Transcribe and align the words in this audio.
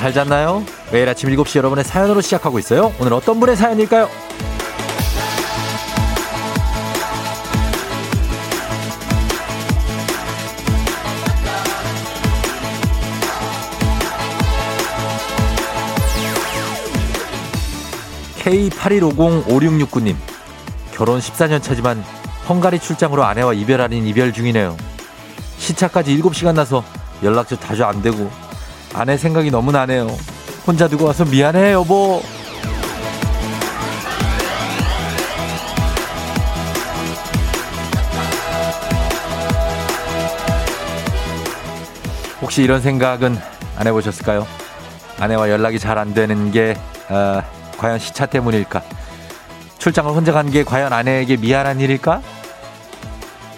잘 0.00 0.14
잤나요? 0.14 0.64
매일 0.90 1.06
아침 1.10 1.28
7시 1.28 1.56
여러분의 1.58 1.84
사연으로 1.84 2.22
시작하고 2.22 2.58
있어요. 2.58 2.90
오늘 2.98 3.12
어떤 3.12 3.38
분의 3.38 3.54
사연일까요? 3.54 4.08
K81505669님 18.38 20.16
결혼 20.94 21.20
14년 21.20 21.62
차지만 21.62 22.02
헝가리 22.48 22.78
출장으로 22.78 23.22
아내와 23.24 23.52
이별 23.52 23.82
아닌 23.82 24.06
이별 24.06 24.32
중이네요. 24.32 24.78
시차까지 25.58 26.18
7시간 26.22 26.54
나서 26.54 26.82
연락도 27.22 27.60
자주 27.60 27.84
안 27.84 28.00
되고 28.00 28.30
아내 28.94 29.16
생각이 29.16 29.50
너무 29.50 29.72
나네요. 29.72 30.06
혼자 30.66 30.88
두고 30.88 31.06
와서 31.06 31.24
미안해 31.24 31.72
여보. 31.72 32.22
혹시 42.40 42.62
이런 42.62 42.80
생각은 42.80 43.36
안 43.76 43.86
해보셨을까요? 43.86 44.46
아내와 45.18 45.50
연락이 45.50 45.78
잘 45.78 45.98
안 45.98 46.14
되는 46.14 46.50
게 46.50 46.76
어, 47.08 47.42
과연 47.76 47.98
시차 47.98 48.26
때문일까? 48.26 48.82
출장을 49.78 50.10
혼자 50.12 50.32
간 50.32 50.50
게 50.50 50.64
과연 50.64 50.92
아내에게 50.92 51.36
미안한 51.36 51.80
일일까? 51.80 52.22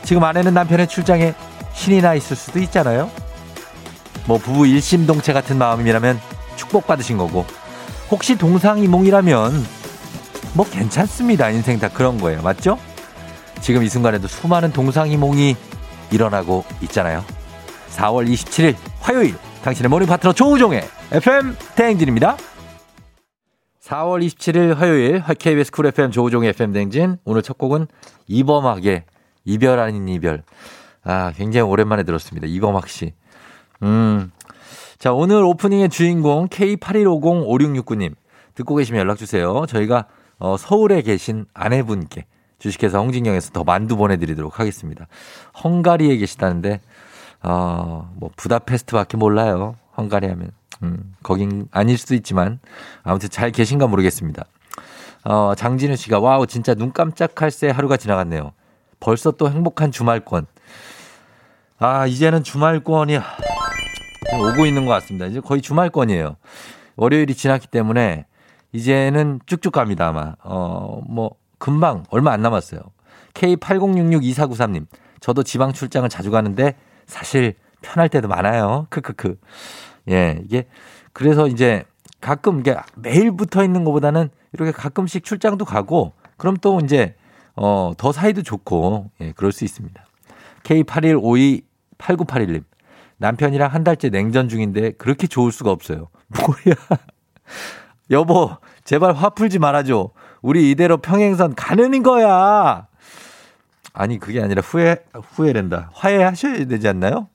지금 0.04 0.24
아내는 0.24 0.54
남편의 0.54 0.88
출장에 0.88 1.34
신이 1.74 2.00
나 2.02 2.14
있을 2.14 2.36
수도 2.36 2.58
있잖아요. 2.60 3.10
뭐 4.26 4.38
부부 4.38 4.66
일심동체 4.66 5.32
같은 5.32 5.58
마음이라면 5.58 6.20
축복받으신 6.56 7.18
거고 7.18 7.44
혹시 8.10 8.36
동상이몽이라면 8.36 9.52
뭐 10.54 10.68
괜찮습니다. 10.68 11.50
인생 11.50 11.78
다 11.78 11.88
그런 11.88 12.18
거예요. 12.18 12.42
맞죠? 12.42 12.78
지금 13.60 13.82
이 13.82 13.88
순간에도 13.88 14.28
수많은 14.28 14.72
동상이몽이 14.72 15.56
일어나고 16.10 16.64
있잖아요. 16.82 17.24
4월 17.90 18.30
27일 18.30 18.76
화요일 19.00 19.34
당신의 19.62 19.88
morning 19.88 20.08
파트너 20.08 20.32
조우종의 20.32 20.82
FM 21.12 21.56
대행진입니다. 21.74 22.36
4월 23.82 24.24
27일 24.26 24.74
화요일 24.74 25.22
KBS 25.38 25.70
쿨 25.70 25.86
FM 25.86 26.10
조우종의 26.10 26.50
FM 26.50 26.72
대행진 26.72 27.16
오늘 27.24 27.42
첫 27.42 27.58
곡은 27.58 27.86
이범학의 28.26 29.04
이별 29.44 29.78
아닌 29.80 30.08
이별 30.08 30.42
아 31.04 31.32
굉장히 31.36 31.68
오랜만에 31.68 32.02
들었습니다. 32.04 32.46
이범학 32.46 32.88
씨. 32.88 33.14
음. 33.82 34.30
자, 34.98 35.12
오늘 35.12 35.42
오프닝의 35.42 35.88
주인공 35.88 36.48
K81505669님 36.48 38.14
듣고 38.54 38.76
계시면 38.76 39.00
연락 39.00 39.18
주세요. 39.18 39.64
저희가 39.66 40.06
어, 40.38 40.56
서울에 40.56 41.02
계신 41.02 41.46
아내분께 41.54 42.26
주식회사 42.58 42.98
홍진경에서 42.98 43.50
더 43.50 43.64
만두 43.64 43.96
보내드리도록 43.96 44.60
하겠습니다. 44.60 45.08
헝가리에 45.62 46.16
계시다는데 46.16 46.80
어, 47.42 48.12
뭐 48.14 48.30
부다페스트 48.36 48.92
밖에 48.94 49.16
몰라요. 49.16 49.74
헝가리 49.96 50.28
하면. 50.28 50.50
음, 50.84 51.14
거긴 51.22 51.68
아닐 51.70 51.98
수도 51.98 52.14
있지만 52.14 52.58
아무튼 53.02 53.28
잘 53.30 53.50
계신가 53.50 53.86
모르겠습니다. 53.86 54.44
어, 55.24 55.54
장진우 55.56 55.96
씨가 55.96 56.18
wow 56.20 56.46
진짜 56.46 56.74
눈 56.74 56.92
깜짝할 56.92 57.50
새 57.50 57.70
하루가 57.70 57.96
지나갔네요. 57.96 58.52
벌써 59.00 59.32
또 59.32 59.50
행복한 59.50 59.90
주말권. 59.90 60.46
아 61.78 62.06
이제는 62.06 62.44
주말권이 62.44 63.18
오고 64.40 64.66
있는 64.66 64.84
것 64.86 64.92
같습니다. 64.92 65.26
이제 65.26 65.40
거의 65.40 65.60
주말권이에요. 65.62 66.36
월요일이 66.96 67.34
지났기 67.34 67.68
때문에 67.68 68.26
이제는 68.72 69.40
쭉쭉 69.46 69.72
갑니다 69.72 70.08
아마. 70.08 70.34
어 70.42 71.00
뭐 71.06 71.32
금방 71.58 72.04
얼마 72.10 72.32
안 72.32 72.42
남았어요. 72.42 72.80
K80662493님 73.34 74.86
저도 75.20 75.42
지방 75.42 75.72
출장을 75.72 76.08
자주 76.08 76.30
가는데 76.30 76.74
사실 77.06 77.54
편할 77.82 78.08
때도 78.08 78.28
많아요. 78.28 78.86
크크크. 78.90 79.38
예, 80.10 80.40
이게 80.44 80.66
그래서 81.12 81.46
이제 81.46 81.84
가끔 82.20 82.60
이게 82.60 82.76
매일 82.96 83.32
붙어 83.32 83.64
있는 83.64 83.84
것보다는 83.84 84.30
이렇게 84.52 84.72
가끔씩 84.72 85.24
출장도 85.24 85.64
가고 85.64 86.12
그럼 86.36 86.56
또 86.56 86.80
이제 86.80 87.14
어, 87.54 87.92
더 87.96 88.12
사이도 88.12 88.42
좋고 88.42 89.10
예, 89.20 89.32
그럴 89.32 89.52
수 89.52 89.64
있습니다. 89.64 90.04
K81528981님. 90.64 92.64
남편이랑 93.22 93.72
한 93.72 93.84
달째 93.84 94.10
냉전 94.10 94.48
중인데 94.48 94.92
그렇게 94.92 95.28
좋을 95.28 95.52
수가 95.52 95.70
없어요. 95.70 96.08
뭐야. 96.28 96.74
여보, 98.10 98.56
제발 98.84 99.14
화 99.14 99.30
풀지 99.30 99.60
말아줘. 99.60 100.10
우리 100.42 100.72
이대로 100.72 100.96
평행선 100.96 101.54
가는 101.54 102.02
거야. 102.02 102.88
아니, 103.94 104.18
그게 104.18 104.42
아니라 104.42 104.60
후회, 104.60 104.96
후회된다. 105.34 105.90
화해하셔야 105.94 106.64
되지 106.64 106.88
않나요? 106.88 107.28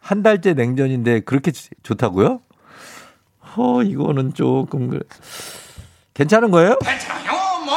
한 0.00 0.24
달째 0.24 0.54
냉전인데 0.54 1.20
그렇게 1.20 1.52
좋다고요? 1.84 2.40
어, 3.56 3.82
이거는 3.82 4.34
조금, 4.34 4.90
그 4.90 5.00
괜찮은 6.14 6.50
거예요? 6.50 6.76
괜찮아요, 6.80 7.32
뭐. 7.64 7.76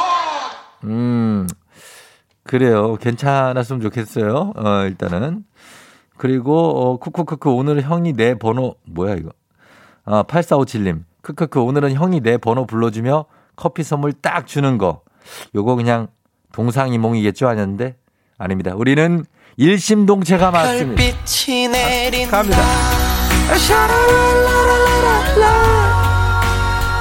음, 0.84 1.46
그래요. 2.42 2.96
괜찮았으면 2.96 3.80
좋겠어요. 3.82 4.52
어, 4.56 4.84
일단은. 4.86 5.44
그리고, 6.22 6.54
어, 6.54 6.96
쿠쿠쿠쿠, 6.98 7.50
오늘 7.50 7.82
형이 7.82 8.12
내 8.12 8.38
번호, 8.38 8.76
뭐야, 8.84 9.16
이거. 9.16 9.30
아, 10.04 10.22
8457님. 10.22 11.02
크크크, 11.20 11.60
오늘은 11.60 11.94
형이 11.94 12.20
내 12.20 12.38
번호 12.38 12.64
불러주며 12.64 13.24
커피 13.56 13.82
선물 13.82 14.12
딱 14.12 14.46
주는 14.46 14.78
거. 14.78 15.00
요거 15.56 15.74
그냥 15.74 16.06
동상이몽이겠죠? 16.52 17.48
하는데 17.48 17.96
아닙니다. 18.38 18.72
우리는 18.76 19.24
일심동체가 19.56 20.52
맞습니다. 20.52 21.02
아, 21.02 22.30
갑니다. 22.30 22.58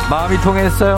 마음이 0.10 0.38
통했어요. 0.38 0.96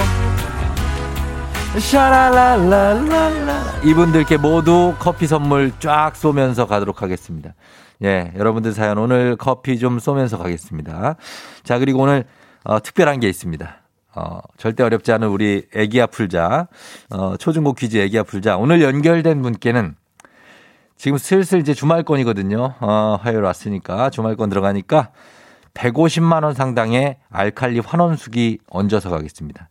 샤라라라라라. 1.78 3.81
이분들께 3.83 4.38
모두 4.38 4.95
커피 4.97 5.28
선물 5.28 5.73
쫙 5.79 6.16
쏘면서 6.16 6.67
가도록 6.67 7.01
하겠습니다. 7.01 7.53
예, 8.04 8.31
여러분들 8.36 8.74
사연 8.74 8.98
오늘 8.98 9.36
커피 9.36 9.78
좀 9.78 10.00
쏘면서 10.00 10.38
가겠습니다. 10.38 11.16
자, 11.64 11.80
그리고 11.80 12.00
오늘 12.00 12.26
어, 12.64 12.81
특별한 12.81 13.20
게 13.20 13.30
있습니다. 13.30 13.78
어, 14.16 14.40
절대 14.58 14.84
어렵지 14.84 15.12
않은 15.12 15.28
우리 15.28 15.68
애기야 15.76 16.08
풀자. 16.08 16.68
어, 17.12 17.38
초중고 17.38 17.74
퀴즈 17.74 17.98
애기야 17.98 18.24
풀자. 18.24 18.58
오늘 18.58 18.81
연결된 18.81 19.42
분께는 19.42 19.96
지금 20.98 21.18
슬슬 21.18 21.59
이제 21.59 21.74
주말권이거든요. 21.74 22.76
어, 22.80 23.20
화요일 23.22 23.42
왔으니까 23.42 24.10
주말권 24.10 24.50
들어가니까 24.50 25.12
150만 25.74 26.44
원 26.44 26.54
상당의 26.54 27.18
알칼리 27.30 27.80
환원수기 27.80 28.60
얹어서 28.70 29.10
가겠습니다. 29.10 29.70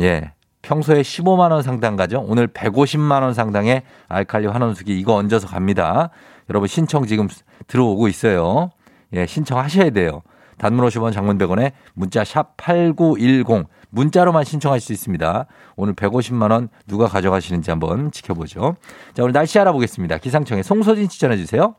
예. 0.00 0.32
평소에 0.60 1.02
15만 1.02 1.50
원 1.50 1.62
상당 1.62 1.96
가죠. 1.96 2.20
오늘 2.20 2.46
150만 2.46 3.22
원 3.22 3.34
상당의 3.34 3.82
알칼리 4.08 4.46
환원수기 4.46 4.96
이거 4.96 5.14
얹어서 5.14 5.48
갑니다. 5.48 6.10
여러분 6.50 6.68
신청 6.68 7.06
지금 7.06 7.28
들어오고 7.66 8.08
있어요. 8.08 8.70
예, 9.12 9.26
신청하셔야 9.26 9.90
돼요. 9.90 10.22
단문 10.58 10.86
50원 10.86 11.12
장문 11.12 11.38
100원에 11.38 11.72
문자 11.94 12.24
샵 12.24 12.56
8910 12.56 13.66
문자로만 13.90 14.44
신청할 14.44 14.80
수 14.80 14.92
있습니다. 14.92 15.46
오늘 15.76 15.94
150만 15.94 16.50
원 16.50 16.68
누가 16.86 17.06
가져가시는지 17.08 17.70
한번 17.70 18.10
지켜보죠. 18.10 18.76
자, 19.14 19.22
오늘 19.22 19.32
날씨 19.32 19.58
알아보겠습니다. 19.58 20.18
기상청에 20.18 20.62
송소진 20.62 21.08
씨 21.08 21.20
전해 21.20 21.36
주세요. 21.36 21.74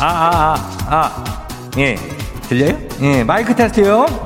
아, 0.00 0.06
아, 0.06 0.54
아, 0.86 0.96
아. 0.96 1.48
예. 1.78 1.96
들려요? 2.48 2.78
예, 3.00 3.24
마이크 3.24 3.54
테스트요. 3.54 4.23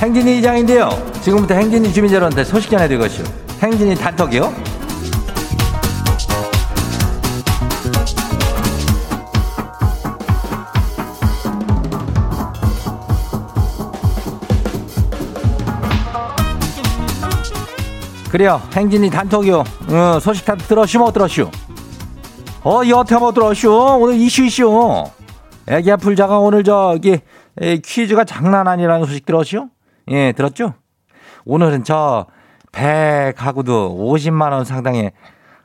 행진이 0.00 0.38
이장인데요. 0.38 0.88
지금부터 1.20 1.54
행진이 1.54 1.92
주민 1.92 2.10
여러분한테 2.10 2.42
소식 2.44 2.70
전해드릴 2.70 2.98
것이요. 2.98 3.24
행진이 3.62 3.96
단톡이요. 3.96 4.50
그래요. 18.30 18.62
행진이 18.72 19.10
단톡이요. 19.10 19.58
어, 19.58 20.18
소식 20.20 20.46
다 20.46 20.54
들었슈, 20.56 20.98
못 20.98 21.12
들었슈? 21.12 21.50
어, 22.64 22.80
여태 22.88 23.16
못 23.18 23.34
들었슈? 23.34 23.70
오늘 24.00 24.14
이슈 24.14 24.44
이슈. 24.44 25.04
애기 25.68 25.92
아플 25.92 26.16
자가 26.16 26.38
오늘 26.38 26.64
저기 26.64 27.18
에, 27.60 27.76
퀴즈가 27.78 28.24
장난 28.24 28.66
아니라는 28.66 29.04
소식 29.04 29.26
들었슈? 29.26 29.68
예, 30.10 30.32
들었죠? 30.32 30.74
오늘은 31.44 31.84
저 31.84 32.26
백하고도 32.72 33.96
50만 33.98 34.52
원 34.52 34.64
상당의 34.64 35.12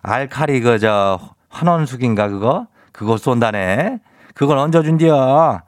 알카리 0.02 0.62
그 0.62 0.80
저 0.80 1.20
환원숙인가 1.50 2.28
그거 2.30 2.68
그거 2.92 3.18
쏜다네. 3.18 4.00
그걸 4.34 4.58
얹어준디야. 4.58 5.64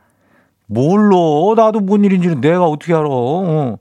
뭘로? 0.67 1.53
나도 1.55 1.79
뭔 1.79 2.03
일인지는 2.03 2.41
내가 2.41 2.65
어떻게 2.65 2.93
알아? 2.93 3.05
어. 3.09 3.77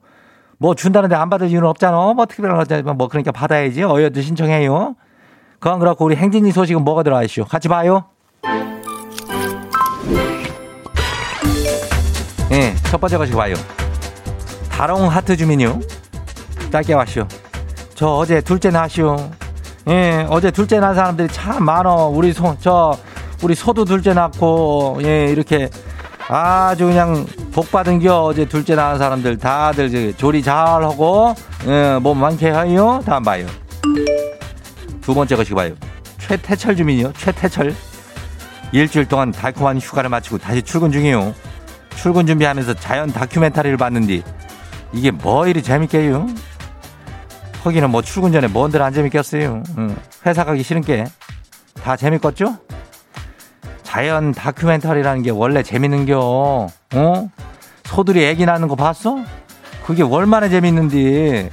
뭐 0.58 0.74
준다는데 0.74 1.14
안 1.16 1.28
받을 1.28 1.48
이유는 1.48 1.68
없잖아. 1.68 2.14
뭐 2.14 2.26
특별한 2.26 2.56
거잖아. 2.56 2.92
뭐 2.94 3.08
그러니까 3.08 3.32
받아야지. 3.32 3.82
어여도 3.82 4.20
신청해요. 4.20 4.94
그건 5.58 5.78
그렇고 5.80 6.04
우리 6.04 6.16
행진이 6.16 6.52
소식은 6.52 6.82
뭐가 6.84 7.02
들어와 7.02 7.22
있슈? 7.24 7.44
같이 7.44 7.68
봐요. 7.68 8.04
예, 12.52 12.74
첫 12.84 13.00
번째 13.00 13.18
것이 13.18 13.32
봐요. 13.32 13.54
다롱 14.76 15.08
하트 15.08 15.38
주민요. 15.38 15.80
짧게 16.70 16.92
왔슈. 16.92 17.26
저 17.94 18.08
어제 18.08 18.42
둘째 18.42 18.68
낳았슈. 18.68 19.16
예, 19.88 20.26
어제 20.28 20.50
둘째 20.50 20.80
낳은 20.80 20.94
사람들이 20.94 21.28
참 21.28 21.64
많어. 21.64 22.08
우리 22.08 22.34
소, 22.34 22.54
저, 22.60 22.94
우리 23.42 23.54
소도 23.54 23.86
둘째 23.86 24.12
낳고, 24.12 24.98
예, 25.02 25.28
이렇게 25.30 25.70
아주 26.28 26.84
그냥 26.88 27.24
복 27.52 27.72
받은 27.72 28.00
겨. 28.00 28.24
어제 28.24 28.44
둘째 28.44 28.74
낳은 28.74 28.98
사람들 28.98 29.38
다들 29.38 30.12
조리 30.18 30.42
잘 30.42 30.54
하고, 30.56 31.34
예, 31.66 31.98
몸 31.98 32.18
많게 32.18 32.50
하요. 32.50 33.02
다음 33.06 33.22
봐요. 33.22 33.46
두 35.00 35.14
번째 35.14 35.36
것이 35.36 35.54
봐요. 35.54 35.72
최태철 36.18 36.76
주민이요. 36.76 37.14
최태철. 37.14 37.74
일주일 38.72 39.06
동안 39.06 39.32
달콤한 39.32 39.78
휴가를 39.78 40.10
마치고 40.10 40.36
다시 40.36 40.60
출근 40.60 40.92
중이요. 40.92 41.32
출근 41.96 42.26
준비하면서 42.26 42.74
자연 42.74 43.10
다큐멘터리를 43.10 43.74
봤는데 43.78 44.22
이게 44.92 45.10
뭐 45.10 45.46
이리 45.46 45.62
재밌게요? 45.62 46.26
거기는 47.62 47.90
뭐 47.90 48.00
출근 48.02 48.32
전에 48.32 48.46
뭔들 48.46 48.80
안 48.82 48.92
재밌겠어요. 48.92 49.62
응. 49.78 49.96
회사 50.24 50.44
가기 50.44 50.62
싫은 50.62 50.82
게 50.82 51.04
다 51.82 51.94
재밌겠죠? 51.96 52.56
자연 53.84 54.32
다큐멘터리라는 54.32 55.22
게 55.22 55.30
원래 55.30 55.62
재밌는겨. 55.62 56.18
어? 56.94 57.30
소들이 57.84 58.24
애기 58.24 58.44
낳는 58.44 58.66
거 58.66 58.74
봤어? 58.74 59.18
그게 59.84 60.02
얼마나 60.02 60.48
재밌는지. 60.48 61.48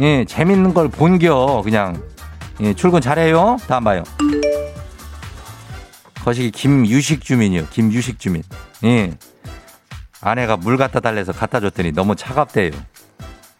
예, 0.00 0.24
재밌는 0.24 0.74
걸 0.74 0.88
본겨. 0.88 1.62
그냥. 1.62 2.02
예, 2.60 2.74
출근 2.74 3.00
잘해요. 3.00 3.58
다음 3.68 3.84
봐요. 3.84 4.02
거시기 6.24 6.50
김유식 6.50 7.22
주민이요. 7.24 7.66
김유식 7.70 8.18
주민. 8.18 8.42
예. 8.82 9.12
아내가 10.26 10.56
물 10.56 10.76
갖다 10.76 10.98
달래서 10.98 11.30
갖다 11.30 11.60
줬더니 11.60 11.92
너무 11.92 12.16
차갑대요. 12.16 12.72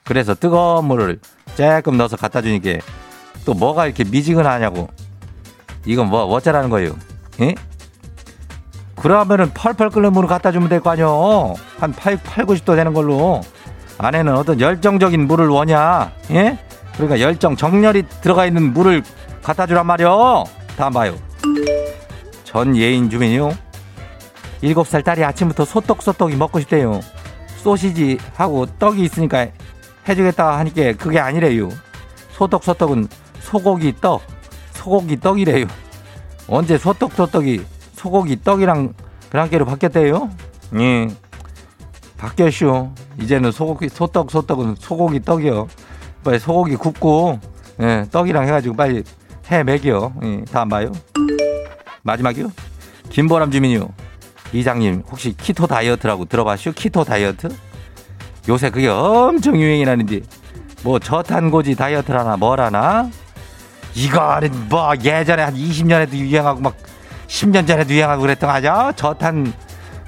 그래서 0.02 0.34
뜨거운 0.34 0.86
물을 0.86 1.20
조금 1.54 1.96
넣어서 1.96 2.16
갖다 2.16 2.42
주니까 2.42 2.84
또 3.44 3.54
뭐가 3.54 3.86
이렇게 3.86 4.02
미지근하냐고. 4.02 4.88
이건 5.84 6.08
뭐 6.08 6.24
어쩌라는 6.24 6.68
거예요? 6.68 6.96
예? 7.40 7.54
그러면은 8.96 9.52
펄펄 9.54 9.90
끓는 9.90 10.12
물을 10.12 10.28
갖다 10.28 10.50
주면 10.50 10.68
될 10.68 10.80
거 10.80 10.90
아니요. 10.90 11.54
한 11.78 11.92
8, 11.92 12.16
8, 12.16 12.44
90도 12.46 12.74
되는 12.74 12.92
걸로. 12.92 13.42
아내는 13.98 14.34
어떤 14.36 14.60
열정적인 14.60 15.24
물을 15.28 15.46
원냐? 15.48 16.10
예? 16.32 16.58
그러니까 16.94 17.20
열정, 17.20 17.54
정열이 17.54 18.02
들어가 18.22 18.44
있는 18.44 18.72
물을 18.72 19.04
갖다 19.40 19.68
주란 19.68 19.86
말이요. 19.86 20.44
다음 20.76 20.92
봐요. 20.92 21.14
전 22.42 22.76
예인 22.76 23.08
주민이요. 23.08 23.52
일곱 24.62 24.86
살 24.86 25.02
딸이 25.02 25.24
아침부터 25.24 25.64
소떡 25.64 26.02
소떡이 26.02 26.36
먹고 26.36 26.60
싶대요. 26.60 27.00
소시지 27.58 28.18
하고 28.34 28.66
떡이 28.66 29.02
있으니까 29.02 29.48
해주겠다 30.08 30.58
하니까 30.58 30.92
그게 30.94 31.18
아니래요. 31.18 31.68
소떡 32.30 32.64
소떡은 32.64 33.08
소고기 33.40 33.94
떡, 34.00 34.22
소고기 34.72 35.18
떡이래요. 35.20 35.66
언제 36.48 36.78
소떡 36.78 37.12
소떡이 37.12 37.64
소고기 37.94 38.42
떡이랑 38.42 38.94
그랑께로 39.30 39.64
바뀌었대요? 39.64 40.30
예. 40.78 41.08
바뀌었쇼. 42.16 42.90
이제는 43.20 43.52
소고기 43.52 43.88
소떡 43.88 44.30
소떡은 44.30 44.76
소고기 44.78 45.20
떡이요. 45.20 45.68
빨리 46.24 46.38
소고기 46.38 46.76
굽고 46.76 47.38
예, 47.80 48.06
떡이랑 48.10 48.44
해가지고 48.44 48.76
빨리 48.76 49.02
해 49.50 49.62
먹여. 49.62 50.12
예, 50.22 50.44
다음 50.50 50.68
봐요. 50.68 50.92
마지막이요. 52.02 52.50
김보람 53.10 53.50
주민이요. 53.50 53.88
이장님 54.58 55.02
혹시 55.10 55.36
키토 55.36 55.66
다이어트라고 55.66 56.24
들어봤슈? 56.24 56.72
키토 56.72 57.04
다이어트? 57.04 57.48
요새 58.48 58.70
그게 58.70 58.88
엄청 58.88 59.56
유행이라는데 59.56 60.20
뭐 60.82 60.98
저탄고지 60.98 61.74
다이어트라나 61.74 62.36
뭐라나? 62.36 63.10
이거는 63.94 64.68
뭐 64.68 64.94
예전에 65.02 65.42
한 65.42 65.54
20년에도 65.54 66.14
유행하고 66.14 66.60
막 66.60 66.76
10년 67.26 67.66
전에도 67.66 67.92
유행하고 67.92 68.22
그랬던 68.22 68.50
거죠? 68.50 68.92
저탄 68.96 69.52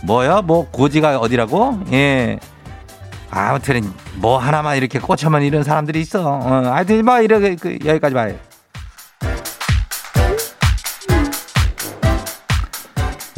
뭐요? 0.05 0.43
뭐 0.43 0.69
고지가 0.71 1.19
어디라고? 1.19 1.81
예. 1.93 2.39
아무튼 3.31 3.83
뭐 4.17 4.39
하나만 4.39 4.77
이렇게 4.77 4.99
꽂혀만 4.99 5.43
이런 5.43 5.63
사람들이 5.63 6.01
있어. 6.01 6.23
어, 6.27 6.71
하여튼 6.73 7.05
뭐 7.05 7.21
이렇게 7.21 7.57
그, 7.57 7.79
여기까지 7.85 8.15
봐요. 8.15 8.35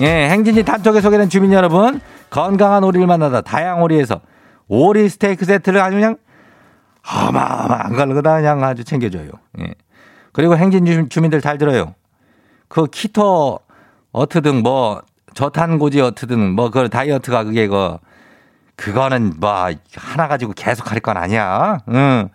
예, 0.01 0.29
행진이 0.31 0.63
단톡에 0.63 1.01
소개된 1.01 1.29
주민 1.29 1.53
여러분, 1.53 2.01
건강한 2.31 2.85
오리를 2.85 3.07
만나다 3.07 3.41
다양 3.43 3.83
오리에서 3.83 4.21
오리 4.69 5.09
스테이크 5.09 5.45
세트를 5.45 5.81
아주 5.81 5.97
그냥 5.97 6.17
어마어마한 7.07 7.95
걸 7.97 8.15
그다 8.15 8.37
그냥 8.37 8.63
아주 8.65 8.85
챙겨줘요. 8.85 9.31
예. 9.61 9.75
그리고 10.33 10.57
행진 10.57 11.09
주민들 11.09 11.41
잘 11.41 11.59
들어요. 11.59 11.95
그 12.69 12.87
키토 12.87 13.59
어트든 14.13 14.63
뭐 14.63 15.03
저탄고지 15.35 16.01
어트든 16.01 16.55
뭐 16.55 16.71
그 16.71 16.89
다이어트가 16.89 17.45
그게 17.45 17.67
그 17.67 17.97
그거는 18.77 19.35
뭐 19.41 19.69
하나 19.97 20.29
가지고 20.29 20.53
계속 20.57 20.91
할 20.93 21.01
건 21.01 21.17
아니야. 21.17 21.79
응. 21.89 22.29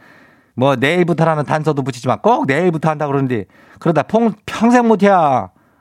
뭐 0.56 0.76
내일부터라는 0.76 1.46
단서도 1.46 1.82
붙이지만 1.84 2.20
꼭 2.22 2.46
내일부터 2.48 2.90
한다 2.90 3.08
그러는데 3.08 3.46
그러다 3.80 4.04
평, 4.04 4.34
평생 4.46 4.88
못해. 4.88 5.10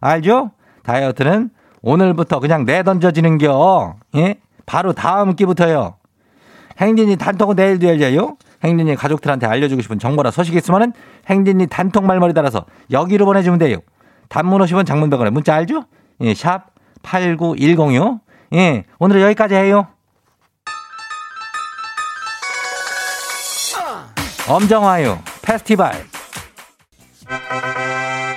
알죠? 0.00 0.50
다이어트는 0.82 1.50
오늘부터 1.84 2.40
그냥 2.40 2.64
내던져지는 2.64 3.38
겨. 3.38 3.96
예? 4.16 4.36
바로 4.66 4.94
다음 4.94 5.36
끼부터요. 5.36 5.96
행진이 6.78 7.16
단톡은 7.16 7.56
내일도 7.56 7.86
열려요. 7.86 8.36
행진이 8.64 8.96
가족들한테 8.96 9.46
알려주고 9.46 9.82
싶은 9.82 9.98
정보나 9.98 10.30
소식 10.30 10.56
있으면은 10.56 10.92
행진이 11.28 11.66
단톡 11.66 12.04
말머리 12.06 12.32
달아서 12.32 12.64
여기로 12.90 13.26
보내주면 13.26 13.58
돼요. 13.58 13.78
단문 14.30 14.62
50원 14.62 14.86
장문 14.86 15.10
100원에 15.10 15.30
문자 15.30 15.54
알죠? 15.54 15.84
예, 16.22 16.34
샵 16.34 16.68
8910이요. 17.02 18.20
예, 18.54 18.84
오늘은 18.98 19.20
여기까지 19.20 19.54
해요. 19.54 19.86
엄정화요. 24.48 25.20
페스티벌. 25.42 26.13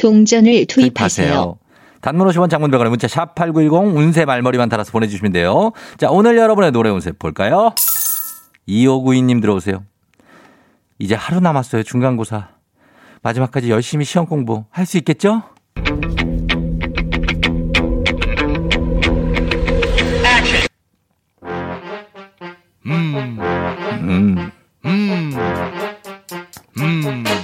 동전을 0.00 0.66
투입하세요. 0.66 1.58
단문 2.00 2.26
50원 2.28 2.48
장문백원의 2.48 2.90
문자 2.90 3.06
샵 3.08 3.34
8910 3.34 3.94
운세 3.96 4.24
말머리만 4.24 4.68
달아서 4.70 4.90
보내주시면 4.92 5.32
돼요. 5.32 5.72
자, 5.98 6.08
오늘 6.10 6.36
여러분의 6.38 6.72
노래 6.72 6.88
운세 6.88 7.12
볼까요? 7.12 7.74
2592님 8.68 9.40
들어오세요. 9.42 9.84
이제 10.98 11.14
하루 11.14 11.40
남았어요. 11.40 11.82
중간고사. 11.82 12.48
마지막까지 13.22 13.70
열심히 13.70 14.04
시험 14.06 14.26
공부 14.26 14.64
할 14.70 14.86
수 14.86 14.96
있겠죠? 14.98 15.42
음, 22.86 23.38
음, 24.00 24.50
음, 24.84 25.32
음. 26.78 27.39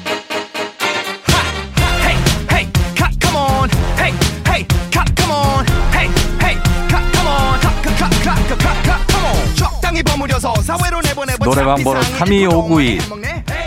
노래방 11.45 11.83
번호 11.83 12.01
32592 12.01 12.99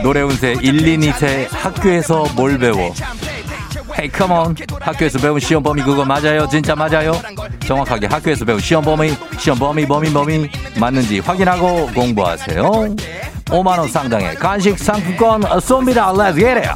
노래 0.04 0.22
운세 0.22 0.58
1, 0.62 0.88
2, 0.88 0.98
2세 1.12 1.48
학교에서 1.52 2.26
뭘 2.36 2.58
배워? 2.58 2.94
헤이 4.00 4.10
컴온 4.10 4.56
학교에서 4.80 5.20
배운 5.20 5.40
시험 5.40 5.64
범위 5.64 5.82
그거 5.82 6.06
맞아요? 6.06 6.48
진짜 6.48 6.76
맞아요? 6.76 7.14
정확하게 7.66 8.08
학교에서 8.08 8.46
배운 8.46 8.60
시험 8.60 8.84
범위 8.84 9.16
시험 9.38 9.58
범위 9.60 9.86
범위 9.86 10.12
범위 10.14 10.50
맞는지 10.80 11.20
확인하고 11.20 11.88
공부하세요 11.88 12.62
5만원 13.46 13.90
상당의 13.90 14.36
간식 14.36 14.78
상품권 14.78 15.42
쏩니다 15.42 16.14
Let's 16.14 16.36
get 16.36 16.60
it 16.60 16.70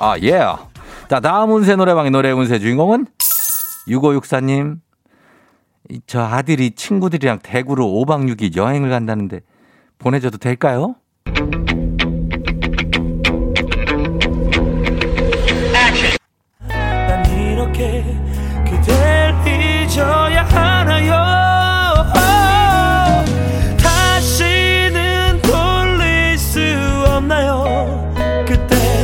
아, 0.00 0.16
예. 0.22 0.32
Yeah. 0.32 0.62
자, 1.08 1.20
다음 1.20 1.52
운세 1.52 1.76
노래방의 1.76 2.10
노래 2.10 2.30
운세 2.30 2.58
주인공은 2.58 3.06
6564님. 3.88 4.80
저 6.06 6.22
아들이 6.22 6.70
친구들이랑 6.70 7.40
대구로 7.42 7.86
5박 7.86 8.28
6일 8.34 8.56
여행을 8.56 8.88
간다는데 8.90 9.40
보내줘도 9.98 10.38
될까요? 10.38 10.94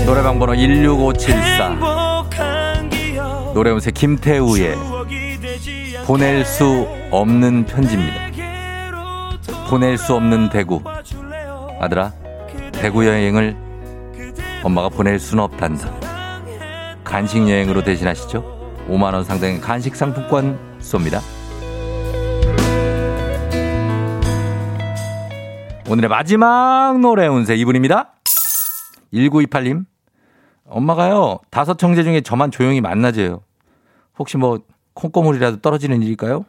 노래방 0.06 0.38
번호 0.38 0.54
16574 0.54 2.07
노래 3.58 3.72
운세 3.72 3.90
김태우의 3.90 4.76
보낼 6.06 6.44
수 6.44 6.86
없는 7.10 7.66
편지입니다. 7.66 8.14
보낼 9.68 9.98
수 9.98 10.14
없는 10.14 10.48
대구. 10.48 10.80
아들아, 11.80 12.12
대구 12.70 13.04
여행을 13.04 13.56
엄마가 14.62 14.88
보낼 14.88 15.18
수는 15.18 15.42
없단다. 15.42 15.90
간식 17.02 17.48
여행으로 17.48 17.82
대신하시죠. 17.82 18.86
5만원 18.88 19.24
상당의 19.24 19.60
간식 19.60 19.96
상품권 19.96 20.56
쏩니다. 20.78 21.20
오늘의 25.90 26.08
마지막 26.08 26.96
노래 27.00 27.26
운세 27.26 27.56
이분입니다. 27.56 28.12
1928님. 29.12 29.84
엄마가요, 30.64 31.40
다섯 31.50 31.82
형제 31.82 32.04
중에 32.04 32.20
저만 32.20 32.52
조용히 32.52 32.80
만나져요. 32.80 33.40
혹시 34.18 34.36
뭐, 34.36 34.60
콩고물이라도 34.94 35.60
떨어지는 35.60 36.02
일일까요? 36.02 36.44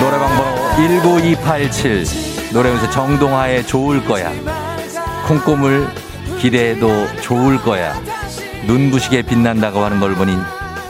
노래방 0.00 0.36
번호 0.36 0.54
19287 0.76 2.33
노래면서 2.54 2.88
정동화의 2.88 3.66
좋을 3.66 4.04
거야. 4.04 4.32
콩고물 5.26 5.88
기대해도 6.38 6.88
좋을 7.20 7.60
거야. 7.60 8.00
눈부시게 8.68 9.22
빛난다고 9.22 9.80
하는 9.80 9.98
걸 9.98 10.14
보니 10.14 10.36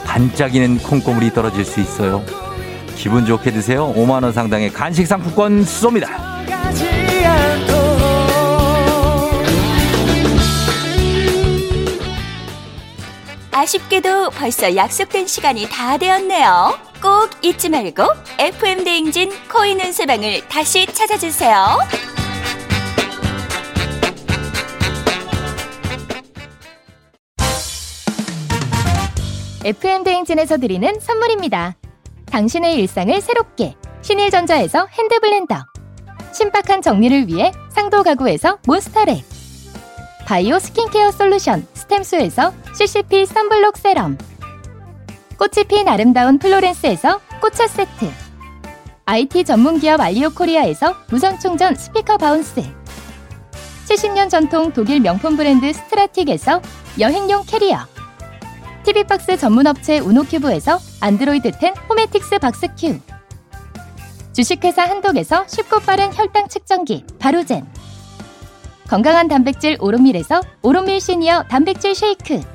반짝이는 0.05 0.77
콩고물이 0.77 1.33
떨어질 1.33 1.65
수 1.65 1.79
있어요. 1.79 2.23
기분 2.95 3.25
좋게 3.25 3.51
드세요. 3.51 3.91
5만 3.95 4.23
원 4.23 4.31
상당의 4.31 4.71
간식 4.71 5.07
상품권 5.07 5.65
쏩니다. 5.65 6.07
아쉽게도 13.51 14.29
벌써 14.29 14.75
약속된 14.75 15.25
시간이 15.25 15.67
다 15.69 15.97
되었네요. 15.97 16.77
꼭 17.05 17.29
잊지 17.43 17.69
말고 17.69 18.01
FM 18.39 18.83
대행진 18.83 19.29
코인 19.47 19.79
은세방을 19.79 20.47
다시 20.47 20.87
찾아주세요. 20.87 21.77
FM 29.63 30.03
대행진에서 30.03 30.57
드리는 30.57 30.99
선물입니다. 30.99 31.75
당신의 32.31 32.73
일상을 32.73 33.21
새롭게 33.21 33.75
신일전자에서 34.01 34.87
핸드블렌더 34.87 35.63
신박한 36.33 36.81
정리를 36.81 37.27
위해 37.27 37.51
상도 37.69 38.01
가구에서 38.01 38.57
몬스터렉 38.65 39.23
바이오 40.25 40.57
스킨케어 40.57 41.11
솔루션 41.11 41.67
스템수에서 41.75 42.51
CCP 42.73 43.27
선블록 43.27 43.77
세럼 43.77 44.17
꽃이 45.37 45.65
핀 45.67 45.87
아름다운 45.87 46.39
플로렌스에서 46.39 47.19
꽃차 47.41 47.67
세트. 47.67 48.09
IT 49.05 49.43
전문기업 49.43 49.99
알리오 49.99 50.29
코리아에서 50.29 50.95
무선충전 51.09 51.75
스피커 51.75 52.17
바운스. 52.17 52.63
70년 53.87 54.29
전통 54.29 54.71
독일 54.71 55.01
명품 55.01 55.35
브랜드 55.35 55.71
스트라틱에서 55.73 56.61
여행용 56.99 57.43
캐리어. 57.45 57.79
TV박스 58.83 59.37
전문업체 59.37 59.99
우노큐브에서 59.99 60.79
안드로이드 61.01 61.51
10 61.59 61.73
호매틱스 61.89 62.39
박스큐. 62.39 62.99
주식회사 64.31 64.83
한독에서 64.83 65.45
쉽고 65.47 65.81
빠른 65.81 66.13
혈당 66.13 66.47
측정기 66.47 67.05
바로젠. 67.19 67.67
건강한 68.87 69.27
단백질 69.27 69.77
오롯밀에서 69.79 70.41
오롯밀 70.61 71.01
시니어 71.01 71.43
단백질 71.49 71.93
쉐이크 71.93 72.54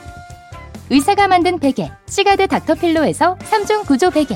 의사가 0.91 1.29
만든 1.29 1.57
베개 1.57 1.89
시가드 2.05 2.47
닥터필로에서 2.47 3.37
3중 3.37 3.87
구조 3.87 4.09
베개. 4.09 4.35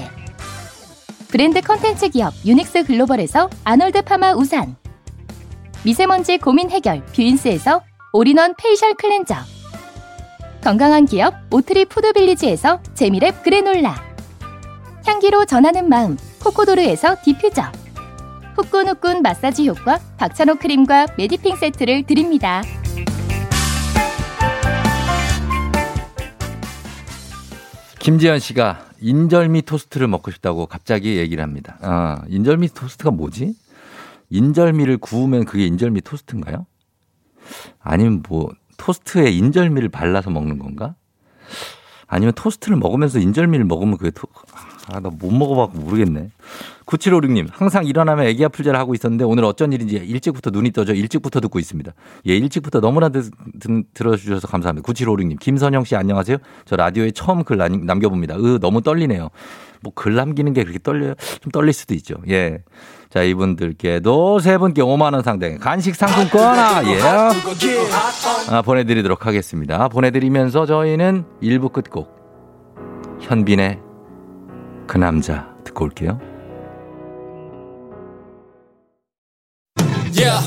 브랜드 1.28 1.60
컨텐츠 1.60 2.08
기업 2.12 2.34
유닉스 2.46 2.86
글로벌에서 2.86 3.50
아놀드 3.66 4.02
파마 4.04 4.32
우산. 4.32 4.78
미세먼지 5.84 6.38
고민 6.38 6.72
해결 6.72 7.06
뷰인스에서 7.08 7.82
올인원 8.14 8.56
페이셜 8.58 8.94
클렌저. 8.94 9.36
건강한 10.64 11.06
기업 11.06 11.34
오트리 11.52 11.84
푸드빌리지에서 11.86 12.82
재미랩 12.94 13.44
그래놀라. 13.44 14.02
향기로 15.06 15.44
전하는 15.44 15.90
마음 15.90 16.16
코코도르에서 16.42 17.18
디퓨저. 17.22 17.64
후끈후끈 18.56 19.22
마사지 19.22 19.68
효과 19.68 20.00
박찬호 20.16 20.56
크림과 20.56 21.08
메디핑 21.18 21.58
세트를 21.58 22.04
드립니다. 22.04 22.64
김지현 28.06 28.38
씨가 28.38 28.86
인절미 29.02 29.64
토스트를 29.64 30.08
먹고 30.08 30.30
싶다고 30.30 30.68
갑자기 30.68 31.18
얘기를 31.18 31.42
합니다. 31.42 31.80
아, 31.82 32.22
인절미 32.28 32.68
토스트가 32.68 33.10
뭐지? 33.10 33.56
인절미를 34.30 35.00
구우면 35.00 35.46
그게 35.46 35.66
인절미 35.66 36.02
토스트인가요? 36.02 36.68
아니면 37.80 38.22
뭐 38.30 38.52
토스트에 38.78 39.32
인절미를 39.32 39.90
발라서 39.90 40.30
먹는 40.30 40.60
건가? 40.60 40.94
아니면 42.06 42.36
토스트를 42.36 42.78
먹으면서 42.78 43.18
인절미를 43.18 43.66
먹으면 43.66 43.98
그게 43.98 44.12
토, 44.12 44.28
아, 44.88 45.00
나 45.00 45.10
못 45.10 45.32
먹어봐서 45.32 45.80
모르겠네. 45.80 46.30
9756님, 46.86 47.48
항상 47.52 47.86
일어나면 47.86 48.28
애기 48.28 48.46
아플 48.46 48.64
잘 48.64 48.76
하고 48.76 48.94
있었는데 48.94 49.24
오늘 49.24 49.44
어쩐 49.46 49.74
일인지 49.74 49.96
일찍부터 49.96 50.52
눈이 50.52 50.72
떠져 50.72 50.94
일찍부터 50.94 51.40
듣고 51.40 51.58
있습니다. 51.58 51.92
예, 52.28 52.38
일찍부터 52.38 52.80
너무나 52.80 53.10
드, 53.10 53.30
드, 53.60 53.84
들어주셔서 53.94 54.48
감사합니다. 54.48 54.88
9756님, 54.88 55.40
김선영 55.40 55.84
씨 55.86 55.96
안녕하세요. 55.96 56.38
저 56.66 56.76
라디오에 56.76 57.12
처음 57.12 57.44
글 57.44 57.58
남겨봅니다. 57.58 58.36
으, 58.38 58.60
너무 58.62 58.82
떨리네요. 58.82 59.30
뭐 59.82 59.92
글 59.96 60.16
남기는 60.16 60.54
게 60.54 60.64
그렇게 60.64 60.80
떨려요? 60.82 61.14
좀 61.42 61.52
떨릴 61.52 61.74
수도 61.74 61.94
있죠. 61.96 62.16
예. 62.30 62.60
자, 63.10 63.24
이분들께도 63.24 64.40
세 64.40 64.58
분께 64.58 64.82
5만원 64.82 65.24
상당의 65.24 65.58
간식 65.60 65.96
상품권, 65.96 66.42
아, 66.44 66.82
예. 66.86 67.00
아, 68.50 68.62
보내드리도록 68.62 69.26
하겠습니다. 69.26 69.88
보내드리면서 69.88 70.66
저희는 70.66 71.24
1부 71.42 71.72
끝곡. 71.72 72.14
현빈의 73.22 73.80
그 74.88 74.98
남자 74.98 75.48
듣고 75.64 75.86
올게요. 75.86 76.20
Yeah. 80.18 80.42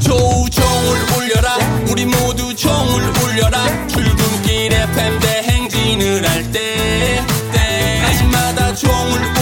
조우종을 0.00 0.96
울려라 1.16 1.56
우리 1.90 2.06
모두 2.06 2.54
종을 2.54 3.02
울려라 3.22 3.86
출근길 3.88 4.72
FM 4.72 5.20
대행진을 5.20 6.28
할때 6.28 7.20
때마다 7.52 8.74
종을 8.74 9.20
울려라 9.20 9.41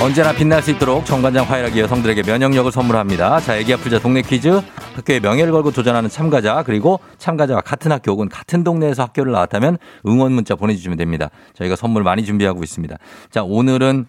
언제나 0.00 0.32
빛날 0.32 0.62
수 0.62 0.70
있도록 0.70 1.04
정관장 1.04 1.44
화이락이 1.44 1.80
여성들에게 1.80 2.22
면역력을 2.22 2.70
선물합니다. 2.70 3.40
자, 3.40 3.56
애기야 3.56 3.78
풀자 3.78 3.98
동네 3.98 4.22
퀴즈. 4.22 4.60
학교의 4.94 5.20
명예를 5.20 5.50
걸고 5.52 5.72
도전하는 5.72 6.08
참가자 6.08 6.62
그리고 6.62 7.00
참가자와 7.18 7.62
같은 7.62 7.90
학교 7.90 8.12
혹은 8.12 8.28
같은 8.28 8.62
동네에서 8.62 9.02
학교를 9.04 9.32
나왔다면 9.32 9.78
응원 10.06 10.32
문자 10.32 10.54
보내주시면 10.54 10.98
됩니다. 10.98 11.30
저희가 11.54 11.74
선물 11.74 12.04
많이 12.04 12.24
준비하고 12.24 12.62
있습니다. 12.62 12.96
자, 13.30 13.42
오늘은 13.42 14.06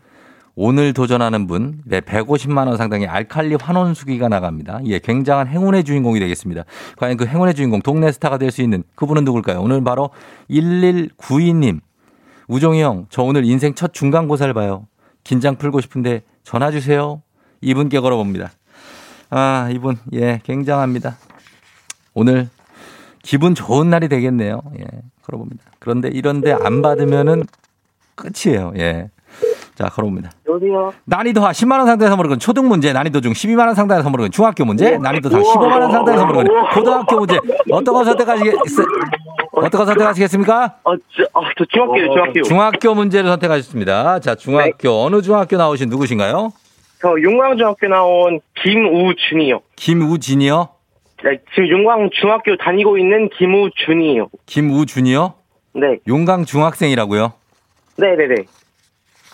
오늘 0.55 0.93
도전하는 0.93 1.47
분, 1.47 1.81
네, 1.85 2.01
150만 2.01 2.67
원 2.67 2.77
상당의 2.77 3.07
알칼리 3.07 3.55
환원수기가 3.55 4.27
나갑니다. 4.29 4.81
예, 4.85 4.99
굉장한 4.99 5.47
행운의 5.47 5.85
주인공이 5.85 6.19
되겠습니다. 6.19 6.65
과연 6.97 7.17
그 7.17 7.25
행운의 7.25 7.55
주인공, 7.55 7.81
동네 7.81 8.11
스타가 8.11 8.37
될 8.37 8.51
수 8.51 8.61
있는 8.61 8.83
그분은 8.95 9.23
누굴까요? 9.25 9.59
오늘 9.61 9.83
바로 9.83 10.11
1192님. 10.51 11.79
우종이 12.47 12.81
형, 12.81 13.05
저 13.09 13.23
오늘 13.23 13.45
인생 13.45 13.73
첫 13.73 13.93
중간고사를 13.93 14.53
봐요. 14.53 14.85
긴장 15.23 15.55
풀고 15.55 15.81
싶은데 15.81 16.23
전화 16.43 16.71
주세요. 16.71 17.21
이분께 17.61 17.99
걸어봅니다. 17.99 18.51
아, 19.29 19.69
이분, 19.71 19.97
예, 20.13 20.39
굉장합니다. 20.43 21.17
오늘 22.13 22.49
기분 23.21 23.53
좋은 23.53 23.89
날이 23.89 24.07
되겠네요. 24.09 24.61
예, 24.79 24.85
걸어봅니다. 25.23 25.63
그런데 25.79 26.09
이런데 26.09 26.53
안 26.53 26.81
받으면은 26.81 27.43
끝이에요. 28.15 28.73
예. 28.77 29.09
자, 29.75 29.85
걸어봅니다. 29.85 30.31
여보세요. 30.47 30.91
난이도 31.05 31.41
하 31.41 31.51
10만 31.51 31.77
원 31.77 31.85
상당의 31.87 32.09
선물은 32.09 32.39
초등 32.39 32.67
문제, 32.67 32.91
난이도 32.91 33.21
중 33.21 33.31
12만 33.31 33.67
원 33.67 33.75
상당의 33.75 34.03
선물은 34.03 34.31
중학교 34.31 34.65
문제, 34.65 34.97
난이도 34.97 35.29
상 35.29 35.41
15만 35.41 35.79
원 35.81 35.91
상당의 35.91 36.19
선물은 36.19 36.47
고등학교 36.73 37.19
문제. 37.19 37.39
어떤 37.71 37.93
거 37.93 38.03
선택하시겠, 38.03 38.55
어 38.55 38.57
떤 39.69 39.79
거 39.79 39.85
선택하시겠습니까? 39.85 40.75
어, 40.83 40.95
저, 40.95 41.23
어, 41.33 41.41
저 41.57 41.65
중학교요, 41.65 42.11
중학교. 42.13 42.41
중학교 42.43 42.95
문제를 42.95 43.29
선택하셨습니다. 43.29 44.19
자, 44.19 44.35
중학교 44.35 45.03
어느 45.03 45.21
중학교 45.21 45.57
나오신 45.57 45.89
누구신가요? 45.89 46.51
저 47.01 47.09
용광중학교 47.21 47.87
나온 47.87 48.39
김우준이요. 48.61 49.61
김우진이요? 49.75 50.69
네, 51.23 51.37
지금 51.53 51.69
용광 51.69 52.09
중학교 52.13 52.55
다니고 52.57 52.97
있는 52.97 53.29
김우준이요. 53.37 54.29
김우준이요? 54.45 55.33
네, 55.75 55.97
용강 56.07 56.45
중학생이라고요? 56.45 57.33
네네네. 57.97 58.35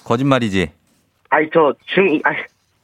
거짓말이지. 0.03 0.71
아니 1.29 1.49
저 1.53 1.73
중, 1.88 2.19
아니 2.23 2.38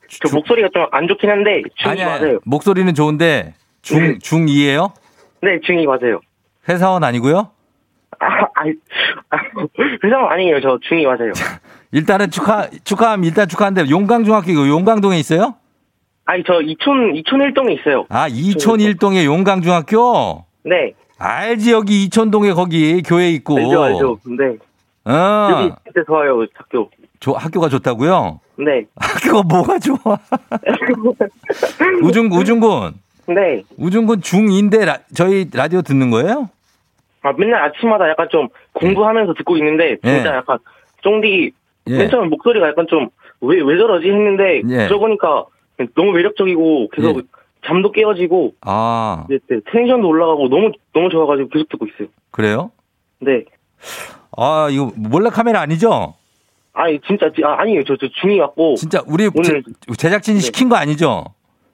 저 0.09 0.27
주- 0.29 0.35
목소리가 0.35 0.69
좀 0.73 0.87
안 0.91 1.07
좋긴 1.07 1.29
한데 1.29 1.61
중이 1.77 1.91
아니야. 1.91 2.19
맞아요. 2.19 2.39
목소리는 2.45 2.93
좋은데 2.93 3.53
중 3.81 3.99
네. 3.99 4.17
중2예요? 4.19 4.91
네, 5.41 5.59
중이 5.63 5.85
맞아요. 5.85 6.19
회사원 6.69 7.03
아니고요? 7.03 7.49
아, 8.19 8.25
아니, 8.55 8.73
아, 9.29 9.37
회사원 10.03 10.31
아니에요. 10.31 10.61
저 10.61 10.77
중이 10.87 11.05
맞아요. 11.05 11.31
일단은 11.91 12.29
축하 12.31 12.69
축하함 12.83 13.23
일단 13.23 13.47
축하한데 13.47 13.89
용강 13.89 14.23
중학교 14.23 14.51
이거 14.51 14.67
용강동에 14.67 15.19
있어요? 15.19 15.55
아니 16.25 16.43
저 16.45 16.61
이촌 16.61 17.15
이촌 17.15 17.41
일동에 17.41 17.73
있어요. 17.73 18.05
아, 18.09 18.27
이촌 18.29 18.79
일동의 18.79 19.25
용강 19.25 19.61
중학교? 19.61 20.45
네, 20.63 20.93
알지 21.17 21.71
여기 21.71 22.03
이촌동에 22.05 22.53
거기 22.53 23.01
교회 23.01 23.29
있고. 23.31 23.57
알죠, 23.57 23.83
알죠. 23.83 24.19
네, 24.37 24.57
어. 25.11 25.49
여기 25.51 25.71
진짜 25.85 26.03
좋아요 26.05 26.45
학교. 26.53 26.89
조- 27.19 27.33
학교가 27.33 27.69
좋다고요? 27.69 28.39
네, 28.57 28.85
학교가 28.95 29.43
뭐가 29.43 29.79
좋아? 29.79 29.97
우중 32.03 32.29
우중군. 32.31 32.93
네. 33.27 33.63
우중군 33.77 34.21
중2인데 34.21 34.85
라- 34.85 34.99
저희 35.13 35.47
라디오 35.53 35.81
듣는 35.81 36.09
거예요? 36.11 36.49
아 37.23 37.33
맨날 37.33 37.63
아침마다 37.63 38.09
약간 38.09 38.27
좀 38.31 38.47
공부하면서 38.73 39.33
듣고 39.35 39.55
있는데 39.57 39.97
진짜 40.03 40.31
예. 40.31 40.37
약간 40.37 40.57
쫑디 41.03 41.51
예. 41.87 41.97
맨 41.97 42.09
처음 42.09 42.29
목소리가 42.29 42.67
약간 42.69 42.87
좀 42.89 43.09
왜왜 43.41 43.77
저러지 43.77 44.07
했는데 44.09 44.61
예. 44.69 44.87
들어보니까 44.87 45.45
너무 45.95 46.11
매력적이고 46.13 46.89
계속 46.93 47.17
예. 47.17 47.21
잠도 47.65 47.91
깨어지고 47.91 48.53
아, 48.61 49.25
이제 49.29 49.39
네, 49.49 49.59
텐션도 49.71 50.07
올라가고 50.07 50.49
너무 50.49 50.71
너무 50.93 51.09
좋아가지고 51.09 51.49
계속 51.49 51.69
듣고 51.69 51.85
있어요. 51.85 52.07
그래요? 52.31 52.71
네. 53.19 53.43
아, 54.35 54.67
이거 54.71 54.91
몰래 54.95 55.29
카메라 55.29 55.61
아니죠? 55.61 56.15
아니 56.73 56.99
진짜 57.01 57.29
지- 57.35 57.43
아, 57.43 57.59
아니에요 57.59 57.83
저 57.83 57.95
저 57.97 58.07
중이 58.21 58.39
왔고 58.39 58.75
진짜 58.75 59.03
우리 59.05 59.29
오늘- 59.35 59.43
제, 59.43 59.93
제작진이 59.95 60.37
네. 60.39 60.41
시킨 60.41 60.69
거 60.69 60.75
아니죠? 60.75 61.25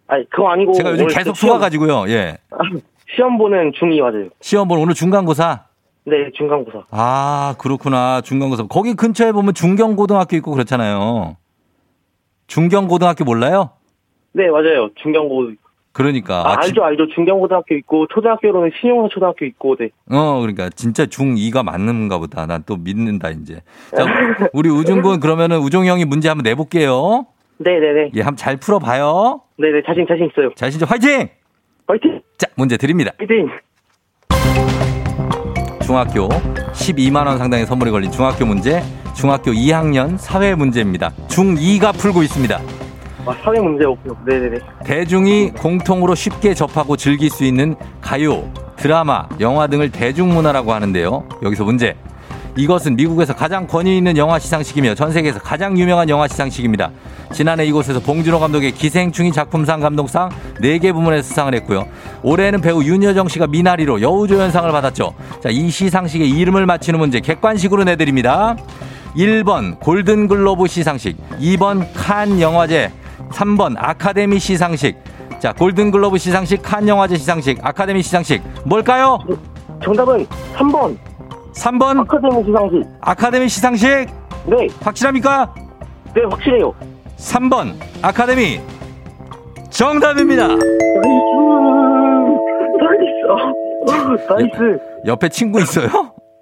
아니 0.07 0.29
그거 0.29 0.49
아니고 0.49 0.71
제가 0.73 0.91
요즘 0.91 1.07
계속 1.07 1.33
저 1.33 1.33
시험- 1.33 1.53
속아가지고요. 1.55 2.05
예. 2.09 2.37
아, 2.51 2.57
시험 3.15 3.37
보는 3.37 3.73
중이 3.77 3.99
맞아요. 4.01 4.29
시험 4.41 4.67
본 4.67 4.79
오늘 4.79 4.93
중간고사. 4.93 5.63
네 6.05 6.31
중간고사. 6.35 6.83
아, 6.91 7.55
그렇구나. 7.57 8.21
중간고사. 8.21 8.67
거기 8.67 8.93
근처에 8.93 9.31
보면 9.33 9.53
중경고등학교 9.53 10.37
있고 10.37 10.51
그렇잖아요. 10.51 11.35
중경고등학교 12.47 13.23
몰라요? 13.25 13.71
네 14.33 14.49
맞아요 14.49 14.89
중경고. 15.01 15.51
그러니까. 15.91 16.43
아, 16.47 16.59
알죠 16.61 16.83
알죠 16.83 17.07
중경고등학교 17.15 17.73
있고 17.75 18.05
초등학교로는 18.13 18.69
신용사 18.79 19.09
초등학교 19.11 19.45
있고 19.45 19.75
네. 19.75 19.89
어, 20.11 20.39
그러니까 20.41 20.69
진짜 20.69 21.05
중2가 21.05 21.63
맞는가 21.63 22.19
보다. 22.19 22.45
난 22.45 22.63
또 22.67 22.75
믿는다, 22.77 23.29
이제. 23.31 23.61
자, 23.95 24.05
우리 24.53 24.69
우중군 24.69 25.19
그러면은 25.19 25.57
우종이 25.59 25.89
형이 25.89 26.05
문제 26.05 26.29
한번 26.29 26.43
내볼게요. 26.43 27.25
네네네 27.59 28.11
예, 28.15 28.21
한번 28.21 28.35
잘 28.35 28.57
풀어봐요. 28.57 29.41
네네 29.57 29.81
자신 29.85 30.05
자신 30.07 30.29
있어요. 30.31 30.51
자신 30.55 30.79
좀 30.79 30.87
화이팅! 30.87 31.27
화이팅 31.87 32.21
자, 32.37 32.47
문제 32.55 32.77
드립니다. 32.77 33.11
화이팅. 33.17 33.49
중학교 35.83 36.27
12만원 36.73 37.37
상당의 37.37 37.65
선물이 37.65 37.91
걸린 37.91 38.11
중학교 38.11 38.45
문제. 38.45 38.81
중학교 39.15 39.51
2학년 39.51 40.17
사회 40.17 40.53
문제입니다. 40.53 41.09
중2가 41.27 41.97
풀고 41.97 42.21
있습니다. 42.23 42.59
아, 43.25 43.33
사회 43.43 43.59
문제 43.59 43.85
없고요. 43.85 44.15
네네네. 44.25 44.59
대중이 44.85 45.51
공통으로 45.51 46.13
쉽게 46.13 46.53
접하고 46.53 46.95
즐길 46.95 47.29
수 47.29 47.43
있는 47.43 47.75
가요, 47.99 48.51
드라마, 48.75 49.27
영화 49.39 49.67
등을 49.67 49.91
대중문화라고 49.91 50.71
하는데요. 50.71 51.27
여기서 51.41 51.63
문제. 51.63 51.95
이것은 52.57 52.95
미국에서 52.95 53.35
가장 53.35 53.67
권위 53.67 53.97
있는 53.97 54.17
영화 54.17 54.39
시상식이며 54.39 54.95
전 54.95 55.11
세계에서 55.11 55.39
가장 55.39 55.77
유명한 55.77 56.09
영화 56.09 56.27
시상식입니다. 56.27 56.89
지난해 57.31 57.65
이곳에서 57.65 57.99
봉준호 57.99 58.39
감독의 58.39 58.71
기생충이 58.71 59.31
작품상 59.31 59.79
감독상 59.79 60.29
4개 60.59 60.91
부문에서 60.91 61.27
수상을 61.27 61.53
했고요. 61.53 61.87
올해는 62.23 62.61
배우 62.61 62.83
윤여정 62.83 63.27
씨가 63.27 63.47
미나리로 63.47 64.01
여우조연상을 64.01 64.71
받았죠. 64.71 65.13
자, 65.41 65.49
이 65.49 65.69
시상식의 65.69 66.29
이름을 66.29 66.65
맞히는 66.65 66.99
문제 66.99 67.19
객관식으로 67.19 67.83
내드립니다. 67.83 68.57
1번 69.15 69.79
골든글로브 69.79 70.67
시상식, 70.67 71.17
2번 71.39 71.87
칸 71.93 72.41
영화제, 72.41 72.91
3번 73.29 73.75
아카데미 73.77 74.39
시상식. 74.39 74.97
자, 75.39 75.53
골든글로브 75.53 76.17
시상식, 76.17 76.63
칸 76.63 76.87
영화제 76.87 77.17
시상식, 77.17 77.59
아카데미 77.61 78.01
시상식. 78.01 78.41
뭘까요? 78.65 79.19
정답은 79.83 80.25
3번 80.55 80.97
3번 81.57 81.99
아카데미 81.99 82.43
시상식. 82.43 82.83
아카데미 83.01 83.49
시상식. 83.49 83.89
네, 84.45 84.67
확실합니까? 84.81 85.53
네 86.13 86.21
확실해요. 86.29 86.73
3번 87.17 87.73
아카데미 88.01 88.59
정답입니다. 89.69 90.47
나이스, 93.77 94.23
나이스. 94.29 94.79
옆에 95.05 95.29
친구 95.29 95.59
있어요? 95.59 95.87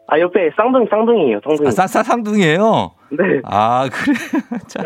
아 0.08 0.20
옆에 0.20 0.50
쌍둥이 0.56 0.86
쌍둥이에요. 0.90 1.40
쌍둥이. 1.44 1.68
아, 1.68 1.72
쌍쌍 1.72 2.04
상둥이에요. 2.04 2.92
네. 3.12 3.24
아 3.44 3.90
그래. 3.92 4.14
자, 4.68 4.84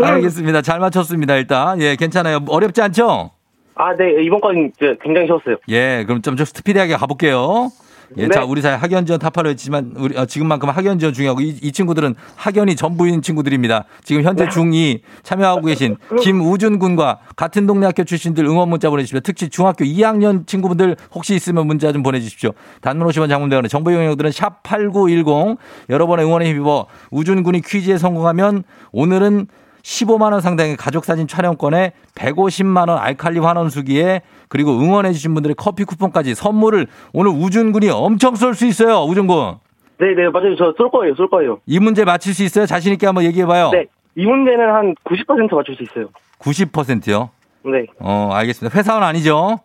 알겠습니다. 0.00 0.62
잘 0.62 0.78
맞췄습니다. 0.78 1.36
일단 1.36 1.80
예 1.80 1.96
괜찮아요. 1.96 2.38
어렵지 2.48 2.80
않죠? 2.82 3.30
아, 3.74 3.92
네 3.96 4.22
이번 4.22 4.40
건 4.40 4.70
굉장히 5.02 5.26
쉬웠어요. 5.26 5.56
예 5.68 6.04
그럼 6.06 6.22
좀, 6.22 6.36
좀 6.36 6.44
스피디하게 6.46 6.94
가볼게요. 6.96 7.70
예, 8.16 8.26
네. 8.26 8.34
자, 8.34 8.44
우리 8.44 8.60
사회 8.62 8.74
학연 8.74 9.06
지원 9.06 9.18
타파로 9.18 9.48
했지만, 9.50 9.92
우리, 9.96 10.16
어, 10.16 10.26
지금만큼 10.26 10.68
학연 10.68 10.98
지원 10.98 11.12
중요하고, 11.12 11.40
이, 11.40 11.56
이 11.62 11.72
친구들은 11.72 12.14
학연이 12.36 12.76
전부인 12.76 13.22
친구들입니다. 13.22 13.84
지금 14.02 14.22
현재 14.22 14.46
중2 14.46 15.00
참여하고 15.22 15.66
계신 15.66 15.96
김우준 16.22 16.78
군과 16.78 17.20
같은 17.36 17.66
동네 17.66 17.86
학교 17.86 18.04
출신들 18.04 18.44
응원 18.44 18.68
문자 18.68 18.90
보내주십시오. 18.90 19.20
특히 19.20 19.48
중학교 19.48 19.84
2학년 19.84 20.46
친구분들 20.46 20.96
혹시 21.12 21.34
있으면 21.34 21.66
문자 21.66 21.92
좀 21.92 22.02
보내주십시오. 22.02 22.52
단문 22.80 23.08
50원 23.08 23.28
장문대원의 23.28 23.68
정보 23.68 23.90
이용료들은 23.90 24.32
샵 24.32 24.62
8910 24.62 25.58
여러 25.90 26.06
번의 26.06 26.26
응원에 26.26 26.48
힘입어 26.48 26.86
우준 27.10 27.42
군이 27.42 27.62
퀴즈에 27.62 27.98
성공하면 27.98 28.64
오늘은 28.92 29.46
15만 29.84 30.32
원 30.32 30.40
상당의 30.40 30.76
가족 30.76 31.04
사진 31.04 31.26
촬영권에 31.28 31.92
150만 32.14 32.88
원 32.88 32.98
알칼리 32.98 33.38
환원수기에 33.38 34.22
그리고 34.48 34.72
응원해 34.80 35.12
주신 35.12 35.34
분들의 35.34 35.54
커피 35.56 35.84
쿠폰까지 35.84 36.34
선물을 36.34 36.86
오늘 37.12 37.30
우준 37.30 37.70
군이 37.72 37.90
엄청 37.90 38.34
쏠 38.34 38.54
수 38.54 38.66
있어요. 38.66 39.04
우준 39.04 39.26
군. 39.26 39.56
네, 39.98 40.06
네 40.16 40.28
맞아요. 40.30 40.56
저 40.56 40.72
쏠 40.76 40.90
거예요, 40.90 41.14
쏠 41.14 41.28
거예요. 41.28 41.60
이 41.66 41.78
문제 41.78 42.04
맞힐 42.04 42.34
수 42.34 42.42
있어요? 42.42 42.66
자신 42.66 42.92
있게 42.94 43.06
한번 43.06 43.24
얘기해 43.24 43.44
봐요. 43.46 43.70
네, 43.72 43.86
이 44.16 44.24
문제는 44.26 44.74
한 44.74 44.94
90% 45.04 45.54
맞출 45.54 45.76
수 45.76 45.82
있어요. 45.82 46.08
90%요? 46.40 47.30
네, 47.64 47.86
어, 48.00 48.30
알겠습니다. 48.32 48.76
회사원 48.76 49.02
아니죠? 49.02 49.60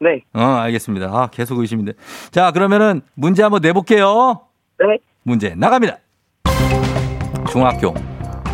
네, 0.00 0.22
어, 0.34 0.40
알겠습니다. 0.42 1.06
아, 1.06 1.28
계속 1.30 1.58
의심인데. 1.60 1.92
자, 2.32 2.50
그러면은 2.50 3.00
문제 3.14 3.42
한번 3.42 3.60
내볼게요. 3.62 4.40
네. 4.80 4.98
문제 5.22 5.54
나갑니다. 5.56 5.98
중학교. 7.50 7.94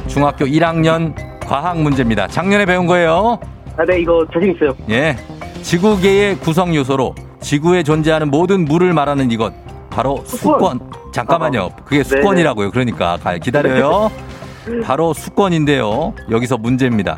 중학교 0.09 0.45
1학년 0.47 1.15
과학 1.47 1.79
문제입니다. 1.81 2.27
작년에 2.27 2.65
배운 2.67 2.87
거예요. 2.87 3.39
아, 3.77 3.85
네 3.85 4.01
이거 4.01 4.27
자신 4.33 4.55
있어요. 4.55 4.71
예. 4.91 5.17
지구계의 5.63 6.39
구성 6.39 6.75
요소로 6.75 7.15
지구에 7.41 7.83
존재하는 7.83 8.31
모든 8.31 8.65
물을 8.65 8.93
말하는 8.93 9.31
이것. 9.31 9.53
바로 9.91 10.23
수권. 10.27 10.81
잠깐만요. 11.13 11.71
그게 11.85 12.03
수권이라고요. 12.05 12.71
그러니까 12.71 13.19
가- 13.23 13.39
기다려요. 13.39 14.11
바로 14.85 15.15
수권인데요. 15.15 16.15
여기서 16.31 16.59
문제입니다. 16.59 17.17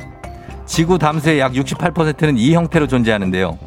지구 0.67 0.99
담수의 0.99 1.41
약 1.41 1.53
68%는 1.53 2.37
이 2.39 2.55
형태로 2.55 2.87
존재하는데요. 2.87 3.59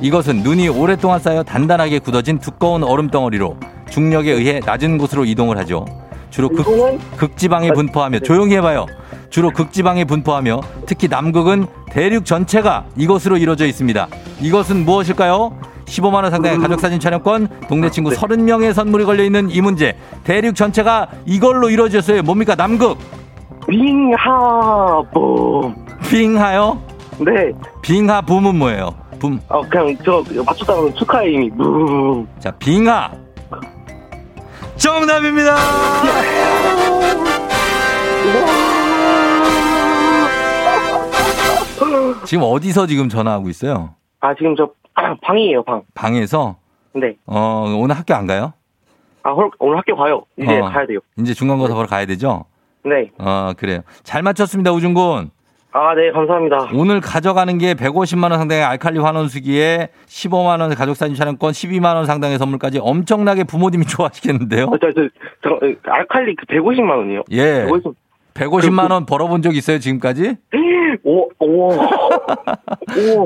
이것은 0.00 0.38
눈이 0.42 0.68
오랫동안 0.68 1.18
쌓여 1.20 1.42
단단하게 1.42 2.00
굳어진 2.00 2.38
두꺼운 2.38 2.82
얼음 2.82 3.08
덩어리로 3.10 3.56
중력에 3.90 4.32
의해 4.32 4.60
낮은 4.64 4.98
곳으로 4.98 5.24
이동을 5.24 5.56
하죠. 5.58 5.84
주로 6.30 6.48
극, 6.48 6.64
극지방에 7.16 7.70
아, 7.70 7.72
분포하며 7.72 8.18
네. 8.18 8.24
조용히 8.24 8.54
해봐요. 8.56 8.86
주로 9.30 9.50
극지방에 9.50 10.04
분포하며 10.04 10.60
특히 10.86 11.08
남극은 11.08 11.66
대륙 11.90 12.24
전체가 12.24 12.86
이것으로 12.96 13.36
이루어져 13.36 13.66
있습니다. 13.66 14.08
이것은 14.40 14.84
무엇일까요? 14.84 15.58
15만 15.86 16.22
원 16.22 16.30
상당의 16.30 16.58
음. 16.58 16.62
가족 16.62 16.80
사진 16.80 17.00
촬영권, 17.00 17.48
동네 17.68 17.90
친구 17.90 18.10
네. 18.10 18.16
30명의 18.16 18.72
선물이 18.74 19.04
걸려 19.04 19.24
있는 19.24 19.50
이 19.50 19.60
문제. 19.60 19.96
대륙 20.24 20.54
전체가 20.54 21.08
이걸로 21.24 21.70
이루어졌어요. 21.70 22.22
뭡니까? 22.22 22.54
남극. 22.54 22.98
빙하봄. 23.66 25.74
빙하요? 26.10 26.78
네. 27.18 27.52
빙하 27.82 28.20
붐은 28.22 28.56
뭐예요? 28.56 28.94
붐. 29.18 29.40
아 29.48 29.60
그냥 29.68 29.96
저 30.04 30.22
맞췄다면 30.46 30.94
축하의 30.94 31.32
의미. 31.32 31.50
무. 31.50 32.24
자, 32.38 32.50
빙하. 32.52 33.10
정답입니다. 34.78 35.56
지금 42.24 42.42
어디서 42.44 42.86
지금 42.86 43.08
전화하고 43.08 43.48
있어요? 43.48 43.94
아 44.20 44.34
지금 44.34 44.54
저 44.56 44.70
아, 44.94 45.14
방이에요 45.22 45.62
방. 45.62 45.82
방에서 45.94 46.56
네. 46.94 47.16
어, 47.26 47.64
오늘 47.78 47.96
학교 47.96 48.14
안 48.14 48.26
가요? 48.26 48.52
아 49.22 49.30
헐, 49.30 49.50
오늘 49.58 49.78
학교 49.78 49.96
가요. 49.96 50.24
이제 50.36 50.58
어. 50.58 50.68
가야 50.68 50.86
돼요. 50.86 50.98
이제 51.18 51.34
중간고사 51.34 51.74
보러 51.74 51.86
가야 51.86 52.06
되죠? 52.06 52.44
네. 52.84 53.10
어, 53.18 53.52
그래요. 53.56 53.80
잘 54.02 54.22
맞췄습니다, 54.22 54.72
우준군. 54.72 55.30
아 55.72 55.94
네 55.94 56.10
감사합니다. 56.12 56.70
오늘 56.74 57.00
가져가는 57.00 57.56
게 57.58 57.74
150만 57.74 58.30
원 58.30 58.38
상당의 58.38 58.64
알칼리 58.64 58.98
환원수기에 59.00 59.90
15만 60.06 60.60
원 60.60 60.74
가족 60.74 60.94
사진 60.96 61.14
촬영권, 61.14 61.52
12만 61.52 61.94
원 61.94 62.06
상당의 62.06 62.38
선물까지 62.38 62.78
엄청나게 62.82 63.44
부모님이 63.44 63.84
좋아하시겠는데요? 63.86 64.64
어, 64.64 64.78
저, 64.80 64.90
저, 64.92 65.02
저, 65.42 65.50
어, 65.54 65.58
알칼리 65.84 66.34
그 66.36 66.46
150만 66.46 66.96
원이요. 66.96 67.22
예. 67.32 67.64
150. 67.66 67.94
150만 68.34 68.90
원 68.92 69.04
벌어본 69.04 69.42
적 69.42 69.54
있어요, 69.56 69.78
지금까지? 69.80 70.36
오, 71.02 71.28
오, 71.40 71.70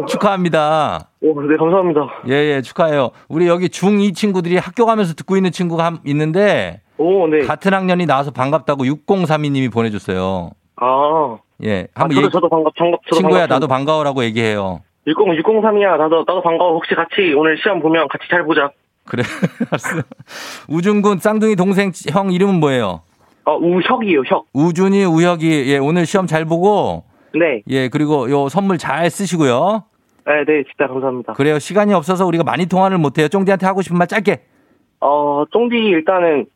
오, 0.00 0.07
축하합니다. 0.07 1.09
오, 1.20 1.42
네 1.42 1.57
감사합니다. 1.57 2.00
예, 2.28 2.33
예, 2.57 2.62
축하해요. 2.62 3.11
우리 3.28 3.46
여기 3.46 3.68
중2 3.68 4.14
친구들이 4.14 4.57
학교 4.57 4.87
가면서 4.87 5.12
듣고 5.14 5.37
있는 5.37 5.52
친구가 5.52 5.85
한- 5.85 5.98
있는데, 6.07 6.81
오, 6.96 7.26
네. 7.28 7.40
같은 7.40 7.74
학년이 7.74 8.07
나와서 8.07 8.31
반갑다고 8.31 8.85
6032님이 8.85 9.70
보내줬어요. 9.72 10.50
아, 10.76 11.37
예. 11.64 11.87
아 11.94 12.03
한번 12.03 12.14
저도 12.16 12.27
얘기- 12.27 12.33
저도 12.33 12.48
반갑, 12.48 12.75
반갑, 12.75 13.01
저도 13.05 13.16
친구야, 13.16 13.40
반갑습니다. 13.46 13.55
나도 13.55 13.68
반가워라고 13.68 14.25
얘기해요. 14.25 14.81
60, 15.07 15.18
603이야. 15.44 15.96
나도, 15.98 16.18
나도 16.27 16.42
반가워. 16.42 16.75
혹시 16.75 16.94
같이 16.94 17.33
오늘 17.37 17.57
시험 17.62 17.81
보면 17.81 18.09
같이 18.09 18.25
잘 18.31 18.44
보자. 18.44 18.70
그래, 19.05 19.22
알았어. 19.70 20.03
우준군 20.68 21.18
쌍둥이 21.18 21.57
동생 21.57 21.90
형 22.11 22.33
이름은 22.33 22.61
뭐예요? 22.61 23.03
어, 23.44 23.57
우혁이에요, 23.57 24.22
혁. 24.27 24.46
우준이, 24.53 25.05
우혁이, 25.05 25.64
예, 25.72 25.79
오늘 25.79 26.07
시험 26.07 26.29
잘 26.29 26.44
보고, 26.44 27.03
네. 27.35 27.62
예, 27.68 27.88
그리고 27.88 28.31
요 28.31 28.48
선물 28.48 28.79
잘 28.79 29.11
쓰시고요. 29.11 29.83
네, 30.25 30.33
네, 30.46 30.62
진짜 30.62 30.87
감사합니다. 30.87 31.33
그래요. 31.33 31.59
시간이 31.59 31.92
없어서 31.94 32.25
우리가 32.27 32.44
많이 32.44 32.66
통화를 32.66 32.98
못해요. 32.98 33.27
쫑디한테 33.27 33.66
하고 33.66 33.83
싶은 33.83 33.98
말 33.98 34.07
짧게. 34.07 34.42
어, 35.01 35.44
쫑디 35.53 35.75
일단은, 35.77 36.46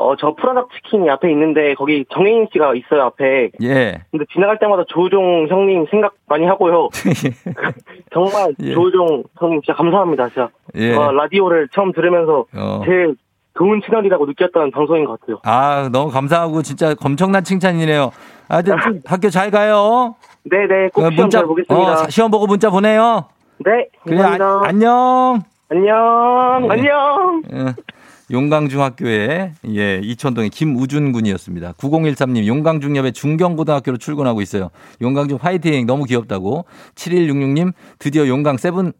어, 0.00 0.16
저 0.16 0.34
프라닭 0.34 0.70
치킨이 0.72 1.10
앞에 1.10 1.30
있는데, 1.30 1.74
거기 1.74 2.06
정혜인 2.10 2.48
씨가 2.50 2.74
있어요, 2.74 3.02
앞에. 3.02 3.50
예. 3.62 4.00
근데 4.10 4.24
지나갈 4.32 4.58
때마다 4.58 4.82
조종 4.88 5.46
형님 5.46 5.84
생각 5.90 6.14
많이 6.26 6.46
하고요. 6.46 6.88
정말 8.10 8.54
예. 8.62 8.72
조종 8.72 9.24
형님 9.38 9.60
진짜 9.60 9.76
감사합니다, 9.76 10.28
진짜. 10.28 10.48
예. 10.76 10.96
와, 10.96 11.12
라디오를 11.12 11.68
처음 11.72 11.92
들으면서 11.92 12.46
어. 12.56 12.80
제일 12.86 13.14
좋은 13.58 13.82
채널이라고 13.84 14.24
느꼈던 14.24 14.70
방송인 14.70 15.04
것 15.04 15.20
같아요. 15.20 15.38
아, 15.44 15.90
너무 15.92 16.10
감사하고 16.10 16.62
진짜 16.62 16.94
엄청난 17.04 17.44
칭찬이네요. 17.44 18.10
하여튼 18.48 18.76
학교 19.04 19.28
잘 19.28 19.50
가요. 19.50 20.14
네 20.44 20.66
네, 20.66 20.88
꼭 20.94 21.04
어, 21.04 21.10
시험 21.10 21.28
잘 21.28 21.44
보겠습니다. 21.44 21.92
어, 21.92 22.06
시험 22.08 22.30
보고 22.30 22.46
문자 22.46 22.70
보내요. 22.70 23.26
네, 23.58 23.88
그래, 24.04 24.16
감사합니다. 24.16 24.44
아, 24.46 24.62
안녕. 24.64 25.42
안녕, 25.68 26.64
예. 26.64 26.68
안녕. 26.70 27.42
예. 27.52 27.99
용강중학교에 28.30 29.52
예 29.74 30.00
이천동의 30.02 30.50
김우준 30.50 31.12
군이었습니다. 31.12 31.72
9013님 31.72 32.46
용강중협의 32.46 33.12
중경고등학교로 33.12 33.98
출근하고 33.98 34.40
있어요. 34.42 34.70
용강중 35.00 35.38
화이팅 35.40 35.86
너무 35.86 36.04
귀엽다고. 36.04 36.64
7166님 36.94 37.72
드디어 37.98 38.26
용강 38.28 38.56
세븐 38.56 38.92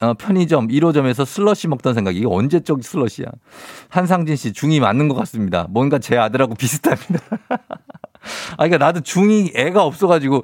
어, 0.00 0.12
편의점 0.14 0.68
1호점에서 0.68 1.24
슬러시 1.24 1.66
먹던 1.68 1.94
생각이 1.94 2.18
이게 2.18 2.26
언제적 2.28 2.84
슬러시야. 2.84 3.26
한상진 3.88 4.36
씨 4.36 4.52
중이 4.52 4.78
맞는 4.80 5.08
것 5.08 5.14
같습니다. 5.14 5.66
뭔가 5.70 5.98
제 5.98 6.18
아들하고 6.18 6.54
비슷합니다. 6.54 7.18
아, 8.52 8.66
그러니까 8.66 8.78
나도 8.78 9.00
중2 9.00 9.56
애가 9.56 9.82
없어가지고 9.84 10.42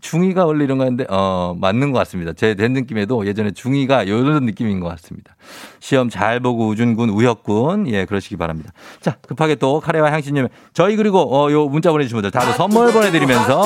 중2가 0.00 0.46
원래 0.46 0.64
이런 0.64 0.78
거였는데, 0.78 1.06
어, 1.08 1.54
맞는 1.58 1.92
것 1.92 1.98
같습니다. 2.00 2.32
제 2.32 2.54
된 2.54 2.72
느낌에도 2.72 3.26
예전에 3.26 3.50
중2가 3.50 4.06
이런 4.06 4.44
느낌인 4.44 4.80
것 4.80 4.88
같습니다. 4.88 5.34
시험 5.80 6.08
잘 6.08 6.40
보고 6.40 6.68
우준군, 6.68 7.10
우혁군, 7.10 7.88
예, 7.88 8.04
그러시기 8.04 8.36
바랍니다. 8.36 8.72
자, 9.00 9.16
급하게 9.26 9.54
또 9.56 9.80
카레와 9.80 10.12
향신료, 10.12 10.48
저희 10.74 10.96
그리고, 10.96 11.20
어, 11.34 11.50
요 11.50 11.66
문자 11.68 11.90
보내주신 11.90 12.16
분들 12.16 12.30
다들 12.30 12.52
선물 12.54 12.92
보내드리면서 12.92 13.62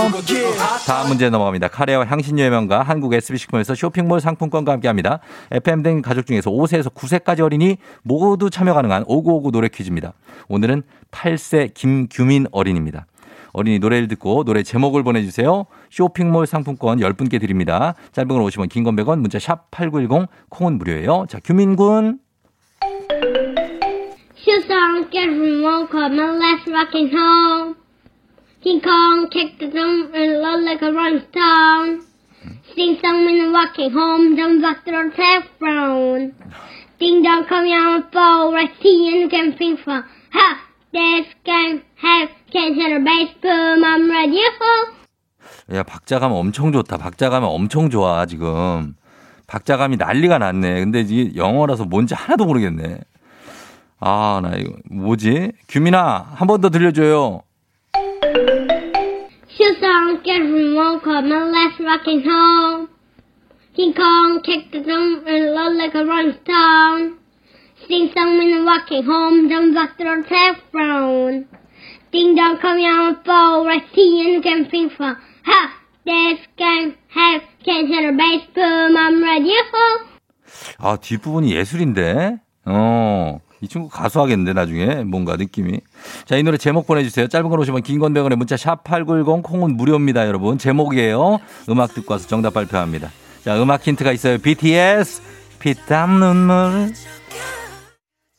다음 0.87 1.09
문제 1.09 1.29
넘어갑니다. 1.31 1.69
카레와 1.69 2.07
향신료의 2.07 2.51
명가 2.51 2.83
한국 2.83 3.13
SB식품에서 3.15 3.75
쇼핑몰 3.75 4.21
상품권과 4.21 4.73
함께 4.73 4.89
합니다. 4.89 5.21
FM등 5.51 6.03
가족 6.03 6.27
중에서 6.27 6.51
5세에서 6.51 6.93
9세까지 6.95 7.41
어린이 7.41 7.77
모두 8.03 8.51
참여 8.51 8.75
가능한 8.75 9.05
5959 9.07 9.51
노래 9.51 9.69
퀴즈입니다. 9.69 10.13
오늘은 10.49 10.83
8세 11.11 11.75
김규민 11.75 12.47
어린입니다. 12.53 13.07
어린이 13.55 13.79
노래를 13.79 14.09
듣고 14.09 14.45
노래 14.45 14.63
제목을 14.63 15.03
보내주세요. 15.05 15.67
쇼핑몰 15.91 16.47
상품권 16.47 16.99
10분께 16.99 17.41
드립니다. 17.41 17.95
짧은 18.13 18.29
걸 18.29 18.43
50원, 18.43 18.69
긴 18.69 18.85
건 18.85 18.97
100원, 18.97 19.21
문자 19.21 19.39
샵 19.39 19.71
8910, 19.71 20.29
콩은 20.51 20.77
무료예요. 20.77 21.25
자, 21.29 21.39
규민군. 21.43 22.19
On, 37.75 38.03
fall, 38.11 38.53
right 38.53 38.73
tea 38.81 39.09
and 39.13 39.31
can 39.31 39.57
think 39.57 39.81
for. 39.83 40.03
Ha! 40.33 40.61
This 40.93 41.27
game 41.45 41.83
bass 42.55 43.35
boom, 43.43 43.83
I'm 43.85 44.09
ready! 44.11 44.39
야, 45.73 45.83
박자감 45.83 46.31
엄청 46.33 46.73
좋다. 46.73 46.99
박자감 46.99 47.43
엄청 47.45 47.91
좋아, 47.91 48.27
지금. 48.27 48.95
박자감이 49.47 49.97
난리가 49.97 50.39
났네. 50.39 50.81
근데 50.81 51.01
이게 51.01 51.35
영어라서 51.37 51.85
뭔지 51.85 52.15
하나도 52.15 52.45
모르겠네. 52.45 53.01
아, 54.01 54.41
나 54.43 54.53
이거 54.57 54.75
뭐지? 54.91 55.53
규민아, 55.69 56.27
한 56.37 56.47
번 56.47 56.61
더 56.61 56.69
들려줘요. 56.71 57.43
Shoes 59.49 59.83
on, 59.83 60.23
get 60.23 60.41
remote, 60.43 61.03
come 61.03 61.33
and 61.33 61.51
let's 61.53 61.79
rockin' 61.81 62.23
home. 62.25 62.89
King 63.75 63.95
Kong 63.95 64.41
kicked 64.45 64.71
the 64.73 64.81
drum 64.83 65.25
and 65.27 65.51
roll 65.57 65.75
like 65.77 65.95
a 65.95 66.05
rolling 66.05 66.35
stone. 66.43 67.19
Sing 67.89 68.11
song 68.15 68.39
when 68.39 68.65
walking 68.65 69.05
home, 69.05 69.49
don't 69.49 69.75
back 69.75 69.97
to 69.99 70.05
the 70.05 70.23
telephone. 70.29 71.47
Ding 72.15 72.37
dong, 72.37 72.61
fall, 73.25 73.67
right 73.67 73.83
tea 73.93 74.23
and 74.23 74.41
can 74.41 74.71
think 74.71 74.93
for. 74.93 75.17
Ha! 75.47 75.75
This 76.07 76.39
game 76.57 76.95
have 77.11 77.43
a 78.05 78.13
bass 78.13 78.47
boom, 78.55 78.95
ho! 78.95 80.07
아, 80.79 80.97
뒷부분이 80.97 81.53
예술인데? 81.57 82.37
어, 82.67 83.41
이 83.61 83.67
친구 83.67 83.89
가수 83.89 84.21
하겠는데, 84.21 84.53
나중에. 84.53 85.03
뭔가 85.03 85.35
느낌이. 85.35 85.81
자, 86.25 86.37
이 86.37 86.45
노래 86.45 86.57
제목 86.57 86.87
보내주세요. 86.87 87.27
짧은 87.27 87.51
걸 87.51 87.59
오시면 87.59 87.83
긴건 87.83 88.15
100원에 88.15 88.37
문자 88.37 88.57
샵 88.57 88.85
8910 88.85 89.43
콩은 89.43 89.77
무료입니다, 89.77 90.29
여러분. 90.29 90.57
제목이에요. 90.57 91.41
음악 91.69 91.95
듣고 91.95 92.15
와서 92.15 92.29
정답 92.29 92.55
발표합니다. 92.55 93.11
자, 93.43 93.61
음악 93.61 93.85
힌트가 93.85 94.13
있어요. 94.13 94.39
BTS, 94.39 95.21
피땀 95.59 96.21
눈물. 96.21 96.93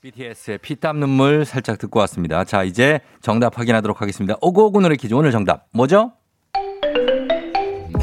BTS의 0.05 0.59
피땀 0.59 0.99
눈물 0.99 1.45
살짝 1.45 1.79
듣고 1.79 1.99
왔습니다. 2.01 2.43
자, 2.43 2.63
이제 2.63 2.99
정답 3.21 3.57
확인하도록 3.57 4.01
하겠습니다. 4.01 4.35
오고오고 4.39 4.81
노래 4.81 4.95
퀴즈 4.95 5.15
오늘 5.15 5.31
정답 5.31 5.65
뭐죠? 5.71 6.13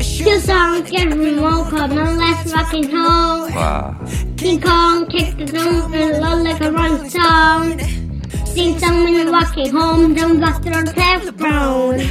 Shoes 0.01 0.51
on, 0.51 0.85
get 0.85 1.15
remote, 1.15 1.71
come 1.71 1.97
and 1.97 2.19
let's 2.19 2.53
rockin' 2.53 2.91
home. 2.91 3.55
와, 3.55 3.95
King 4.37 4.61
Kong 4.61 5.07
kicked 5.09 5.37
the 5.39 5.47
drum 5.47 5.95
and 5.95 6.19
roll 6.19 6.43
like 6.43 6.61
a 6.61 6.73
rolling 6.73 7.09
stone. 7.09 7.79
Sing 8.47 8.77
song 8.79 9.05
when 9.05 9.31
walking 9.31 9.71
home, 9.71 10.15
don't 10.15 10.41
back 10.41 10.61
to 10.63 10.71
the 10.71 10.93
telephone. 10.93 12.03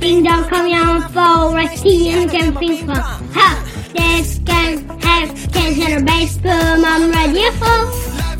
Ding 0.00 0.22
dong, 0.22 0.44
come 0.50 0.70
on, 0.72 1.00
fall, 1.12 1.54
right 1.54 1.72
tea 1.78 2.10
and 2.10 2.30
can 2.30 2.52
think 2.58 2.84
for. 2.84 2.92
Ha! 2.92 3.64
This 3.94 4.38
game 4.44 4.86
have 5.00 5.32
can't 5.50 5.74
hit 5.74 6.02
a 6.02 6.04
bass 6.04 6.36
boom, 6.36 6.84
I'm 6.84 7.10
ready, 7.10 7.48
ho! 7.56 8.33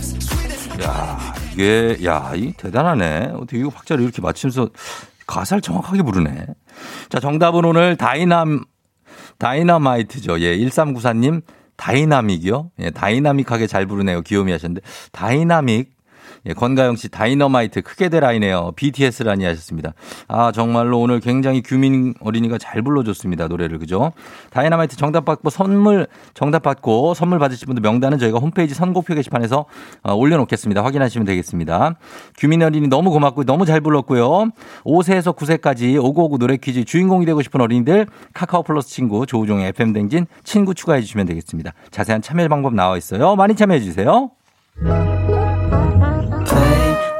야, 0.82 1.18
이게, 1.52 1.98
야, 2.04 2.32
이 2.34 2.52
대단하네. 2.52 3.32
어떻게 3.34 3.58
이거 3.58 3.70
박자를 3.70 4.02
이렇게 4.02 4.20
맞추면서 4.20 4.68
가사를 5.26 5.60
정확하게 5.60 6.02
부르네. 6.02 6.46
자, 7.08 7.20
정답은 7.20 7.64
오늘 7.64 7.96
다이남, 7.96 8.64
다이너마이트죠. 9.38 10.40
예, 10.40 10.56
1394님, 10.58 11.42
다이나믹이요? 11.76 12.70
예, 12.80 12.90
다이나믹하게 12.90 13.66
잘 13.66 13.86
부르네요. 13.86 14.22
귀요미 14.22 14.52
하셨는데. 14.52 14.80
다이나믹. 15.12 15.93
예, 16.46 16.52
권가영 16.52 16.96
씨, 16.96 17.08
다이너마이트 17.08 17.82
크게 17.82 18.08
대라이네요. 18.08 18.72
BTS라니 18.76 19.44
하셨습니다. 19.44 19.94
아, 20.28 20.52
정말로 20.52 21.00
오늘 21.00 21.20
굉장히 21.20 21.62
규민 21.62 22.14
어린이가 22.20 22.58
잘 22.58 22.82
불러줬습니다. 22.82 23.48
노래를, 23.48 23.78
그죠? 23.78 24.12
다이너마이트 24.50 24.96
정답 24.96 25.24
받고 25.24 25.48
선물, 25.50 26.06
정답 26.34 26.62
받고 26.62 27.14
선물 27.14 27.38
받으실 27.38 27.66
분들 27.66 27.80
명단은 27.80 28.18
저희가 28.18 28.38
홈페이지 28.38 28.74
선곡표 28.74 29.14
게시판에서 29.14 29.64
어, 30.02 30.14
올려놓겠습니다. 30.14 30.84
확인하시면 30.84 31.24
되겠습니다. 31.24 31.96
규민 32.36 32.62
어린이 32.62 32.88
너무 32.88 33.10
고맙고 33.10 33.44
너무 33.44 33.64
잘 33.64 33.80
불렀고요. 33.80 34.50
5세에서 34.84 35.34
9세까지 35.36 36.02
오고오고 36.02 36.38
노래 36.38 36.56
퀴즈 36.56 36.84
주인공이 36.84 37.24
되고 37.26 37.40
싶은 37.42 37.60
어린이들 37.60 38.06
카카오 38.34 38.62
플러스 38.62 38.90
친구 38.90 39.24
조우종의 39.26 39.68
FM댕진 39.68 40.26
친구 40.44 40.74
추가해 40.74 41.00
주시면 41.00 41.26
되겠습니다. 41.26 41.72
자세한 41.90 42.22
참여 42.22 42.48
방법 42.48 42.74
나와 42.74 42.96
있어요. 42.96 43.34
많이 43.36 43.54
참여해 43.54 43.80
주세요. 43.80 44.30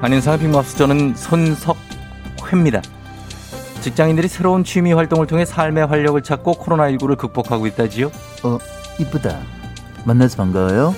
아닌 0.00 0.20
사회핑마스 0.20 0.76
저는 0.76 1.14
손석회입니다. 1.16 2.82
직장인들이 3.80 4.28
새로운 4.28 4.62
취미 4.62 4.92
활동을 4.92 5.26
통해 5.26 5.44
삶의 5.44 5.86
활력을 5.86 6.22
찾고 6.22 6.54
코로나19를 6.54 7.16
극복하고 7.16 7.66
있다지요. 7.66 8.10
어, 8.44 8.58
이쁘다. 9.00 9.40
만나서 10.04 10.36
반가워요. 10.36 10.94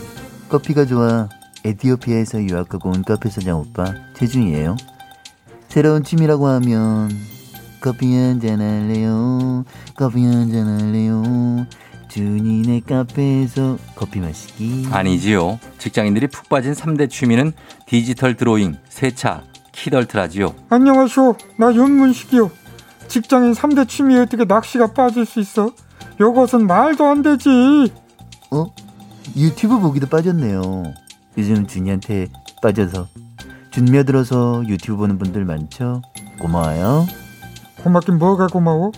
커피가 0.48 0.84
좋아. 0.87 1.28
에티오피아에서 1.64 2.42
유학하고 2.42 2.90
온 2.90 3.02
카페 3.04 3.28
사장 3.30 3.61
오빠 3.61 3.94
최중이에요. 4.16 4.76
새로운 5.68 6.02
취미라고 6.02 6.46
하면 6.46 7.11
커피 7.80 8.14
한잔 8.16 8.61
할래요. 8.61 9.64
커피 9.96 10.24
한잔 10.24 10.66
할래요. 10.66 11.66
준이네 12.09 12.81
카페에서 12.88 13.79
커피 13.94 14.21
마시기. 14.21 14.87
아니지요. 14.90 15.59
직장인들이 15.79 16.27
푹 16.29 16.49
빠진 16.49 16.73
3대 16.73 17.11
취미는 17.11 17.53
디지털 17.87 18.35
드로잉, 18.37 18.77
세차, 18.88 19.42
키덜트라지요. 19.73 20.55
안녕하쇼. 20.71 21.37
나 21.59 21.73
윤문식이요. 21.73 22.51
직장인 23.09 23.53
3대 23.53 23.88
취미에 23.88 24.18
어떻게 24.21 24.44
낚시가 24.44 24.92
빠질 24.92 25.25
수 25.25 25.40
있어? 25.40 25.71
요것은 26.21 26.66
말도 26.66 27.07
안 27.07 27.23
되지. 27.23 27.49
어? 28.51 28.66
유튜브 29.37 29.79
보기도 29.79 30.07
빠졌네요. 30.09 30.85
요즘 31.37 31.66
준이한테 31.66 32.29
빠져서 32.62 33.07
준며 33.71 34.03
들어서 34.05 34.62
유튜브 34.66 34.97
보는 34.99 35.18
분들 35.18 35.44
많죠? 35.44 36.03
고마워요. 36.40 37.07
고맙긴 37.85 38.18
뭐가 38.18 38.49
고마워? 38.49 38.90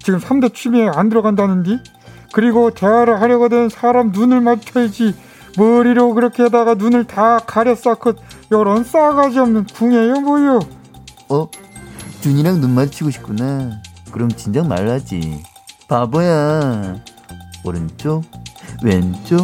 지금 0.00 0.20
3대 0.20 0.54
취미에 0.54 0.88
안 0.94 1.08
들어간다는디? 1.08 1.80
그리고 2.32 2.70
대화를 2.70 3.20
하려거든 3.20 3.68
사람 3.68 4.10
눈을 4.12 4.40
맞춰야지. 4.40 5.14
머리로 5.56 6.14
그렇게 6.14 6.42
하다가 6.44 6.74
눈을 6.74 7.04
다 7.04 7.38
가려 7.38 7.74
쌓고 7.74 8.14
요런 8.52 8.84
싸가지 8.84 9.38
없는 9.40 9.64
궁예요 9.74 10.20
뭐요? 10.20 10.60
어? 11.30 11.48
준이랑 12.20 12.60
눈 12.60 12.70
마주치고 12.74 13.10
싶구나. 13.10 13.80
그럼 14.12 14.30
진작 14.30 14.66
말라지. 14.66 15.42
바보야. 15.88 16.96
오른쪽, 17.64 18.22
왼쪽, 18.82 19.40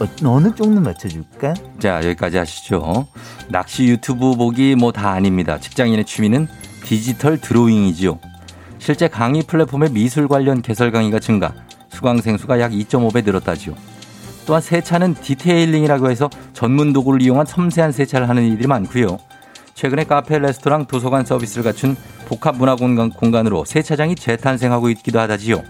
어, 0.00 0.06
어느 0.24 0.54
쪽로 0.54 0.80
맞춰줄까? 0.80 1.54
자, 1.78 1.96
여기까지 2.04 2.38
하시죠. 2.38 3.06
낚시 3.48 3.84
유튜브 3.84 4.34
보기 4.34 4.74
뭐 4.76 4.92
다 4.92 5.10
아닙니다. 5.10 5.58
직장인의 5.58 6.04
취미는 6.06 6.48
디지털 6.84 7.38
드로잉이지요. 7.38 8.18
실제 8.78 9.08
강의 9.08 9.42
플랫폼의 9.42 9.90
미술 9.90 10.26
관련 10.28 10.62
개설 10.62 10.90
강의가 10.90 11.18
증가, 11.20 11.52
수강생 11.94 12.36
수가 12.36 12.60
약 12.60 12.72
2.5배 12.72 13.24
늘었다지요. 13.24 13.74
또한 14.46 14.60
세차는 14.60 15.14
디테일링이라고 15.14 16.10
해서 16.10 16.28
전문 16.52 16.92
도구를 16.92 17.22
이용한 17.22 17.46
섬세한 17.46 17.92
세차를 17.92 18.28
하는 18.28 18.44
이들이 18.44 18.66
많고요. 18.66 19.18
최근에 19.74 20.04
카페, 20.04 20.38
레스토랑, 20.38 20.86
도서관 20.86 21.24
서비스를 21.24 21.64
갖춘 21.64 21.96
복합 22.26 22.56
문화 22.56 22.76
공간, 22.76 23.10
공간 23.10 23.46
으로 23.46 23.64
세차장이 23.64 24.14
재탄생하고 24.16 24.90
있기도 24.90 25.18
하다지요. 25.18 25.62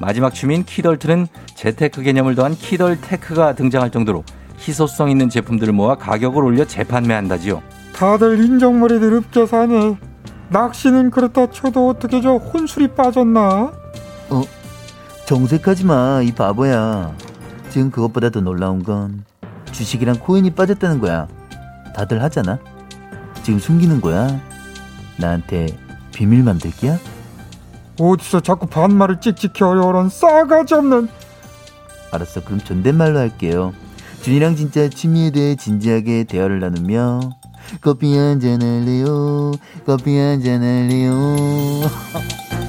마지막 0.00 0.34
취미인 0.34 0.64
키덜트는 0.64 1.26
재테크 1.54 2.02
개념을 2.02 2.34
더한 2.34 2.54
키덜테크가 2.54 3.54
등장할 3.54 3.90
정도로 3.90 4.24
희소성 4.58 5.10
있는 5.10 5.28
제품들을 5.28 5.72
모아 5.72 5.96
가격을 5.96 6.42
올려 6.42 6.64
재판매한다지요. 6.64 7.62
다들 7.94 8.42
인정머리들 8.44 9.12
읍겨 9.14 9.46
사네. 9.46 9.96
낚시는 10.48 11.10
그렇다 11.10 11.50
쳐도 11.50 11.88
어떻게 11.88 12.20
저 12.20 12.36
혼술이 12.36 12.88
빠졌나? 12.88 13.72
어, 14.30 14.42
정색하지 15.26 15.84
마, 15.86 16.22
이 16.22 16.32
바보야. 16.32 17.12
지금 17.70 17.90
그것보다 17.90 18.30
더 18.30 18.40
놀라운 18.40 18.84
건 18.84 19.24
주식이랑 19.72 20.20
코인이 20.20 20.54
빠졌다는 20.54 21.00
거야. 21.00 21.26
다들 21.96 22.22
하잖아. 22.22 22.58
지금 23.42 23.58
숨기는 23.58 24.00
거야. 24.00 24.40
나한테 25.16 25.76
비밀 26.14 26.44
만들기야? 26.44 26.98
어디서 27.98 28.40
자꾸 28.40 28.66
반말을 28.66 29.20
찍찍해요, 29.20 29.74
이런 29.74 30.08
싸가지 30.08 30.74
없는. 30.74 31.08
알았어, 32.12 32.44
그럼 32.44 32.60
존댓말로 32.60 33.18
할게요. 33.18 33.74
준이랑 34.22 34.54
진짜 34.54 34.88
취미에 34.88 35.30
대해 35.30 35.56
진지하게 35.56 36.24
대화를 36.24 36.60
나누며 36.60 37.20
커피 37.80 38.16
한잔 38.16 38.62
할래요? 38.62 39.52
커피 39.84 40.16
한잔 40.18 40.62
할래요? 40.62 41.12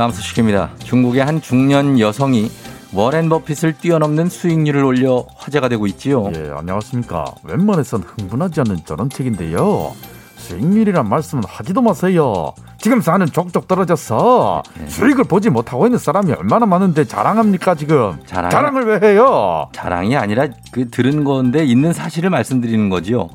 다음 0.00 0.12
소식입니다. 0.12 0.70
중국의 0.82 1.22
한 1.22 1.42
중년 1.42 2.00
여성이 2.00 2.50
워렌 2.94 3.28
버핏을 3.28 3.74
뛰어넘는 3.74 4.30
수익률을 4.30 4.82
올려 4.82 5.26
화제가 5.36 5.68
되고 5.68 5.86
있지요. 5.88 6.30
예, 6.34 6.50
안녕하십니까. 6.56 7.26
웬만해선 7.44 8.04
흥분하지 8.06 8.60
않는 8.60 8.78
저런 8.86 9.10
책인데요. 9.10 9.92
수익률이란 10.38 11.06
말씀은 11.06 11.44
하지도 11.46 11.82
마세요. 11.82 12.54
지금 12.78 13.02
사는 13.02 13.26
족족 13.26 13.68
떨어져서 13.68 14.62
수익을 14.88 15.24
보지 15.24 15.50
못하고 15.50 15.84
있는 15.86 15.98
사람이 15.98 16.32
얼마나 16.32 16.64
많은데 16.64 17.04
자랑합니까 17.04 17.74
지금? 17.74 18.14
자랑- 18.24 18.50
자랑 18.50 18.76
을 18.78 18.84
왜 18.86 19.06
해요? 19.06 19.68
자랑이 19.72 20.16
아니라 20.16 20.48
그 20.72 20.88
들은 20.88 21.24
건데 21.24 21.62
있는 21.66 21.92
사실을 21.92 22.30
말씀드리는 22.30 22.88
거지요. 22.88 23.28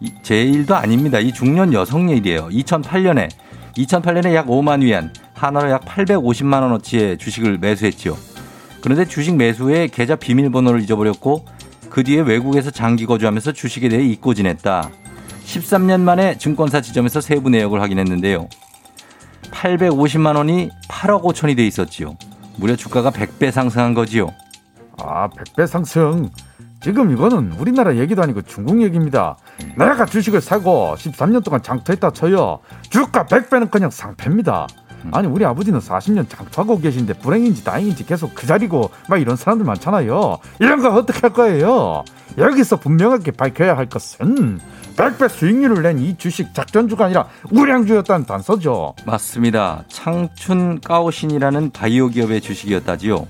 이- 0.00 0.12
제 0.24 0.42
일도 0.42 0.74
아닙니다. 0.74 1.20
이 1.20 1.32
중년 1.32 1.72
여성 1.72 2.08
일이에요. 2.08 2.48
2008년에 2.48 3.28
2008년에 3.76 4.34
약 4.34 4.48
5만 4.48 4.82
위안, 4.82 5.12
하나로 5.38 5.70
약 5.70 5.84
850만 5.84 6.62
원어치의 6.62 7.18
주식을 7.18 7.58
매수했지요. 7.58 8.16
그런데 8.80 9.04
주식 9.04 9.36
매수에 9.36 9.86
계좌 9.88 10.16
비밀번호를 10.16 10.80
잊어버렸고 10.82 11.44
그 11.90 12.02
뒤에 12.02 12.20
외국에서 12.20 12.70
장기 12.70 13.06
거주하면서 13.06 13.52
주식에 13.52 13.88
대해 13.88 14.04
잊고 14.04 14.34
지냈다. 14.34 14.90
13년 15.44 16.00
만에 16.00 16.36
증권사 16.38 16.80
지점에서 16.80 17.20
세부 17.20 17.50
내역을 17.50 17.80
확인했는데요. 17.80 18.48
850만 19.50 20.36
원이 20.36 20.70
8억 20.88 21.22
5천이 21.22 21.56
돼 21.56 21.66
있었지요. 21.66 22.16
무려 22.56 22.76
주가가 22.76 23.10
100배 23.10 23.50
상승한 23.50 23.94
거지요. 23.94 24.28
아, 24.98 25.28
100배 25.28 25.66
상승. 25.66 26.28
지금 26.80 27.12
이거는 27.12 27.52
우리나라 27.52 27.96
얘기도 27.96 28.22
아니고 28.22 28.42
중국 28.42 28.82
얘기입니다. 28.82 29.36
내가 29.76 30.04
주식을 30.06 30.40
사고 30.40 30.94
13년 30.96 31.42
동안 31.42 31.62
장투했다 31.62 32.10
쳐요. 32.10 32.60
주가 32.90 33.26
100배는 33.26 33.70
그냥 33.70 33.90
상패입니다. 33.90 34.66
아니 35.12 35.26
우리 35.28 35.44
아버지는 35.44 35.78
40년 35.80 36.28
장투하고 36.28 36.80
계신데 36.80 37.14
불행인지 37.14 37.64
다행인지 37.64 38.04
계속 38.06 38.34
그 38.34 38.46
자리고 38.46 38.90
막 39.08 39.20
이런 39.20 39.36
사람들 39.36 39.64
많잖아요. 39.66 40.38
이런 40.60 40.80
거 40.82 40.94
어떻게 40.94 41.20
할 41.20 41.32
거예요? 41.32 42.04
여기서 42.36 42.76
분명하게 42.78 43.32
밝혀야 43.32 43.76
할 43.76 43.86
것은 43.86 44.60
100배 44.96 45.28
수익률을 45.28 45.82
낸 45.82 45.98
이 45.98 46.16
주식 46.18 46.52
작전주가 46.54 47.06
아니라 47.06 47.26
우량주였다는 47.50 48.26
단서죠. 48.26 48.94
맞습니다. 49.06 49.84
창춘 49.88 50.80
까오신이라는 50.80 51.70
바이오 51.70 52.08
기업의 52.08 52.40
주식이었다지요. 52.40 53.26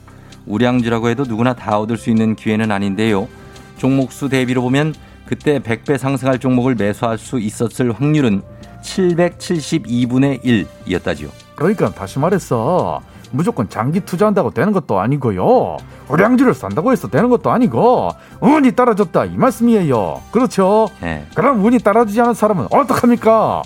우량주라고 0.47 1.09
해도 1.11 1.25
누구나 1.25 1.55
다 1.55 1.79
얻을 1.79 1.97
수 1.97 2.11
있는 2.11 2.35
기회는 2.37 2.71
아닌데요. 2.71 3.29
종목수 3.77 4.29
대비로 4.29 4.63
보면 4.63 4.95
그때 5.27 5.59
100배 5.61 5.99
상승할 5.99 6.39
종목을 6.39 6.75
매수할 6.75 7.19
수 7.19 7.39
있었을 7.39 7.93
확률은 7.93 8.43
772분의 8.83 10.43
1이었다지요. 10.87 11.29
그러니까 11.59 11.91
다시 11.91 12.21
말해서 12.21 13.01
무조건 13.33 13.69
장기 13.69 13.99
투자한다고 14.01 14.53
되는 14.53 14.73
것도 14.73 15.01
아니고요. 15.01 15.77
우량주를 16.09 16.55
산다고 16.55 16.93
해서 16.93 17.09
되는 17.09 17.29
것도 17.29 17.51
아니고 17.51 18.11
운이 18.41 18.73
따라줬다 18.73 19.25
이 19.25 19.37
말씀이에요. 19.37 20.23
그렇죠? 20.31 20.89
예. 21.03 21.27
그럼 21.35 21.65
운이 21.65 21.81
따라주지 21.81 22.21
않은 22.21 22.35
사람은 22.35 22.69
어떡합니까? 22.71 23.63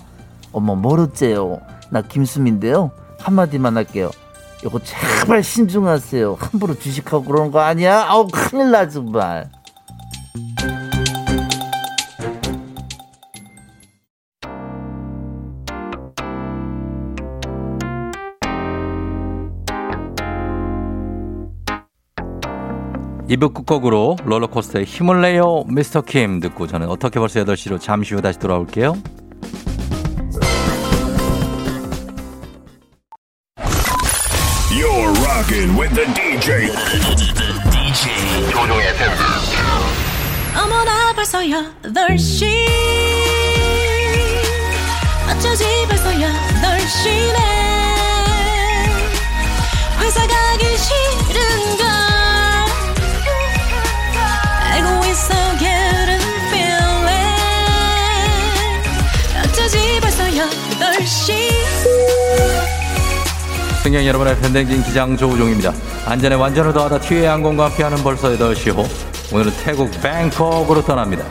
어머, 0.52 0.74
멀었째요. 0.74 1.60
나 1.90 2.00
김수민인데요. 2.00 2.90
한마디만 3.20 3.76
할게요. 3.76 4.10
이거 4.64 4.78
제발 4.78 5.42
신중하세요. 5.42 6.38
함부로 6.40 6.74
주식하고 6.74 7.24
그러는 7.24 7.50
거 7.50 7.60
아니야? 7.60 8.06
아우, 8.08 8.26
큰일 8.32 8.70
나, 8.70 8.88
정말. 8.88 9.50
이부 23.32 23.48
끝곡으로 23.54 24.18
롤러코스터의 24.26 24.84
힘을 24.84 25.22
내요 25.22 25.64
미스터 25.66 26.02
킴 26.02 26.38
듣고 26.38 26.66
저는 26.66 26.90
어떻게 26.90 27.18
벌써 27.18 27.42
8시로 27.42 27.80
잠시 27.80 28.14
후 28.14 28.20
다시 28.20 28.38
돌아올게요. 28.38 28.92
You're 34.68 35.14
rocking 35.24 35.80
with 35.80 35.94
the 35.94 36.04
DJ. 36.12 36.68
DJ 37.70 38.50
조종의 38.50 38.88
FM. 38.88 39.12
어머나 40.54 41.14
벌써 41.14 41.38
8시 41.38 42.44
어쩌지 45.30 45.64
벌써 45.88 46.10
8시네 46.10 47.61
승객 63.82 64.06
여러분의 64.06 64.38
팬댕진 64.38 64.84
기장 64.84 65.16
조우종입니다. 65.16 65.72
안전에 66.06 66.36
완전을 66.36 66.72
더하다 66.72 67.00
티웨이 67.00 67.24
항공과 67.24 67.64
함께하는 67.64 67.98
벌써 68.04 68.28
8시 68.28 68.72
호. 68.76 68.86
오늘은 69.34 69.52
태국 69.64 69.90
뱅콕으로 70.00 70.84
떠납니다. 70.84 71.24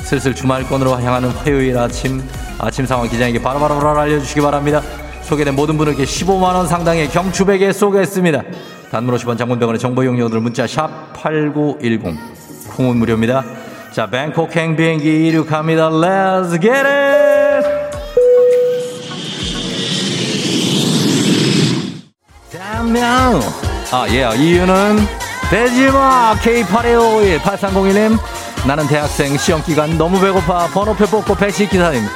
슬슬 0.00 0.34
주말권으로 0.34 1.00
향하는 1.00 1.28
화요일 1.28 1.78
아침 1.78 2.20
아침 2.58 2.86
상황 2.86 3.08
기장에게 3.08 3.40
바로바로 3.40 4.00
알려주시기 4.00 4.40
바랍니다. 4.40 4.82
소개된 5.22 5.54
모든 5.54 5.78
분에게 5.78 6.02
15만원 6.02 6.66
상당의 6.66 7.08
경추베개 7.08 7.72
쏘겠습니다. 7.72 8.42
단문 8.90 9.14
50원 9.14 9.38
장문병원의 9.38 9.78
정보 9.78 10.02
이용료들 10.02 10.40
문자 10.40 10.66
샵 10.66 11.12
8910 11.12 12.18
콩은 12.70 12.96
무료입니다. 12.96 13.44
자 13.92 14.08
뱅콕 14.08 14.56
행 14.56 14.74
비행기 14.74 15.28
이륙합니다. 15.28 15.88
Let's 15.90 16.60
get 16.60 16.84
it! 16.84 17.21
Damn 22.92 23.42
아, 23.90 24.06
예, 24.08 24.28
이유는 24.36 25.06
대지마 25.50 26.36
K8151 26.36 27.40
8301님. 27.40 28.18
나는 28.66 28.86
대학생 28.86 29.36
시험기간 29.36 29.98
너무 29.98 30.18
배고파 30.18 30.66
번호표 30.68 31.06
뽑고 31.06 31.34
배식 31.34 31.68
기사님. 31.68 32.06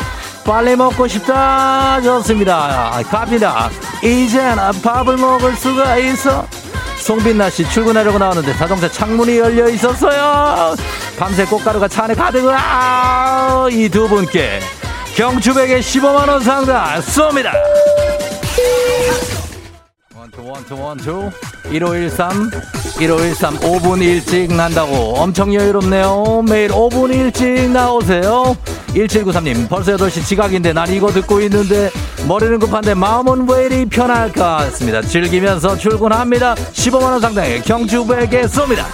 빨리 0.44 0.74
먹고 0.74 1.06
싶다 1.06 2.00
좋습니다. 2.00 2.92
아, 2.94 3.02
갑니다. 3.02 3.68
이젠 4.02 4.56
밥을 4.82 5.18
먹을 5.18 5.54
수가 5.56 5.98
있어. 5.98 6.46
송빈나 6.98 7.50
씨 7.50 7.68
출근하려고 7.68 8.18
나오는데 8.18 8.56
자동차 8.56 8.90
창문이 8.90 9.36
열려 9.38 9.68
있었어요. 9.68 10.74
밤새 11.18 11.44
꽃가루가 11.44 11.88
차 11.88 12.04
안에 12.04 12.14
가득 12.14 12.50
이두 13.70 14.08
분께 14.08 14.60
경추백에 15.14 15.80
15만 15.80 16.28
원 16.28 16.40
상당 16.42 17.00
쏩니다 17.00 17.50
원투 20.26 20.44
원투 20.44 20.74
원투 20.82 21.30
1513 21.70 22.50
1513 22.98 23.58
5분 23.58 24.02
일찍 24.02 24.52
난다고 24.52 25.14
엄청 25.16 25.54
여유롭네요 25.54 26.42
매일 26.48 26.70
5분 26.70 27.14
일찍 27.14 27.70
나오세요 27.70 28.56
1793님 28.88 29.68
벌써 29.68 29.96
8시 29.96 30.24
지각인데 30.24 30.72
난 30.72 30.90
이거 30.92 31.12
듣고 31.12 31.40
있는데 31.42 31.90
머리는 32.26 32.58
급한데 32.58 32.94
마음은 32.94 33.48
왜 33.48 33.66
이리 33.66 33.86
편할까 33.86 34.62
했습니다 34.62 35.02
즐기면서 35.02 35.76
출근합니다 35.76 36.54
15만원 36.54 37.20
상당의 37.20 37.62
경주백에 37.62 38.46
쏩니다 38.46 38.84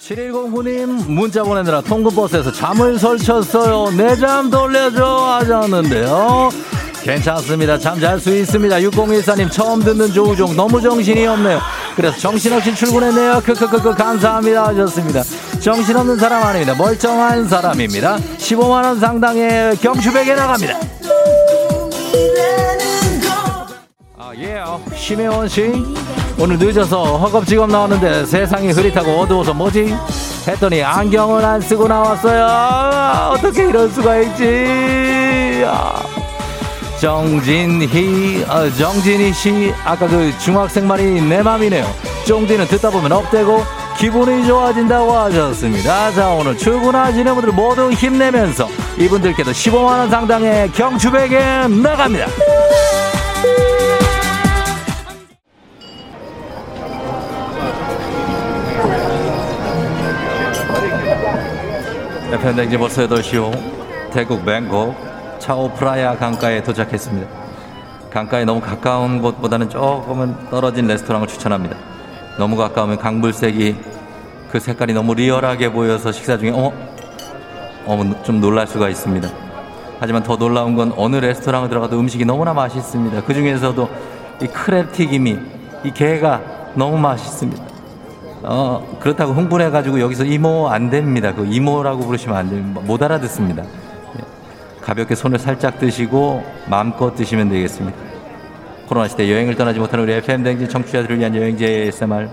7109님 0.00 1.08
문자 1.08 1.42
보내느라 1.44 1.80
통근버스에서 1.82 2.52
잠을 2.52 2.98
설쳤어요 2.98 3.90
내 3.96 4.16
잠 4.16 4.50
돌려줘 4.50 5.04
하셨는데요 5.04 6.50
괜찮습니다. 7.04 7.78
잠 7.78 8.00
잘 8.00 8.18
수 8.18 8.34
있습니다. 8.34 8.76
6014님 8.78 9.50
처음 9.52 9.80
듣는 9.80 10.10
조우종. 10.12 10.56
너무 10.56 10.80
정신이 10.80 11.26
없네요. 11.26 11.60
그래서 11.94 12.16
정신없이 12.18 12.74
출근했네요. 12.74 13.42
크크크크. 13.44 13.94
감사합니다. 13.94 14.68
하셨습니다. 14.68 15.22
정신없는 15.60 16.16
사람 16.16 16.42
아닙니다. 16.42 16.74
멀쩡한 16.76 17.46
사람입니다. 17.46 18.16
15만 18.38 18.84
원 18.84 18.98
상당의 18.98 19.76
경추백에 19.76 20.34
나갑니다. 20.34 20.78
아, 24.18 24.32
예, 24.38 24.62
심혜원 24.96 25.46
씨. 25.48 25.72
오늘 26.38 26.58
늦어서 26.58 27.18
허겁지겁 27.18 27.70
나왔는데 27.70 28.24
세상이 28.26 28.72
흐릿하고 28.72 29.10
어두워서 29.20 29.52
뭐지? 29.54 29.94
했더니 30.48 30.82
안경을 30.82 31.44
안 31.44 31.60
쓰고 31.60 31.86
나왔어요. 31.86 32.46
아, 32.48 33.30
어떻게 33.34 33.68
이럴 33.68 33.88
수가 33.90 34.18
있지? 34.20 35.62
아. 35.66 36.02
정진희, 37.04 38.44
어, 38.48 38.70
정진희 38.70 39.30
씨, 39.34 39.74
아까 39.84 40.08
그 40.08 40.32
중학생 40.38 40.88
말이 40.88 41.20
내 41.20 41.42
맘이네요. 41.42 41.84
쫑디는 42.26 42.66
듣다 42.68 42.88
보면 42.88 43.12
업되고 43.12 43.62
기분이 43.98 44.46
좋아진다고 44.46 45.12
하셨습니다. 45.12 46.10
자, 46.12 46.30
오늘 46.30 46.56
출근하시는 46.56 47.34
분들 47.34 47.52
모두 47.52 47.90
힘내면서 47.90 48.70
이분들께도 48.98 49.50
15만원 49.50 50.08
상당의 50.08 50.72
경추백에 50.72 51.68
나갑니다. 51.68 52.26
FM댕지 62.32 62.78
벌써 62.78 63.06
8시오. 63.06 63.52
태국 64.10 64.42
뱅콕 64.46 65.03
차오프라야 65.44 66.16
강가에 66.16 66.62
도착했습니다. 66.62 67.28
강가에 68.10 68.44
너무 68.44 68.60
가까운 68.60 69.20
곳보다는 69.20 69.68
조금은 69.68 70.48
떨어진 70.50 70.86
레스토랑을 70.86 71.26
추천합니다. 71.26 71.76
너무 72.38 72.56
가까우면 72.56 72.98
강불색이 72.98 73.76
그 74.50 74.58
색깔이 74.58 74.94
너무 74.94 75.14
리얼하게 75.14 75.72
보여서 75.72 76.12
식사 76.12 76.38
중에 76.38 76.50
어? 76.50 76.72
어, 77.86 78.22
좀 78.22 78.40
놀랄 78.40 78.66
수가 78.66 78.88
있습니다. 78.88 79.28
하지만 80.00 80.22
더 80.22 80.36
놀라운 80.36 80.76
건 80.76 80.94
어느 80.96 81.16
레스토랑을 81.16 81.68
들어가도 81.68 81.98
음식이 81.98 82.24
너무나 82.24 82.54
맛있습니다. 82.54 83.24
그 83.24 83.34
중에서도 83.34 83.88
이 84.42 84.46
크랩 84.46 84.92
튀김이 84.92 85.38
이 85.84 85.90
게가 85.90 86.40
너무 86.74 86.96
맛있습니다. 86.96 87.62
어, 88.44 88.96
그렇다고 89.00 89.32
흥분해가지고 89.32 90.00
여기서 90.00 90.24
이모 90.24 90.68
안 90.68 90.88
됩니다. 90.88 91.34
그 91.34 91.46
이모라고 91.46 92.00
부르시면 92.00 92.36
안 92.36 92.48
됩니다. 92.48 92.80
못 92.84 93.02
알아듣습니다. 93.02 93.64
예. 94.84 94.86
가볍게 94.86 95.14
손을 95.14 95.38
살짝 95.38 95.78
드시고 95.78 96.44
마음껏 96.68 97.14
드시면 97.14 97.48
되겠습니다. 97.48 97.96
코로나 98.86 99.08
시대 99.08 99.30
여행을 99.30 99.54
떠나지 99.56 99.78
못하는 99.78 100.04
우리 100.04 100.12
FM댕진 100.12 100.68
청취자들을 100.68 101.18
위한 101.18 101.34
여행지 101.34 101.64
ASMR 101.64 102.28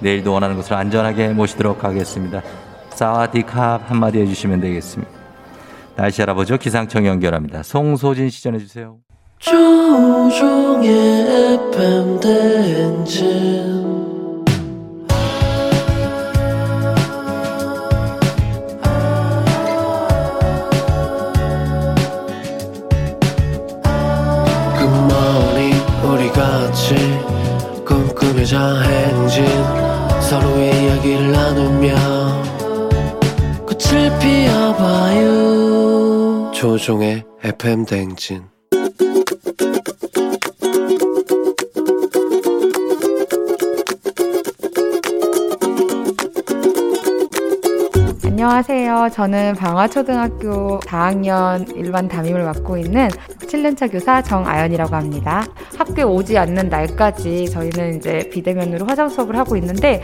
내일도 0.00 0.32
원하는 0.32 0.56
곳을 0.56 0.74
안전하게 0.74 1.28
모시도록 1.28 1.84
하겠습니다. 1.84 2.42
사와디캅 2.90 3.82
한마디 3.90 4.18
해주시면 4.20 4.60
되겠습니다. 4.60 5.12
날씨 5.96 6.22
알아보죠. 6.22 6.56
기상청 6.56 7.06
연결합니다. 7.06 7.62
송소진 7.62 8.30
시 8.30 8.42
전해 8.42 8.58
주세요. 8.58 8.96
조종의 9.38 10.88
FM 11.72 12.20
대행진 12.20 13.79
조종의 36.60 37.24
FM 37.42 37.86
대행진 37.86 38.42
안녕하세요. 48.50 49.10
저는 49.12 49.54
방화초등학교 49.54 50.80
4학년 50.80 51.72
일반 51.76 52.08
담임을 52.08 52.42
맡고 52.42 52.78
있는 52.78 53.08
7년차 53.38 53.92
교사 53.92 54.20
정아연이라고 54.20 54.92
합니다. 54.92 55.46
학교에 55.78 56.02
오지 56.02 56.36
않는 56.36 56.68
날까지 56.68 57.48
저희는 57.48 57.98
이제 57.98 58.28
비대면으로 58.28 58.86
화상 58.86 59.08
수업을 59.08 59.38
하고 59.38 59.56
있는데 59.56 60.00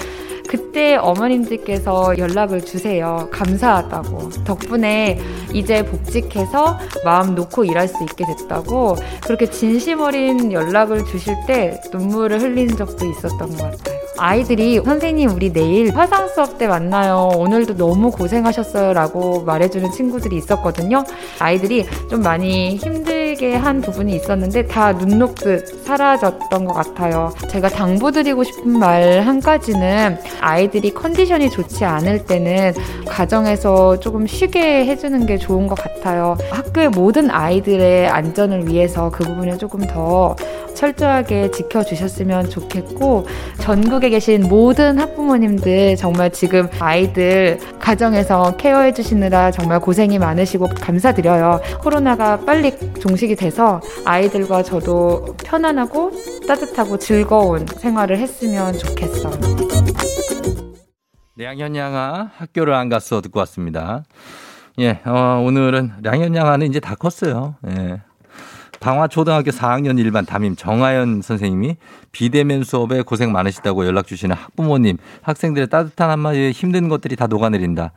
그때 0.49 0.95
어머님들께서 0.95 2.19
연락을 2.19 2.65
주세요. 2.65 3.29
감사하다고. 3.33 4.31
덕분에 4.45 5.19
이제 5.53 5.85
복직해서 5.85 6.79
마음 7.05 7.35
놓고 7.35 7.65
일할 7.65 7.89
수 7.89 8.01
있게 8.05 8.25
됐다고 8.27 8.95
그렇게 9.25 9.51
진심 9.51 9.99
어린 9.99 10.53
연락을 10.53 11.05
주실 11.07 11.35
때 11.49 11.81
눈물을 11.93 12.41
흘린 12.41 12.77
적도 12.77 13.07
있었던 13.11 13.39
것 13.39 13.57
같아요. 13.57 13.96
아이들이 14.19 14.81
선생님 14.83 15.31
우리 15.31 15.53
내일 15.53 15.95
화상 15.95 16.27
수업 16.29 16.59
때 16.59 16.67
만나요. 16.67 17.31
오늘도 17.37 17.77
너무 17.77 18.11
고생하셨어요. 18.11 18.93
라고 18.93 19.43
말해주는 19.43 19.91
친구들이 19.93 20.37
있었거든요. 20.37 21.05
아이들이 21.39 21.85
좀 22.09 22.23
많이 22.23 22.77
힘들게 22.77 23.55
한 23.57 23.81
부분이 23.81 24.15
있었는데 24.17 24.67
다 24.67 24.97
눈 24.97 25.19
녹듯 25.19 25.85
사라졌던 25.85 26.65
것 26.65 26.73
같아요. 26.73 27.31
제가 27.51 27.69
당부드리고 27.69 28.45
싶은 28.45 28.79
말 28.79 28.97
한 29.27 29.41
가지는 29.41 30.17
아이들이 30.41 30.91
컨디션이 30.93 31.51
좋지 31.51 31.85
않을 31.85 32.25
때는 32.25 32.73
가정에서 33.09 33.99
조금 34.01 34.27
쉬게 34.27 34.87
해주는 34.87 35.27
게 35.27 35.37
좋은 35.39 35.67
것 35.67 35.75
같아요. 35.77 36.37
학교의 36.51 36.89
모든 36.91 37.31
아이들의 37.31 38.09
안전을 38.09 38.69
위해서 38.69 39.11
그 39.11 39.25
부분을 39.25 39.59
조금 39.59 39.81
더 39.87 40.35
철저하게 40.75 41.51
지켜주셨으면 41.51 42.51
좋겠고 42.51 43.27
전국 43.61 44.05
에 44.07 44.09
계신 44.09 44.49
모든 44.49 45.01
학부모님들 45.01 45.97
정말 45.97 46.31
지금 46.31 46.69
아이들 46.79 47.59
가정에서 47.81 48.57
케어해 48.57 48.95
주시느라 48.95 49.51
정말 49.51 49.81
고생이 49.81 50.21
많으시고 50.21 50.69
감사드려요. 50.81 51.61
코로나가 51.81 52.39
빨리 52.39 52.73
종식이 53.01 53.35
돼서 53.35 53.81
아이들과 54.05 54.63
저도 54.63 55.35
편안하고 55.45 56.13
따뜻하고 56.47 56.99
즐거운 56.99 57.67
생활을 57.67 58.19
했으면 58.19 58.79
좋겠어. 58.79 59.29
량현양아 61.37 62.31
학교를 62.37 62.75
안 62.75 62.89
갔어 62.89 63.21
듣고 63.21 63.41
왔습니다. 63.41 64.05
예, 64.79 65.01
어, 65.05 65.43
오늘은 65.45 65.95
량현양아는 66.05 66.69
이제 66.69 66.79
다 66.79 66.95
컸어요. 66.95 67.57
예. 67.71 68.03
방화초등학교 68.81 69.51
4학년 69.51 69.99
일반 69.99 70.27
담임 70.27 70.57
정하연 70.57 71.23
선생님이 71.23 71.77
비대면 72.13 72.65
수업에 72.65 73.03
고생 73.03 73.33
많으시다고 73.33 73.87
연락 73.87 74.07
주시는 74.07 74.37
학부모님, 74.37 74.99
학생들의 75.23 75.69
따뜻한 75.69 76.11
한마디에 76.11 76.51
힘든 76.51 76.89
것들이 76.89 77.17
다 77.17 77.27
녹아내린다. 77.27 77.93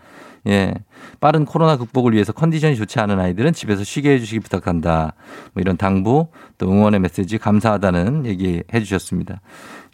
예. 0.47 0.73
빠른 1.19 1.45
코로나 1.45 1.77
극복을 1.77 2.13
위해서 2.13 2.31
컨디션이 2.31 2.75
좋지 2.75 2.99
않은 2.99 3.19
아이들은 3.19 3.53
집에서 3.53 3.83
쉬게 3.83 4.11
해주시기 4.11 4.39
부탁한다. 4.41 5.13
뭐 5.53 5.61
이런 5.61 5.77
당부, 5.77 6.27
또 6.57 6.71
응원의 6.71 7.01
메시지 7.01 7.37
감사하다는 7.37 8.25
얘기 8.25 8.63
해주셨습니다. 8.73 9.41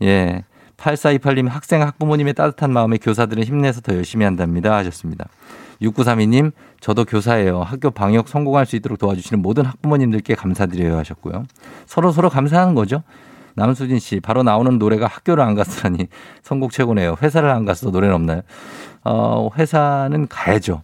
예. 0.04 0.44
8428님 0.78 1.50
학생 1.50 1.82
학부모님의 1.82 2.34
따뜻한 2.34 2.72
마음에 2.72 2.98
교사들은 2.98 3.44
힘내서 3.44 3.82
더 3.82 3.96
열심히 3.96 4.26
한답니다 4.26 4.76
하셨습니다. 4.76 5.26
6932님 5.82 6.52
저도 6.80 7.06
교사예요. 7.06 7.62
학교 7.62 7.92
방역 7.92 8.28
성공할 8.28 8.66
수 8.66 8.76
있도록 8.76 8.98
도와주시는 9.00 9.42
모든 9.42 9.66
학부모님들께 9.66 10.36
감사드려요 10.36 10.98
하셨고요. 10.98 11.46
서로 11.86 12.12
서로 12.12 12.30
감사하는 12.30 12.76
거죠. 12.76 13.04
남수진 13.56 14.00
씨 14.00 14.20
바로 14.20 14.44
나오는 14.44 14.78
노래가 14.78 15.08
학교를 15.08 15.44
안 15.44 15.56
갔으니 15.56 16.08
선곡 16.44 16.72
최고네요. 16.72 17.16
회사를 17.22 17.50
안 17.50 17.66
갔어 17.66 17.90
노래는 17.90 18.16
없나요? 18.16 18.42
어, 19.04 19.50
회사는 19.58 20.28
가야죠. 20.28 20.84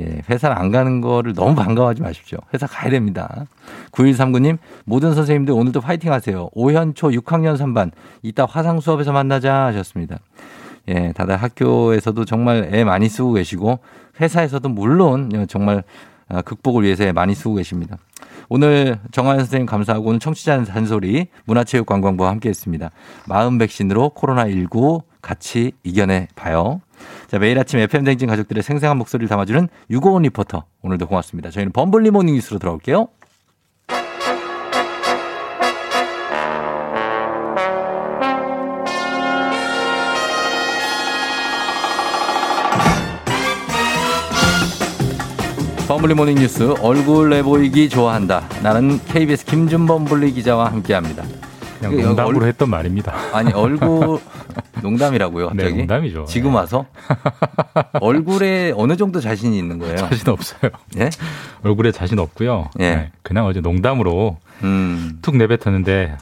예, 0.00 0.22
회사를 0.30 0.56
안 0.56 0.70
가는 0.70 1.00
거를 1.00 1.34
너무 1.34 1.54
반가워하지 1.54 2.02
마십시오. 2.02 2.38
회사 2.54 2.66
가야 2.66 2.90
됩니다. 2.90 3.46
9139님, 3.92 4.58
모든 4.84 5.14
선생님들 5.14 5.52
오늘도 5.52 5.80
파이팅 5.80 6.12
하세요. 6.12 6.48
오현초 6.52 7.08
6학년 7.10 7.56
3반, 7.58 7.90
이따 8.22 8.46
화상 8.46 8.80
수업에서 8.80 9.12
만나자 9.12 9.66
하셨습니다. 9.66 10.18
예, 10.88 11.12
다들 11.12 11.36
학교에서도 11.36 12.24
정말 12.24 12.70
애 12.72 12.84
많이 12.84 13.08
쓰고 13.08 13.34
계시고, 13.34 13.80
회사에서도 14.20 14.68
물론 14.68 15.46
정말 15.48 15.82
아, 16.28 16.42
극복을 16.42 16.84
위해서 16.84 17.04
애 17.04 17.12
많이 17.12 17.34
쓰고 17.34 17.54
계십니다. 17.56 17.96
오늘 18.48 18.98
정하연 19.12 19.40
선생님 19.40 19.66
감사하고 19.66 20.08
오늘 20.08 20.20
청취자 20.20 20.64
잔소리 20.64 21.28
문화체육관광부와 21.44 22.30
함께 22.30 22.48
했습니다. 22.48 22.90
마음 23.26 23.58
백신으로 23.58 24.12
코로나19 24.16 25.02
같이 25.22 25.72
이겨내 25.82 26.28
봐요. 26.34 26.80
자, 27.28 27.38
매일 27.38 27.58
아침 27.58 27.78
FM댕진 27.80 28.28
가족들의 28.28 28.62
생생한 28.62 28.96
목소리를 28.98 29.28
담아주는 29.28 29.68
유고원 29.90 30.22
리포터. 30.22 30.64
오늘도 30.82 31.06
고맙습니다. 31.06 31.50
저희는 31.50 31.72
범블리 31.72 32.10
모닝 32.10 32.34
뉴스로 32.34 32.58
돌아올게요. 32.58 33.08
범블리 45.90 46.14
모닝 46.14 46.36
뉴스 46.36 46.72
얼굴 46.82 47.30
내보이기 47.30 47.88
좋아한다. 47.88 48.48
나는 48.62 49.00
KBS 49.06 49.44
김준범 49.44 50.04
블리 50.04 50.30
기자와 50.30 50.70
함께합니다. 50.70 51.24
그냥 51.80 52.00
농담으로 52.00 52.46
했던 52.46 52.70
말입니다. 52.70 53.12
아니 53.32 53.52
얼굴 53.52 54.20
농담이라고요. 54.84 55.50
네, 55.50 55.64
갑자기? 55.64 55.78
농담이죠. 55.78 56.26
지금 56.26 56.54
와서 56.54 56.86
얼굴에 58.00 58.72
어느 58.76 58.96
정도 58.96 59.20
자신이 59.20 59.58
있는 59.58 59.80
거예요? 59.80 59.96
자신 59.96 60.28
없어요. 60.28 60.70
예? 61.00 61.10
얼굴에 61.64 61.90
자신 61.90 62.20
없고요. 62.20 62.70
예. 62.78 62.94
네, 62.94 63.10
그냥 63.22 63.46
어제 63.46 63.60
농담으로 63.60 64.36
음. 64.62 65.18
툭 65.22 65.36
내뱉었는데 65.38 66.16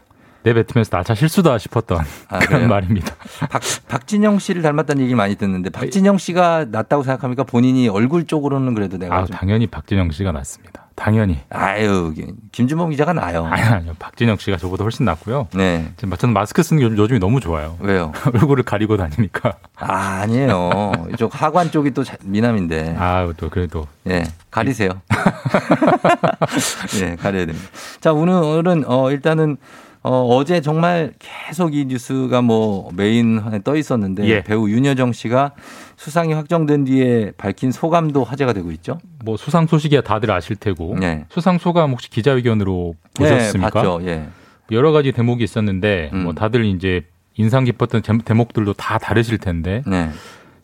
내뱉으면서 0.44 0.96
나차 0.96 1.14
실수다 1.14 1.58
싶었던 1.58 1.98
아, 2.28 2.38
그런 2.38 2.48
그래요? 2.48 2.68
말입니다. 2.68 3.14
박, 3.50 3.60
박진영 3.88 4.38
씨를 4.38 4.62
닮았다는 4.62 5.02
얘기를 5.02 5.16
많이 5.16 5.34
듣는데 5.34 5.70
박진영 5.70 6.18
씨가 6.18 6.66
낫다고 6.70 7.02
생각합니까? 7.02 7.42
본인이 7.44 7.88
얼굴 7.88 8.26
쪽으로는 8.26 8.74
그래도 8.74 8.98
내가 8.98 9.16
아, 9.18 9.24
좀 9.24 9.34
당연히 9.36 9.66
박진영 9.66 10.10
씨가 10.12 10.32
낫습니다. 10.32 10.86
당연히. 10.94 11.38
아유 11.50 12.12
김준범 12.50 12.90
기자가 12.90 13.12
나요. 13.12 13.44
아니 13.46 13.62
아니요. 13.62 13.92
박진영 14.00 14.36
씨가 14.38 14.56
저보다 14.56 14.82
훨씬 14.82 15.04
낫고요. 15.04 15.46
네. 15.54 15.92
지금 15.96 16.16
저는 16.16 16.32
마스크 16.32 16.60
쓰는 16.62 16.80
게 16.80 16.86
요즘- 16.86 16.96
요즘이 16.98 17.20
너무 17.20 17.38
좋아요. 17.40 17.76
왜요? 17.80 18.12
얼굴을 18.34 18.64
가리고 18.64 18.96
다니니까. 18.96 19.54
아, 19.76 19.92
아니에요. 20.22 20.92
이쪽 21.14 21.40
하관 21.40 21.70
쪽이 21.70 21.92
또 21.92 22.02
자- 22.02 22.16
미남인데. 22.24 22.96
아, 22.98 23.32
또 23.36 23.48
그래도 23.48 23.86
예, 24.08 24.24
가리세요. 24.50 24.90
예, 27.00 27.14
가려야 27.16 27.46
됩니다. 27.46 27.68
자, 28.00 28.12
오늘은 28.12 28.84
어 28.86 29.10
일단은 29.10 29.56
어 30.02 30.26
어제 30.36 30.60
정말 30.60 31.12
계속 31.18 31.74
이 31.74 31.84
뉴스가 31.86 32.40
뭐 32.40 32.90
메인에 32.94 33.60
떠 33.64 33.76
있었는데 33.76 34.26
예. 34.28 34.42
배우 34.42 34.68
윤여정 34.70 35.12
씨가 35.12 35.52
수상이 35.96 36.32
확정된 36.34 36.84
뒤에 36.84 37.32
밝힌 37.36 37.72
소감도 37.72 38.22
화제가 38.24 38.52
되고 38.52 38.70
있죠. 38.72 38.98
뭐 39.24 39.36
수상 39.36 39.66
소식이야 39.66 40.02
다들 40.02 40.30
아실 40.30 40.54
테고. 40.56 40.96
네. 41.00 41.24
수상 41.30 41.58
소감 41.58 41.90
혹시 41.90 42.08
기자회견으로 42.10 42.94
보셨습니까? 43.14 43.68
네, 43.82 43.88
봤죠. 43.88 44.00
예. 44.06 44.28
여러 44.70 44.92
가지 44.92 45.12
대목이 45.12 45.42
있었는데 45.42 46.10
음. 46.12 46.24
뭐 46.24 46.32
다들 46.32 46.64
이제 46.64 47.04
인상 47.36 47.64
깊었던 47.64 48.02
제- 48.02 48.18
대목들도 48.24 48.74
다 48.74 48.98
다르실 48.98 49.38
텐데 49.38 49.82
네. 49.86 50.10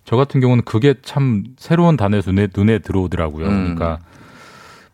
저 0.05 0.16
같은 0.16 0.41
경우는 0.41 0.64
그게 0.64 0.95
참 1.03 1.45
새로운 1.57 1.97
단어에서 1.97 2.30
눈에, 2.30 2.49
눈에 2.55 2.78
들어오더라고요. 2.78 3.47
음. 3.47 3.74
그러니까 3.74 3.99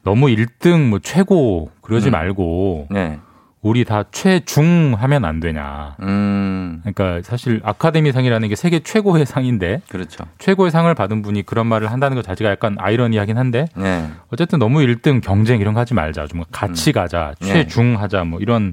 너무 0.02 0.26
1등 0.28 0.88
뭐 0.88 0.98
최고 1.00 1.70
그러지 1.82 2.08
음. 2.08 2.12
말고 2.12 2.86
네. 2.90 3.18
우리 3.62 3.84
다 3.84 4.04
최중 4.10 4.94
하면 4.96 5.24
안 5.26 5.38
되냐. 5.38 5.96
음. 6.00 6.80
그러니까 6.82 7.20
사실 7.22 7.60
아카데미상이라는 7.62 8.48
게 8.48 8.56
세계 8.56 8.80
최고의 8.80 9.26
상인데 9.26 9.82
그렇죠. 9.88 10.24
최고의 10.38 10.70
상을 10.70 10.92
받은 10.94 11.20
분이 11.20 11.42
그런 11.42 11.66
말을 11.66 11.90
한다는 11.92 12.14
것 12.14 12.24
자체가 12.24 12.50
약간 12.50 12.76
아이러니하긴 12.78 13.36
한데 13.36 13.66
네. 13.76 14.08
어쨌든 14.32 14.58
너무 14.58 14.78
1등 14.78 15.20
경쟁 15.22 15.60
이런 15.60 15.74
거 15.74 15.80
하지 15.80 15.92
말자. 15.92 16.26
좀 16.26 16.42
같이 16.50 16.92
가자. 16.92 17.34
네. 17.40 17.48
최중하자. 17.48 18.24
뭐 18.24 18.40
이런 18.40 18.72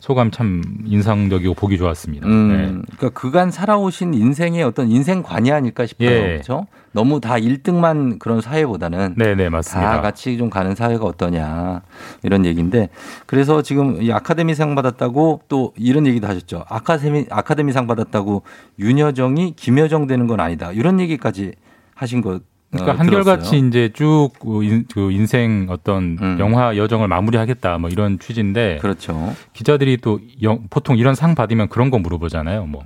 소감 0.00 0.30
참 0.30 0.62
인상적이고 0.86 1.54
보기 1.54 1.76
좋았습니다. 1.76 2.26
음, 2.26 2.48
네. 2.48 2.56
그러니까 2.96 3.10
그간 3.18 3.50
살아오신 3.50 4.14
인생의 4.14 4.62
어떤 4.62 4.88
인생관이 4.88 5.52
아닐까 5.52 5.86
싶어요. 5.86 6.10
예. 6.10 6.20
그렇죠? 6.20 6.66
너무 6.94 7.20
다 7.20 7.34
1등만 7.34 8.20
그런 8.20 8.40
사회보다는 8.40 9.14
네, 9.18 9.34
네, 9.34 9.48
맞습니다. 9.48 9.90
다 9.96 10.00
같이 10.00 10.38
좀 10.38 10.48
가는 10.48 10.74
사회가 10.76 11.04
어떠냐 11.04 11.82
이런 12.22 12.46
얘기인데 12.46 12.88
그래서 13.26 13.62
지금 13.62 14.00
이 14.00 14.12
아카데미상 14.12 14.76
받았다고 14.76 15.42
또 15.48 15.72
이런 15.76 16.06
얘기도 16.06 16.28
하셨죠. 16.28 16.64
아카데미 16.68 17.26
아카데미상 17.30 17.88
받았다고 17.88 18.44
윤여정이 18.78 19.54
김여정 19.56 20.06
되는 20.06 20.28
건 20.28 20.38
아니다. 20.40 20.70
이런 20.72 21.00
얘기까지 21.00 21.52
하신 21.94 22.20
거. 22.22 22.38
그러니까 22.70 22.92
어, 22.92 22.96
한결같이 22.96 23.50
들었어요. 23.50 23.68
이제 23.68 23.90
쭉그 23.92 24.64
인- 24.64 24.84
그 24.92 25.10
인생 25.12 25.66
어떤 25.70 26.16
음. 26.20 26.36
영화 26.40 26.76
여정을 26.76 27.06
마무리하겠다 27.08 27.78
뭐 27.78 27.88
이런 27.90 28.18
취지인데 28.18 28.78
그렇죠. 28.80 29.32
기자들이 29.52 29.96
또 29.98 30.20
영- 30.42 30.64
보통 30.70 30.96
이런 30.96 31.14
상 31.14 31.34
받으면 31.34 31.68
그런 31.68 31.90
거 31.90 31.98
물어보잖아요. 31.98 32.66
뭐 32.66 32.82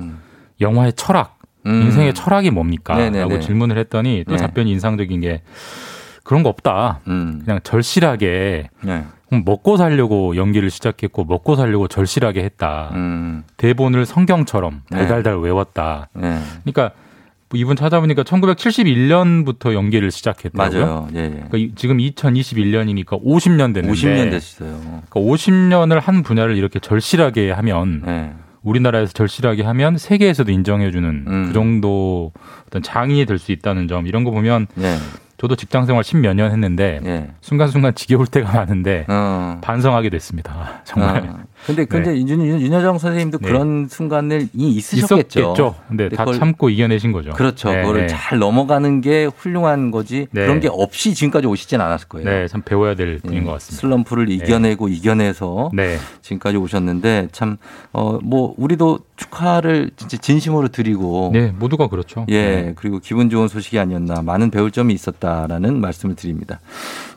영화의 0.60 0.92
철학, 0.94 1.37
음. 1.68 1.82
인생의 1.82 2.14
철학이 2.14 2.50
뭡니까? 2.50 2.96
네네네. 2.96 3.20
라고 3.20 3.40
질문을 3.40 3.78
했더니 3.78 4.24
또 4.26 4.32
네. 4.36 4.38
답변이 4.38 4.70
인상적인 4.72 5.20
게 5.20 5.42
그런 6.24 6.42
거 6.42 6.48
없다. 6.48 7.00
음. 7.08 7.42
그냥 7.44 7.60
절실하게 7.62 8.70
네. 8.82 9.04
먹고 9.30 9.76
살려고 9.76 10.36
연기를 10.36 10.70
시작했고 10.70 11.24
먹고 11.24 11.54
살려고 11.56 11.86
절실하게 11.88 12.42
했다. 12.44 12.90
음. 12.94 13.44
대본을 13.58 14.06
성경처럼 14.06 14.82
네. 14.90 14.98
달달달 14.98 15.38
외웠다. 15.38 16.08
네. 16.14 16.38
그러니까 16.64 16.92
뭐 17.50 17.58
이분 17.58 17.76
찾아보니까 17.76 18.24
1971년부터 18.24 19.72
연기를 19.74 20.10
시작했더라고요. 20.10 20.84
맞아요. 20.84 21.08
예, 21.14 21.18
예. 21.24 21.28
그러니까 21.30 21.56
이- 21.58 21.72
지금 21.76 21.96
2021년이니까 21.98 23.22
50년 23.24 23.72
됐는데 23.74 23.90
50년 23.92 24.30
됐어요. 24.30 24.78
그러니까 25.08 25.20
50년을 25.20 26.00
한 26.00 26.22
분야를 26.22 26.56
이렇게 26.56 26.78
절실하게 26.78 27.50
하면 27.52 28.02
네. 28.04 28.32
우리나라에서 28.62 29.12
절실하게 29.12 29.62
하면 29.62 29.98
세계에서도 29.98 30.50
인정해주는 30.50 31.24
음. 31.26 31.44
그 31.46 31.52
정도 31.52 32.32
어떤 32.66 32.82
장인이 32.82 33.24
될 33.26 33.38
수 33.38 33.52
있다는 33.52 33.88
점 33.88 34.06
이런 34.06 34.24
거 34.24 34.30
보면 34.30 34.66
네. 34.74 34.96
저도 35.36 35.54
직장 35.54 35.86
생활 35.86 36.02
십몇 36.02 36.34
년 36.34 36.50
했는데 36.50 37.00
예. 37.04 37.30
순간순간 37.40 37.94
지겨울 37.94 38.26
때가 38.26 38.52
많은데 38.52 39.06
어. 39.08 39.60
반성하게 39.62 40.10
됐습니다. 40.10 40.52
아, 40.52 40.80
정말 40.84 41.28
어. 41.28 41.38
근데 41.66 41.84
근데 41.84 42.12
네. 42.12 42.20
윤, 42.20 42.60
윤여정 42.60 42.98
선생님도 42.98 43.38
네. 43.38 43.48
그런 43.48 43.88
순간을 43.88 44.48
이 44.54 44.70
있으셨겠죠. 44.70 45.40
있었겠죠. 45.40 45.74
근데 45.88 46.08
다 46.08 46.24
참고 46.32 46.70
이겨내신 46.70 47.12
거죠. 47.12 47.30
그렇죠. 47.32 47.70
네, 47.70 47.80
그거를 47.82 48.02
네. 48.02 48.06
잘 48.08 48.38
넘어가는 48.38 49.00
게 49.00 49.26
훌륭한 49.26 49.90
거지. 49.90 50.28
네. 50.30 50.42
그런 50.42 50.60
게 50.60 50.68
없이 50.70 51.14
지금까지 51.14 51.46
오시진 51.46 51.80
않았을 51.80 52.08
거예요. 52.08 52.28
네, 52.28 52.48
참 52.48 52.62
배워야 52.62 52.94
될 52.94 53.14
예, 53.14 53.18
분인 53.18 53.44
것 53.44 53.52
같습니다. 53.52 53.80
슬럼프를 53.80 54.30
이겨내고 54.30 54.88
이겨내서 54.88 55.70
네. 55.74 55.98
지금까지 56.22 56.56
오셨는데 56.56 57.28
참 57.32 57.56
어 57.92 58.18
뭐 58.22 58.54
우리도 58.56 59.00
축하를 59.16 59.90
진짜 59.96 60.16
진심으로 60.16 60.68
드리고 60.68 61.30
네, 61.32 61.52
모두가 61.58 61.88
그렇죠. 61.88 62.26
예, 62.28 62.42
네. 62.42 62.72
그리고 62.76 62.98
기분 62.98 63.30
좋은 63.30 63.48
소식이 63.48 63.78
아니었나 63.78 64.22
많은 64.22 64.50
배울 64.50 64.70
점이 64.70 64.92
있었다라는 64.94 65.80
말씀을 65.80 66.14
드립니다. 66.14 66.60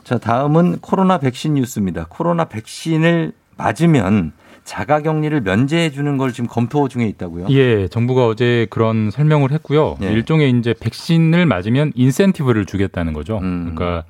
자, 0.04 0.18
다음은 0.18 0.78
코로나 0.80 1.18
백신 1.18 1.54
뉴스입니다. 1.54 2.06
코로나 2.08 2.44
백신을 2.44 3.32
맞으면 3.62 4.32
자가 4.64 5.00
격리를 5.02 5.40
면제해 5.40 5.90
주는 5.90 6.16
걸 6.16 6.32
지금 6.32 6.48
검토 6.48 6.88
중에 6.88 7.06
있다고요? 7.06 7.46
예, 7.50 7.88
정부가 7.88 8.26
어제 8.26 8.66
그런 8.70 9.10
설명을 9.10 9.50
했고요. 9.52 9.96
예. 10.02 10.12
일종의 10.12 10.50
이제 10.50 10.74
백신을 10.78 11.46
맞으면 11.46 11.92
인센티브를 11.94 12.64
주겠다는 12.66 13.12
거죠. 13.12 13.38
음. 13.38 13.74
그러니까 13.74 14.04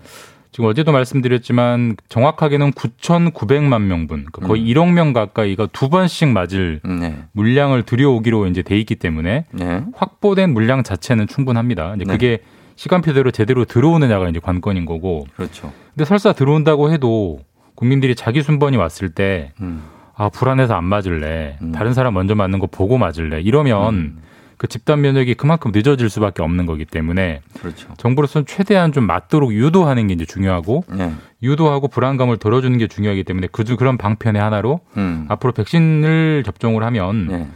지금 0.50 0.66
어제도 0.66 0.92
말씀드렸지만 0.92 1.96
정확하게는 2.11 2.72
9,900만 2.72 3.82
명분, 3.82 4.26
그러니까 4.30 4.46
거의 4.46 4.62
음. 4.62 4.66
1억 4.66 4.92
명 4.92 5.14
가까이가 5.14 5.68
두 5.72 5.88
번씩 5.88 6.28
맞을 6.28 6.80
네. 6.84 7.24
물량을 7.32 7.84
들여오기로 7.84 8.46
이제 8.48 8.61
돼 8.61 8.78
있기 8.78 8.96
때문에 8.96 9.46
네. 9.50 9.82
확보된 9.94 10.53
물량 10.53 10.82
자체는 10.82 11.26
충분합니다. 11.26 11.94
이제 11.96 12.05
네. 12.05 12.12
그게 12.12 12.38
시간표대로 12.76 13.30
제대로 13.30 13.64
들어오느냐가 13.64 14.28
이제 14.28 14.40
관건인 14.40 14.84
거고. 14.84 15.26
그렇죠. 15.36 15.72
근데 15.94 16.05
설사 16.05 16.34
들어온다고 16.34 16.92
해도 16.92 17.40
국민들이 17.74 18.14
자기 18.14 18.42
순번이 18.42 18.76
왔을 18.76 19.08
때 19.08 19.52
음. 19.60 19.82
아, 20.14 20.28
불안해서 20.28 20.74
안 20.74 20.84
맞을래. 20.84 21.58
음. 21.62 21.72
다른 21.72 21.94
사람 21.94 22.14
먼저 22.14 22.34
맞는 22.34 22.58
거 22.58 22.66
보고 22.66 22.98
맞을래. 22.98 23.40
이러면 23.40 24.18
그 24.62 24.68
집단 24.68 25.00
면역이 25.00 25.34
그만큼 25.34 25.72
늦어질 25.74 26.08
수밖에 26.08 26.40
없는 26.42 26.66
거기 26.66 26.84
때문에 26.84 27.40
그렇죠. 27.58 27.88
정부로서는 27.96 28.46
최대한 28.46 28.92
좀 28.92 29.04
맞도록 29.08 29.52
유도하는 29.52 30.06
게 30.06 30.14
이제 30.14 30.24
중요하고 30.24 30.84
네. 30.88 31.12
유도하고 31.42 31.88
불안감을 31.88 32.36
덜어주는 32.36 32.78
게 32.78 32.86
중요하기 32.86 33.24
때문에 33.24 33.48
그 33.50 33.64
그런 33.74 33.98
방편의 33.98 34.40
하나로 34.40 34.78
음. 34.96 35.26
앞으로 35.28 35.52
백신을 35.52 36.44
접종을 36.46 36.84
하면 36.84 37.26
네. 37.26 37.48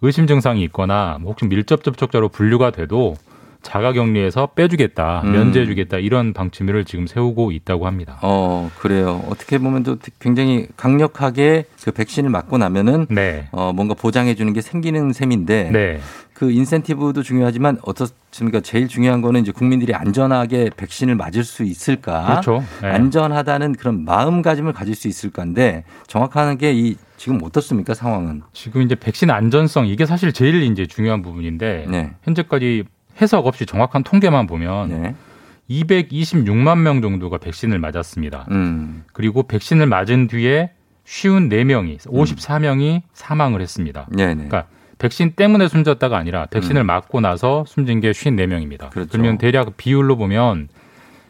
의심 0.00 0.26
증상이 0.26 0.62
있거나 0.64 1.18
뭐 1.20 1.32
혹시 1.32 1.44
밀접 1.44 1.84
접촉자로 1.84 2.30
분류가 2.30 2.70
돼도 2.70 3.16
자가격리에서 3.64 4.48
빼주겠다, 4.54 5.22
음. 5.24 5.32
면제해주겠다 5.32 5.98
이런 5.98 6.32
방침을 6.32 6.84
지금 6.84 7.06
세우고 7.06 7.50
있다고 7.52 7.86
합니다. 7.86 8.18
어, 8.22 8.70
그래요. 8.78 9.24
어떻게 9.28 9.58
보면 9.58 9.82
또 9.82 9.96
굉장히 10.20 10.68
강력하게 10.76 11.64
그 11.82 11.90
백신을 11.90 12.30
맞고 12.30 12.58
나면은 12.58 13.06
네. 13.10 13.48
어, 13.50 13.72
뭔가 13.74 13.94
보장해 13.94 14.34
주는 14.34 14.52
게 14.52 14.60
생기는 14.60 15.12
셈인데 15.12 15.70
네. 15.72 16.00
그 16.32 16.50
인센티브도 16.50 17.22
중요하지만 17.22 17.78
어떻습니까? 17.82 18.60
제일 18.60 18.88
중요한 18.88 19.20
거는 19.22 19.40
이제 19.42 19.52
국민들이 19.52 19.94
안전하게 19.94 20.70
백신을 20.76 21.14
맞을 21.14 21.44
수 21.44 21.62
있을까? 21.62 22.26
그렇죠. 22.26 22.64
네. 22.82 22.88
안전하다는 22.88 23.74
그런 23.74 24.04
마음가짐을 24.04 24.72
가질 24.72 24.94
수 24.94 25.08
있을까인데 25.08 25.84
정확한 26.06 26.58
게 26.58 26.74
이 26.74 26.96
지금 27.16 27.38
어떻습니까? 27.42 27.94
상황은? 27.94 28.42
지금 28.52 28.82
이제 28.82 28.94
백신 28.96 29.30
안전성 29.30 29.86
이게 29.86 30.04
사실 30.04 30.32
제일 30.32 30.62
이제 30.64 30.86
중요한 30.86 31.22
부분인데 31.22 31.86
네. 31.88 32.10
현재까지 32.22 32.84
해석 33.20 33.46
없이 33.46 33.66
정확한 33.66 34.02
통계만 34.02 34.46
보면 34.46 34.88
네. 34.88 35.14
226만 35.70 36.78
명 36.78 37.00
정도가 37.00 37.38
백신을 37.38 37.78
맞았습니다. 37.78 38.46
음. 38.50 39.04
그리고 39.12 39.44
백신을 39.44 39.86
맞은 39.86 40.28
뒤에 40.28 40.70
쉬운 41.04 41.48
4명이 41.48 41.98
54명이 42.00 43.02
사망을 43.12 43.60
했습니다. 43.60 44.06
음. 44.10 44.16
네네. 44.16 44.34
그러니까 44.34 44.66
백신 44.98 45.32
때문에 45.32 45.68
숨졌다가 45.68 46.16
아니라 46.16 46.46
백신을 46.46 46.82
음. 46.82 46.86
맞고 46.86 47.20
나서 47.20 47.64
숨진 47.66 48.00
게 48.00 48.10
54명입니다. 48.10 48.90
그렇죠. 48.90 49.10
그러면 49.10 49.38
대략 49.38 49.76
비율로 49.76 50.16
보면 50.16 50.68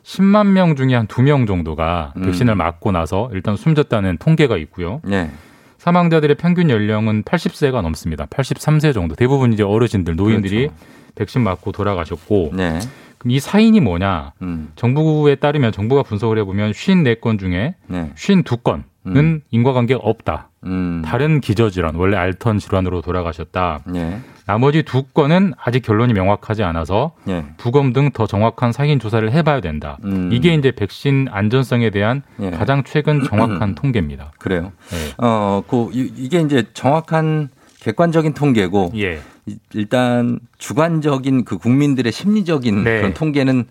10만 0.03 0.49
명 0.49 0.77
중에 0.77 0.95
한 0.95 1.07
2명 1.07 1.47
정도가 1.47 2.13
음. 2.17 2.23
백신을 2.23 2.55
맞고 2.55 2.93
나서 2.93 3.31
일단 3.33 3.57
숨졌다는 3.57 4.19
통계가 4.19 4.57
있고요. 4.59 5.01
네. 5.05 5.31
사망자들의 5.79 6.37
평균 6.37 6.71
연령은 6.71 7.25
80세가 7.25 7.83
넘습니다. 7.83 8.27
83세 8.27 8.95
정도. 8.95 9.15
대부분 9.15 9.53
이제 9.53 9.63
어르신들, 9.63 10.17
노인들이 10.17 10.71
백신 11.15 11.43
맞고 11.43 11.73
돌아가셨고. 11.73 12.51
네. 12.55 12.79
그럼 13.19 13.31
이 13.31 13.41
사인이 13.41 13.79
뭐냐? 13.81 14.33
음. 14.43 14.73
정부에 14.77 15.37
따르면 15.37 15.73
정부가 15.73 16.03
분석을 16.03 16.39
해보면 16.39 16.73
54건 16.73 17.39
중에 17.39 17.75
네. 17.87 18.11
52건은 18.17 18.83
음. 19.07 19.41
인과관계가 19.51 20.01
없다. 20.03 20.49
음. 20.67 21.03
다른 21.05 21.41
기저질환, 21.41 21.95
원래 21.95 22.17
알턴 22.17 22.59
질환으로 22.59 23.03
돌아가셨다. 23.03 23.81
네. 23.87 24.19
나머지 24.47 24.83
두 24.83 25.05
건은 25.05 25.55
아직 25.63 25.81
결론이 25.83 26.13
명확하지 26.13 26.63
않아서 26.65 27.13
네. 27.25 27.45
부검 27.57 27.93
등 27.95 28.11
더 28.13 28.27
정확한 28.27 28.73
사인 28.73 28.99
조사를 28.99 29.31
해봐야 29.33 29.61
된다. 29.61 29.99
음. 30.05 30.31
이게 30.33 30.53
이제 30.55 30.71
백신 30.71 31.29
안전성에 31.31 31.89
대한 31.91 32.23
예. 32.41 32.51
가장 32.51 32.83
최근 32.85 33.23
정확한 33.25 33.75
통계입니다. 33.75 34.33
그래요. 34.39 34.73
네. 34.91 35.13
어, 35.19 35.63
그 35.67 35.89
이- 35.93 36.13
이게 36.17 36.41
이제 36.41 36.65
정확한 36.75 37.49
객관적인 37.81 38.35
통계고 38.35 38.93
예. 38.97 39.21
이- 39.47 39.57
일단 39.75 40.39
주관적인 40.59 41.45
그 41.45 41.59
국민들의 41.59 42.11
심리적인 42.13 42.83
네. 42.85 42.99
그런 42.99 43.15
통계는 43.15 43.65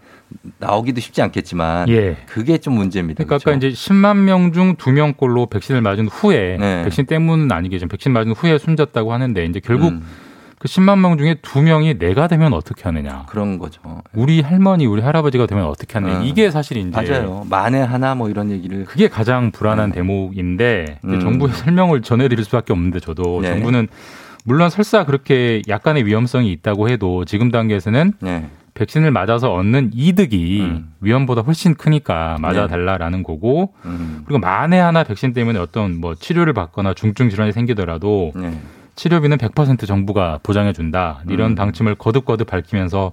나오기도 0.59 0.99
쉽지 1.01 1.21
않겠지만 1.21 1.89
예. 1.89 2.17
그게 2.27 2.57
좀 2.59 2.75
문제입니다. 2.75 3.23
그러니까 3.23 3.37
그렇죠? 3.37 3.49
아까 3.49 3.57
이제 3.57 3.69
10만 3.75 4.17
명 4.17 4.51
중 4.51 4.75
2명꼴로 4.75 5.49
백신을 5.49 5.81
맞은 5.81 6.07
후에 6.07 6.57
네. 6.59 6.83
백신 6.83 7.05
때문은 7.05 7.51
아니겠지만 7.51 7.89
백신 7.89 8.11
맞은 8.13 8.31
후에 8.33 8.57
숨졌다고 8.57 9.13
하는데 9.13 9.45
이제 9.45 9.59
결국 9.63 9.93
음. 9.93 10.03
그 10.59 10.67
10만 10.69 10.99
명 10.99 11.17
중에 11.17 11.35
2명이 11.41 11.99
내가 11.99 12.27
되면 12.27 12.53
어떻게 12.53 12.83
하느냐. 12.83 13.25
그런 13.27 13.57
거죠. 13.59 13.81
우리 14.13 14.39
할머니, 14.41 14.85
우리 14.85 15.01
할아버지가 15.01 15.45
되면 15.45 15.65
어떻게 15.65 15.93
하느냐. 15.99 16.19
음. 16.19 16.23
이게 16.23 16.51
사실 16.51 16.77
이제 16.77 16.89
맞아요. 16.89 17.45
만에 17.49 17.81
하나 17.81 18.15
뭐 18.15 18.29
이런 18.29 18.49
얘기를 18.49 18.85
그게 18.85 19.09
가장 19.09 19.51
불안한 19.51 19.91
대목인데 19.91 20.99
이제 21.03 21.15
음. 21.15 21.19
정부의 21.19 21.51
설명을 21.57 22.01
전해 22.01 22.27
드릴 22.29 22.45
수밖에 22.45 22.71
없는데 22.73 22.99
저도 23.01 23.41
네. 23.41 23.49
정부는 23.49 23.87
물론 24.43 24.69
설사 24.69 25.05
그렇게 25.05 25.61
약간의 25.67 26.05
위험성이 26.05 26.51
있다고 26.51 26.89
해도 26.89 27.25
지금 27.25 27.51
단계에서는 27.51 28.13
네. 28.19 28.49
백신을 28.73 29.11
맞아서 29.11 29.53
얻는 29.53 29.91
이득이 29.93 30.61
음. 30.61 30.93
위험보다 30.99 31.41
훨씬 31.41 31.75
크니까 31.75 32.37
맞아달라라는 32.41 33.23
거고 33.23 33.73
음. 33.85 34.23
그리고 34.25 34.39
만에 34.39 34.79
하나 34.79 35.03
백신 35.03 35.33
때문에 35.33 35.59
어떤 35.59 35.99
뭐 35.99 36.15
치료를 36.15 36.53
받거나 36.53 36.93
중증 36.93 37.29
질환이 37.29 37.51
생기더라도 37.51 38.31
네. 38.35 38.59
치료비는 38.95 39.37
100% 39.37 39.87
정부가 39.87 40.39
보장해 40.43 40.73
준다 40.73 41.21
이런 41.29 41.51
음. 41.51 41.55
방침을 41.55 41.95
거듭거듭 41.95 42.47
밝히면서 42.47 43.11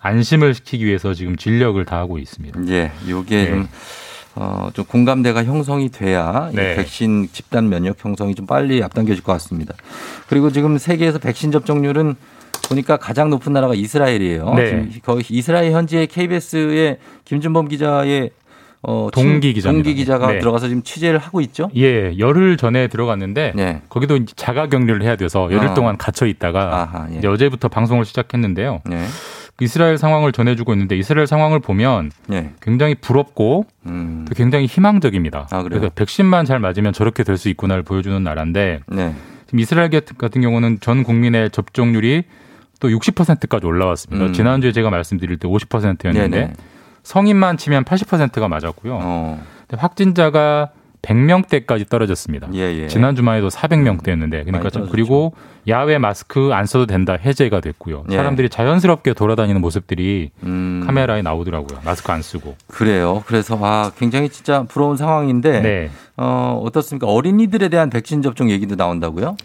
안심을 0.00 0.54
시키기 0.54 0.84
위해서 0.84 1.14
지금 1.14 1.36
진력을 1.36 1.82
다하고 1.84 2.18
있습니다. 2.18 2.60
예, 2.68 2.92
요게 3.08 3.36
네. 3.36 3.50
좀, 3.50 3.68
어, 4.36 4.68
좀 4.74 4.84
공감대가 4.84 5.44
형성이 5.44 5.88
돼야 5.90 6.48
이 6.52 6.56
네. 6.56 6.74
백신 6.76 7.28
집단 7.32 7.68
면역 7.68 8.04
형성이 8.04 8.34
좀 8.34 8.46
빨리 8.46 8.82
앞당겨질 8.82 9.22
것 9.22 9.32
같습니다. 9.34 9.74
그리고 10.28 10.50
지금 10.50 10.76
세계에서 10.78 11.18
백신 11.18 11.52
접종률은 11.52 12.16
보니까 12.68 12.96
가장 12.96 13.30
높은 13.30 13.52
나라가 13.52 13.74
이스라엘이에요. 13.74 14.54
네. 14.54 14.66
지금 14.70 14.90
거기 15.04 15.34
이스라엘 15.34 15.70
현지의 15.72 16.06
KBS의 16.08 16.98
김준범 17.24 17.68
기자의 17.68 18.30
어, 18.86 19.08
동기 19.12 19.48
친- 19.48 19.54
기자입니다. 19.54 19.84
동기 19.84 19.94
기자가 19.94 20.32
네. 20.32 20.38
들어가서 20.40 20.68
지금 20.68 20.82
취재를 20.82 21.18
하고 21.18 21.40
있죠. 21.40 21.70
예, 21.76 22.18
열흘 22.18 22.58
전에 22.58 22.88
들어갔는데 22.88 23.52
네. 23.54 23.80
거기도 23.88 24.16
이제 24.16 24.34
자가 24.36 24.66
격리를 24.68 25.02
해야 25.02 25.16
돼서 25.16 25.50
열흘 25.52 25.68
어. 25.68 25.74
동안 25.74 25.96
gat혀 25.96 26.26
있다가 26.26 26.82
아하, 26.92 27.08
예. 27.22 27.26
어제부터 27.26 27.68
방송을 27.68 28.04
시작했는데요. 28.04 28.82
네. 28.84 29.04
이스라엘 29.60 29.98
상황을 29.98 30.32
전해주고 30.32 30.72
있는데 30.72 30.96
이스라엘 30.96 31.26
상황을 31.26 31.60
보면 31.60 32.10
네. 32.26 32.50
굉장히 32.60 32.94
부럽고 32.96 33.66
음. 33.86 34.24
또 34.28 34.34
굉장히 34.34 34.66
희망적입니다. 34.66 35.48
아, 35.50 35.62
그래요? 35.62 35.80
그래서 35.80 35.92
백신만 35.94 36.44
잘 36.44 36.58
맞으면 36.58 36.92
저렇게 36.92 37.22
될 37.22 37.36
수 37.36 37.48
있구나를 37.48 37.82
보여주는 37.84 38.20
나라인데 38.22 38.80
네. 38.88 39.14
지금 39.46 39.58
이스라엘 39.60 39.90
같은- 39.90 40.40
경우는 40.42 40.78
전 40.80 41.02
국민의 41.04 41.50
접종률이 41.50 42.24
또 42.80 42.88
60%까지 42.88 43.64
올라왔습니다. 43.66 44.26
음. 44.26 44.32
지난주에 44.32 44.72
제가 44.72 44.90
말씀드릴 44.90 45.36
때 45.38 45.46
50%였는데 45.48 46.28
네네. 46.28 46.52
성인만 47.04 47.56
치면 47.56 47.84
80%가 47.84 48.48
맞았고요. 48.48 48.98
어. 49.02 49.42
확진자가 49.76 50.70
100명대까지 51.04 51.88
떨어졌습니다. 51.88 52.48
예, 52.54 52.60
예. 52.60 52.88
지난 52.88 53.14
주만 53.14 53.36
해도 53.36 53.48
400명대였는데 53.48 54.30
그러니까 54.44 54.58
많이 54.58 54.70
좀. 54.70 54.88
그리고 54.90 55.34
야외 55.68 55.98
마스크 55.98 56.50
안 56.52 56.66
써도 56.66 56.86
된다 56.86 57.14
해제가 57.14 57.60
됐고요. 57.60 58.04
예. 58.10 58.16
사람들이 58.16 58.48
자연스럽게 58.48 59.14
돌아다니는 59.14 59.60
모습들이 59.60 60.30
음. 60.42 60.82
카메라에 60.86 61.22
나오더라고요. 61.22 61.80
마스크 61.84 62.12
안 62.12 62.22
쓰고. 62.22 62.56
그래요. 62.66 63.22
그래서 63.26 63.58
아 63.62 63.92
굉장히 63.98 64.28
진짜 64.28 64.64
부러운 64.64 64.96
상황인데 64.96 65.60
네. 65.60 65.90
어, 66.16 66.60
어떻습니까? 66.64 67.06
어린이들에 67.06 67.68
대한 67.68 67.90
백신 67.90 68.22
접종 68.22 68.50
얘기도 68.50 68.74
나온다고요? 68.76 69.36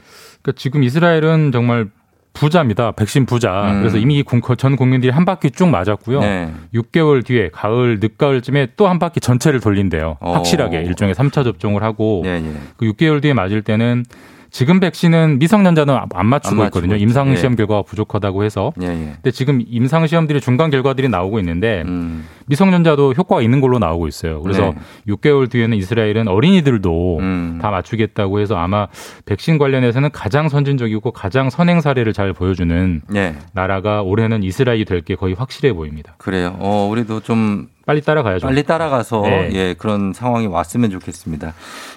그러니까 0.41 0.51
지금 0.55 0.83
이스라엘은 0.83 1.51
정말 1.51 1.89
부자입니다. 2.33 2.91
백신 2.91 3.25
부자. 3.25 3.71
음. 3.71 3.79
그래서 3.79 3.97
이미 3.97 4.23
군- 4.23 4.41
전 4.57 4.75
국민들이 4.75 5.11
한 5.11 5.25
바퀴 5.25 5.51
쭉 5.51 5.67
맞았고요. 5.67 6.19
네. 6.21 6.53
6개월 6.73 7.25
뒤에 7.25 7.49
가을 7.51 7.99
늦가을쯤에 7.99 8.69
또 8.77 8.87
한 8.87 8.97
바퀴 8.99 9.19
전체를 9.19 9.59
돌린대요. 9.59 10.17
어. 10.19 10.31
확실하게 10.33 10.81
일종의 10.83 11.15
3차 11.15 11.43
접종을 11.43 11.83
하고 11.83 12.23
예, 12.25 12.35
예. 12.35 12.53
그 12.77 12.85
6개월 12.85 13.21
뒤에 13.21 13.33
맞을 13.33 13.61
때는 13.61 14.05
지금 14.51 14.79
백신은 14.79 15.39
미성년자는 15.39 15.97
안 16.13 16.25
맞추고 16.27 16.61
안 16.61 16.67
있거든요. 16.67 16.95
임상 16.95 17.35
시험 17.35 17.53
예. 17.53 17.57
결과가 17.57 17.81
부족하다고 17.83 18.43
해서. 18.43 18.71
예, 18.81 18.87
예. 18.87 19.11
근데 19.15 19.31
지금 19.31 19.61
임상 19.67 20.07
시험들이 20.07 20.41
중간 20.41 20.69
결과들이 20.69 21.09
나오고 21.09 21.39
있는데 21.39 21.83
음. 21.85 22.25
미성년자도 22.47 23.13
효과가 23.13 23.41
있는 23.41 23.61
걸로 23.61 23.77
나오고 23.79 24.07
있어요. 24.07 24.41
그래서 24.41 24.73
네. 24.73 25.13
6개월 25.13 25.49
뒤에는 25.49 25.77
이스라엘은 25.77 26.27
어린이들도 26.27 27.17
음. 27.19 27.59
다 27.61 27.69
맞추겠다고 27.71 28.39
해서 28.39 28.55
아마 28.55 28.87
백신 29.25 29.57
관련해서는 29.57 30.09
가장 30.11 30.49
선진적이고 30.49 31.11
가장 31.11 31.49
선행 31.49 31.79
사례를 31.81 32.13
잘 32.13 32.33
보여주는 32.33 33.01
예. 33.15 33.35
나라가 33.53 34.01
올해는 34.01 34.43
이스라엘이 34.43 34.85
될 34.85 34.99
게 34.99 35.15
거의 35.15 35.33
확실해 35.33 35.71
보입니다. 35.73 36.15
그래요. 36.17 36.57
어, 36.59 36.87
우리도 36.91 37.21
좀 37.21 37.69
빨리 37.85 38.01
따라가야죠. 38.01 38.45
빨리 38.45 38.63
따라가서 38.63 39.21
네. 39.21 39.49
예, 39.53 39.73
그런 39.73 40.13
상황이 40.13 40.47
왔으면 40.47 40.91
좋겠습니다. 40.91 41.53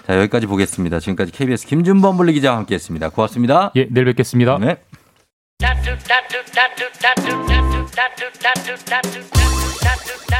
자, 0.07 0.19
여기까지 0.19 0.47
보겠습니다. 0.47 0.99
지금까지 0.99 1.31
KBS 1.31 1.67
김준범 1.67 2.17
분리 2.17 2.33
기자와 2.33 2.57
함께 2.57 2.75
했습니다. 2.75 3.09
고맙습니다. 3.09 3.71
예, 3.75 3.87
내일 3.89 4.05
뵙겠습니다. 4.05 4.57
네. 4.59 4.77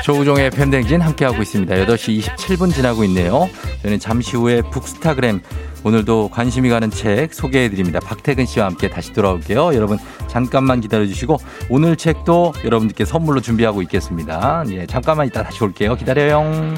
조우종의 0.04 0.50
팬댕진 0.50 1.00
함께하고 1.00 1.42
있습니다. 1.42 1.76
8시 1.76 2.20
27분 2.20 2.74
지나고 2.74 3.04
있네요. 3.06 3.50
저는 3.84 4.00
잠시 4.00 4.36
후에 4.36 4.62
북스타그램 4.62 5.42
오늘도 5.84 6.30
관심이 6.30 6.70
가는 6.70 6.90
책 6.90 7.34
소개해드립니다. 7.34 8.00
박태근 8.00 8.46
씨와 8.46 8.68
함께 8.68 8.90
다시 8.90 9.14
돌아올게요. 9.14 9.76
여러분 9.76 9.98
잠깐만 10.28 10.82
기다려주시고 10.82 11.38
오늘 11.70 11.96
책도 11.96 12.54
여러분들께 12.64 13.06
선물로 13.06 13.42
준비하고 13.42 13.82
있겠습니다. 13.84 14.64
예, 14.70 14.86
잠깐만 14.86 15.28
이따 15.28 15.44
다시 15.44 15.64
올게요. 15.64 15.96
기다려요. 15.96 16.74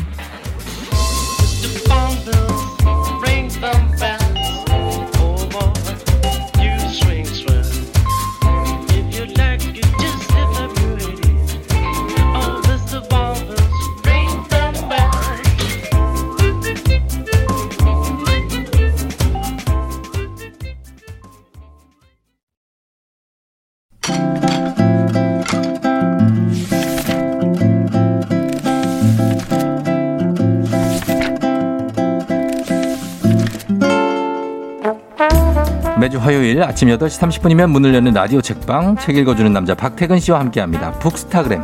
매주 36.06 36.20
화요일 36.20 36.62
아침 36.62 36.88
8시 36.90 37.20
30분이면 37.20 37.72
문을 37.72 37.96
여는 37.96 38.14
라디오 38.14 38.40
책방 38.40 38.98
책 38.98 39.18
읽어주는 39.18 39.52
남자 39.52 39.74
박태근 39.74 40.20
씨와 40.20 40.40
함께합니다. 40.40 40.92
북스타그램. 41.00 41.64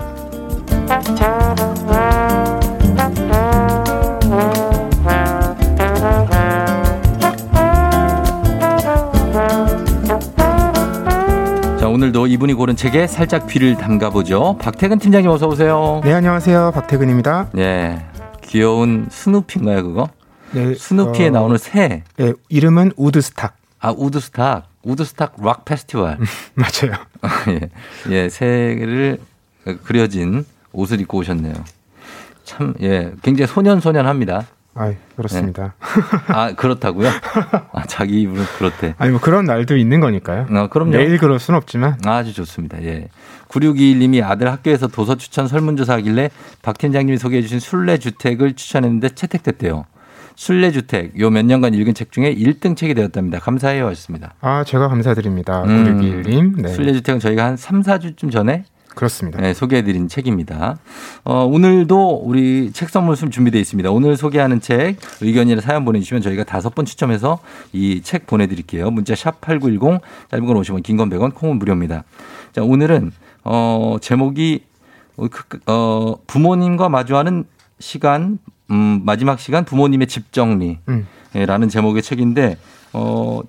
자 11.79 11.87
오늘도 11.87 12.25
이분이 12.25 12.55
고른 12.55 12.75
책에 12.75 13.05
살짝 13.05 13.45
귀를 13.45 13.75
담가보죠. 13.75 14.57
박태근 14.59 14.97
팀장님 14.97 15.29
어서 15.29 15.47
오세요. 15.47 16.01
네 16.03 16.13
안녕하세요 16.13 16.71
박태근입니다. 16.73 17.49
네 17.53 18.03
귀여운 18.45 19.05
스누피인가요 19.11 19.83
그거? 19.83 20.09
네, 20.53 20.73
스누피에 20.73 21.27
어, 21.27 21.29
나오는 21.29 21.57
새. 21.59 22.01
네 22.17 22.33
이름은 22.49 22.93
우드스탁. 22.97 23.60
아 23.81 23.91
우드스탁. 23.91 24.67
우드스탁 24.83 25.35
락 25.41 25.65
페스티벌. 25.65 26.17
맞아요. 26.55 26.95
예, 27.49 27.69
예, 28.11 28.29
새를 28.29 29.19
그려진 29.83 30.45
옷을 30.71 31.01
입고 31.01 31.19
오셨네요. 31.19 31.53
참, 32.43 32.73
예, 32.81 33.11
굉장히 33.21 33.47
소년소년합니다. 33.47 34.47
아 34.73 34.93
그렇습니다. 35.17 35.73
예. 36.29 36.33
아, 36.33 36.53
그렇다고요? 36.53 37.09
아, 37.73 37.83
자기 37.87 38.21
입으로 38.21 38.41
그렇대. 38.57 38.95
아니 38.97 39.11
뭐 39.11 39.19
그런 39.19 39.45
날도 39.45 39.75
있는 39.75 39.99
거니까요. 39.99 40.47
어, 40.49 40.67
그럼요. 40.69 40.91
매일 40.91 41.17
그럴 41.17 41.39
순 41.39 41.55
없지만. 41.55 41.97
아주 42.05 42.33
좋습니다. 42.33 42.81
예. 42.83 43.09
9621님이 43.49 44.23
아들 44.23 44.49
학교에서 44.49 44.87
도서 44.87 45.15
추천 45.17 45.47
설문조사 45.47 45.95
하길래 45.95 46.29
박 46.61 46.77
팀장님이 46.77 47.17
소개해 47.17 47.41
주신 47.41 47.59
순례 47.59 47.97
주택을 47.97 48.53
추천했는데 48.53 49.09
채택됐대요. 49.09 49.85
순례주택, 50.35 51.19
요 51.19 51.29
몇 51.29 51.45
년간 51.45 51.73
읽은 51.73 51.93
책 51.93 52.11
중에 52.11 52.33
1등 52.35 52.75
책이 52.75 52.93
되었답니다. 52.93 53.39
감사해요. 53.39 53.87
하셨습니다. 53.87 54.33
아 54.41 54.63
제가 54.63 54.87
감사드립니다. 54.89 55.63
음, 55.63 55.99
9621님. 55.99 56.61
네. 56.61 56.69
순례주택은 56.69 57.19
저희가 57.19 57.45
한 57.45 57.57
3, 57.57 57.81
4주쯤 57.81 58.31
전에 58.31 58.65
그렇습니다. 58.93 59.39
네, 59.39 59.53
소개해드린 59.53 60.09
책입니다. 60.09 60.77
어, 61.23 61.45
오늘도 61.45 62.23
우리 62.25 62.71
책 62.73 62.89
선물 62.89 63.15
좀 63.15 63.31
준비되어 63.31 63.61
있습니다. 63.61 63.89
오늘 63.89 64.17
소개하는 64.17 64.59
책 64.59 64.97
의견이나 65.21 65.61
사연 65.61 65.85
보내주시면 65.85 66.21
저희가 66.21 66.43
다섯 66.43 66.75
분 66.75 66.83
추첨해서 66.83 67.39
이 67.71 68.01
책 68.03 68.27
보내드릴게요. 68.27 68.91
문자 68.91 69.15
샵 69.15 69.39
8910 69.41 70.01
짧은 70.29 70.45
건 70.45 70.57
50원 70.57 70.83
긴 70.83 70.97
건 70.97 71.09
100원 71.09 71.33
콩은 71.33 71.57
무료입니다. 71.57 72.03
자 72.51 72.63
오늘은 72.63 73.11
어, 73.45 73.95
제목이 74.01 74.65
어, 75.15 75.27
그, 75.29 75.59
어, 75.67 76.15
부모님과 76.27 76.89
마주하는 76.89 77.45
시간 77.79 78.39
음, 78.71 79.01
마지막 79.03 79.39
시간 79.39 79.65
부모님의 79.65 80.07
집 80.07 80.31
정리라는 80.31 80.77
음. 80.87 81.69
제목의 81.69 82.01
책인데 82.01 82.57
어, 82.93 83.41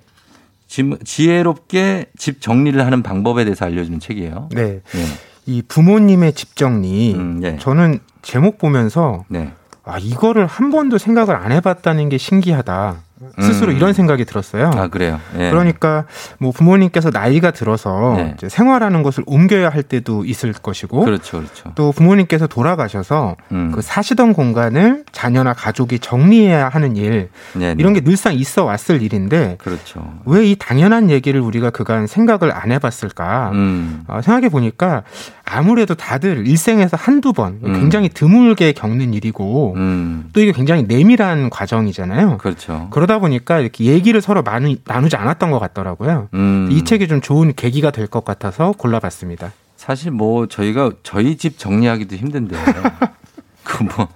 지- 0.67 0.97
지혜롭게 1.03 2.07
집 2.17 2.41
정리를 2.41 2.83
하는 2.85 3.01
방법에 3.03 3.43
대해서 3.45 3.65
알려주는 3.65 3.99
책이에요. 3.99 4.49
네. 4.51 4.61
예. 4.95 5.05
이 5.45 5.61
부모님의 5.67 6.33
집 6.33 6.55
정리. 6.55 7.15
예. 7.43 7.57
저는 7.57 7.99
제목 8.21 8.57
보면서 8.57 9.23
네. 9.29 9.51
아 9.83 9.97
이거를 9.97 10.45
한 10.45 10.71
번도 10.71 10.97
생각을 10.97 11.35
안 11.35 11.51
해봤다는 11.51 12.09
게 12.09 12.17
신기하다. 12.17 13.02
스스로 13.39 13.71
음. 13.71 13.77
이런 13.77 13.93
생각이 13.93 14.25
들었어요. 14.25 14.71
아 14.75 14.87
그래요. 14.87 15.19
예. 15.39 15.49
그러니까 15.49 16.05
뭐 16.39 16.51
부모님께서 16.51 17.09
나이가 17.09 17.51
들어서 17.51 18.13
네. 18.17 18.33
이제 18.37 18.47
생활하는 18.49 19.03
것을 19.03 19.23
옮겨야 19.25 19.69
할 19.69 19.83
때도 19.83 20.25
있을 20.25 20.53
것이고 20.53 21.03
그렇죠, 21.03 21.39
그렇죠. 21.39 21.71
또 21.75 21.91
부모님께서 21.91 22.47
돌아가셔서 22.47 23.35
음. 23.51 23.71
그 23.73 23.81
사시던 23.81 24.33
공간을 24.33 25.03
자녀나 25.11 25.53
가족이 25.53 25.99
정리해야 25.99 26.69
하는 26.69 26.95
일 26.95 27.29
네, 27.53 27.73
네. 27.73 27.75
이런 27.77 27.93
게 27.93 28.01
늘상 28.01 28.33
있어 28.35 28.63
왔을 28.65 29.01
일인데 29.01 29.57
그렇죠. 29.59 30.13
왜 30.25 30.43
이 30.43 30.55
당연한 30.59 31.09
얘기를 31.09 31.39
우리가 31.39 31.69
그간 31.69 32.05
생각을 32.05 32.51
안 32.53 32.71
해봤을까 32.71 33.51
음. 33.53 34.03
어, 34.07 34.19
생각해 34.21 34.49
보니까 34.49 35.03
아무래도 35.45 35.95
다들 35.95 36.45
일생에서 36.47 36.97
한두 36.99 37.31
번 37.33 37.59
음. 37.63 37.73
굉장히 37.73 38.09
드물게 38.09 38.73
겪는 38.73 39.13
일이고 39.13 39.73
음. 39.77 40.29
또 40.33 40.41
이게 40.41 40.51
굉장히 40.51 40.83
내밀한 40.83 41.49
과정이잖아요. 41.49 42.37
그렇죠. 42.39 42.87
그러다 42.91 43.12
보니까 43.19 43.59
이렇게 43.59 43.85
얘기를 43.85 44.21
서로 44.21 44.41
나누, 44.43 44.75
나누지 44.85 45.15
않았던 45.15 45.51
것 45.51 45.59
같더라고요. 45.59 46.29
음. 46.33 46.69
이 46.71 46.83
책이 46.83 47.07
좀 47.07 47.21
좋은 47.21 47.53
계기가 47.55 47.91
될 47.91 48.07
것 48.07 48.23
같아서 48.25 48.73
골라봤습니다. 48.73 49.51
사실 49.75 50.11
뭐 50.11 50.47
저희가 50.47 50.91
저희 51.03 51.35
집 51.37 51.57
정리하기도 51.57 52.15
힘든데 52.15 52.55
그뭐 53.63 54.07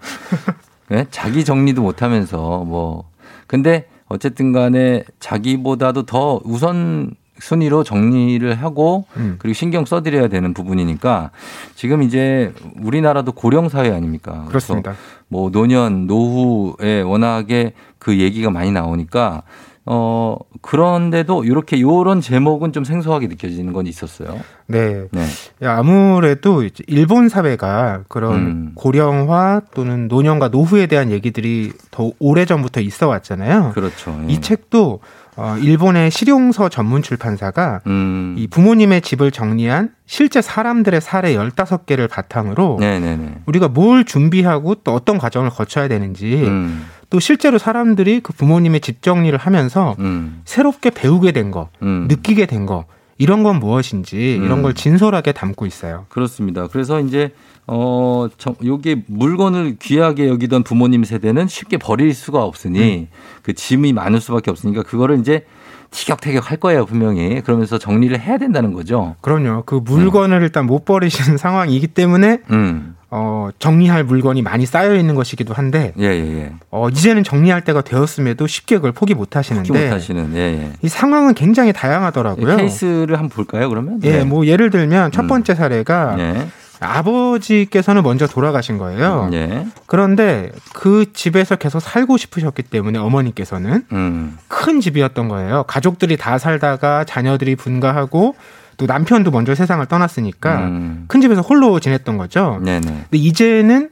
자기 1.12 1.44
정리도 1.46 1.82
못하면서 1.82 2.64
뭐 2.66 3.10
근데 3.48 3.88
어쨌든 4.08 4.52
간에 4.54 5.04
자기보다도 5.20 6.06
더 6.06 6.40
우선 6.46 7.12
순위로 7.40 7.84
정리를 7.84 8.56
하고 8.56 9.06
음. 9.18 9.36
그리고 9.38 9.54
신경 9.54 9.86
써드려야 9.86 10.28
되는 10.28 10.54
부분이니까 10.54 11.30
지금 11.76 12.02
이제 12.02 12.52
우리나라도 12.82 13.32
고령 13.32 13.70
사회 13.70 13.92
아닙니까? 13.92 14.46
그렇습니다. 14.48 14.96
뭐 15.28 15.52
노년 15.52 16.08
노후에 16.08 17.02
워낙에 17.02 17.74
그 18.08 18.20
얘기가 18.20 18.50
많이 18.50 18.72
나오니까 18.72 19.44
어 19.86 20.38
그런데도 20.62 21.44
이렇게 21.44 21.82
요런 21.82 22.22
제목은 22.22 22.72
좀 22.72 22.86
생소하게 22.86 23.28
느껴지는 23.28 23.74
건 23.74 23.86
있었어요. 23.86 24.40
네. 24.66 25.08
네. 25.12 25.26
아무래도 25.62 26.64
일본 26.88 27.28
사회가 27.28 28.04
그런 28.08 28.34
음. 28.36 28.72
고령화 28.76 29.64
또는 29.76 30.08
노년과 30.08 30.48
노후에 30.48 30.88
대한 30.88 31.12
얘기들이 31.12 31.74
더 31.92 32.12
오래전부터 32.20 32.80
있어 32.80 33.10
왔잖아요. 33.10 33.74
그렇죠. 33.76 34.18
예. 34.30 34.32
이 34.32 34.40
책도 34.40 35.02
어, 35.36 35.56
일본의 35.58 36.10
실용서 36.10 36.70
전문 36.70 37.04
출판사가 37.04 37.82
음. 37.88 38.36
이 38.38 38.48
부모님의 38.48 39.02
집을 39.02 39.32
정리한 39.32 39.92
실제 40.06 40.42
사람들의 40.42 41.00
사례 41.00 41.36
15개를 41.36 42.10
바탕으로 42.10 42.78
네네네. 42.80 43.42
우리가 43.46 43.68
뭘 43.68 44.04
준비하고 44.04 44.76
또 44.84 44.94
어떤 44.94 45.18
과정을 45.18 45.50
거쳐야 45.52 45.88
되는지 45.88 46.44
음. 46.46 46.88
또 47.10 47.20
실제로 47.20 47.58
사람들이 47.58 48.20
그 48.22 48.34
부모님의 48.34 48.82
집 48.82 49.02
정리를 49.02 49.38
하면서 49.38 49.96
음. 50.00 50.42
새롭게 50.46 50.90
배우게 50.90 51.32
된 51.32 51.52
거, 51.52 51.70
음. 51.82 52.08
느끼게 52.10 52.46
된 52.46 52.66
거, 52.66 52.86
이런 53.18 53.44
건 53.44 53.60
무엇인지 53.60 54.36
이런 54.36 54.60
음. 54.60 54.62
걸 54.64 54.74
진솔하게 54.74 55.32
담고 55.32 55.66
있어요. 55.66 56.06
그렇습니다. 56.10 56.68
그래서 56.68 57.00
이제 57.00 57.32
어, 57.66 58.28
정, 58.38 58.56
요게 58.64 59.04
물건을 59.08 59.78
귀하게 59.82 60.28
여기던 60.28 60.64
부모님 60.64 61.04
세대는 61.04 61.48
쉽게 61.48 61.78
버릴 61.78 62.14
수가 62.14 62.44
없으니 62.44 63.08
그 63.42 63.54
짐이 63.54 63.94
많을 63.94 64.22
수밖에 64.22 64.52
없으니까 64.52 64.84
그거를 64.84 65.20
이제 65.20 65.46
티격태격 65.92 66.52
할 66.52 66.58
거예요, 66.58 66.86
분명히. 66.86 67.42
그러면서 67.42 67.78
정리를 67.78 68.20
해야 68.20 68.38
된다는 68.38 68.74
거죠. 68.74 69.16
그럼요. 69.22 69.64
그 69.66 69.76
물건을 69.76 70.42
일단 70.42 70.66
못 70.66 70.86
버리시는 70.86 71.38
상황이기 71.40 71.88
때문에 71.88 72.42
음. 72.52 72.97
어, 73.10 73.50
정리할 73.58 74.04
물건이 74.04 74.42
많이 74.42 74.66
쌓여 74.66 74.96
있는 74.96 75.16
것이기도 75.16 75.54
한데 75.54 75.94
예, 75.98 76.06
예, 76.06 76.42
예. 76.42 76.52
어, 76.72 76.90
이제는 76.90 77.24
정리할 77.24 77.64
때가 77.64 77.82
되었음에도 77.82 78.48
쉽게 78.48 78.76
그걸 78.76 78.92
포기 78.92 79.14
못 79.14 79.36
하시는데 79.36 79.68
포기 79.68 79.86
못 79.86 79.94
하시는, 79.94 80.36
예, 80.36 80.40
예. 80.40 80.72
이 80.82 80.90
상황은 80.90 81.34
굉장히 81.34 81.72
다양하더라고요. 81.72 82.58
케이스를 82.58 83.16
한번 83.16 83.30
볼까요, 83.30 83.70
그러면? 83.70 84.00
예, 84.04 84.18
네. 84.18 84.24
뭐 84.24 84.46
예를 84.46 84.70
들면 84.70 85.12
첫 85.12 85.28
번째 85.28 85.56
사례가 85.56 86.16
예. 86.20 86.48
아버지께서는 86.80 88.04
먼저 88.04 88.28
돌아가신 88.28 88.78
거예요. 88.78 89.30
예. 89.34 89.66
그런데 89.86 90.52
그 90.74 91.12
집에서 91.14 91.56
계속 91.56 91.80
살고 91.80 92.18
싶으셨기 92.18 92.64
때문에 92.64 93.00
어머니께서는 93.00 93.86
음. 93.92 94.38
큰 94.48 94.80
집이었던 94.80 95.28
거예요. 95.28 95.64
가족들이 95.64 96.18
다 96.18 96.38
살다가 96.38 97.04
자녀들이 97.04 97.56
분가하고 97.56 98.36
또 98.78 98.86
남편도 98.86 99.32
먼저 99.32 99.56
세상을 99.56 99.86
떠났으니까 99.88 100.60
음. 100.68 101.06
큰 101.08 101.20
집에서 101.20 101.42
홀로 101.42 101.80
지냈던 101.80 102.18
거죠. 102.18 102.62
네네. 102.64 102.86
근데 102.86 103.18
이제는 103.18 103.90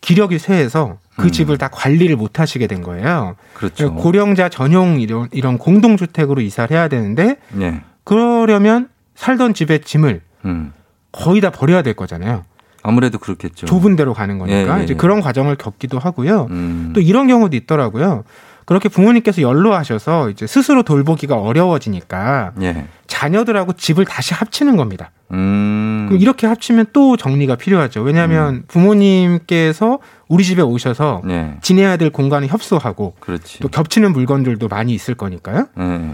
기력이 0.00 0.38
쇠해서 0.38 0.98
그 1.16 1.26
음. 1.26 1.30
집을 1.32 1.58
다 1.58 1.68
관리를 1.68 2.16
못 2.16 2.38
하시게 2.38 2.68
된 2.68 2.82
거예요. 2.82 3.34
그렇죠. 3.54 3.94
고령자 3.94 4.48
전용 4.48 5.00
이런, 5.00 5.28
이런 5.32 5.58
공동주택으로 5.58 6.40
이사를 6.40 6.74
해야 6.74 6.86
되는데 6.86 7.36
예. 7.60 7.82
그러려면 8.04 8.88
살던 9.16 9.54
집의 9.54 9.80
짐을 9.80 10.20
음. 10.44 10.72
거의 11.10 11.40
다 11.40 11.50
버려야 11.50 11.82
될 11.82 11.94
거잖아요. 11.94 12.44
아무래도 12.84 13.18
그렇겠죠. 13.18 13.66
좁은 13.66 13.96
데로 13.96 14.14
가는 14.14 14.38
거니까 14.38 14.76
예, 14.76 14.80
예, 14.80 14.84
이제 14.84 14.94
예. 14.94 14.96
그런 14.96 15.20
과정을 15.20 15.56
겪기도 15.56 15.98
하고요. 15.98 16.46
음. 16.50 16.92
또 16.94 17.00
이런 17.00 17.26
경우도 17.26 17.56
있더라고요. 17.56 18.22
그렇게 18.68 18.90
부모님께서 18.90 19.40
연로하셔서 19.40 20.28
이제 20.28 20.46
스스로 20.46 20.82
돌보기가 20.82 21.36
어려워지니까 21.36 22.52
예. 22.60 22.84
자녀들하고 23.06 23.72
집을 23.72 24.04
다시 24.04 24.34
합치는 24.34 24.76
겁니다. 24.76 25.10
음. 25.32 26.04
그럼 26.10 26.20
이렇게 26.20 26.46
합치면 26.46 26.88
또 26.92 27.16
정리가 27.16 27.56
필요하죠. 27.56 28.02
왜냐하면 28.02 28.64
부모님께서 28.68 30.00
우리 30.28 30.44
집에 30.44 30.60
오셔서 30.60 31.22
예. 31.30 31.54
지내야 31.62 31.96
될 31.96 32.10
공간을 32.10 32.48
협소하고 32.48 33.14
그렇지. 33.20 33.60
또 33.60 33.68
겹치는 33.68 34.12
물건들도 34.12 34.68
많이 34.68 34.92
있을 34.92 35.14
거니까요. 35.14 35.68
예. 35.78 36.10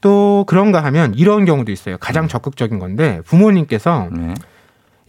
또 0.00 0.44
그런가 0.48 0.82
하면 0.84 1.12
이런 1.16 1.44
경우도 1.44 1.70
있어요. 1.70 1.98
가장 1.98 2.28
적극적인 2.28 2.78
건데 2.78 3.20
부모님께서 3.26 4.08
네. 4.10 4.32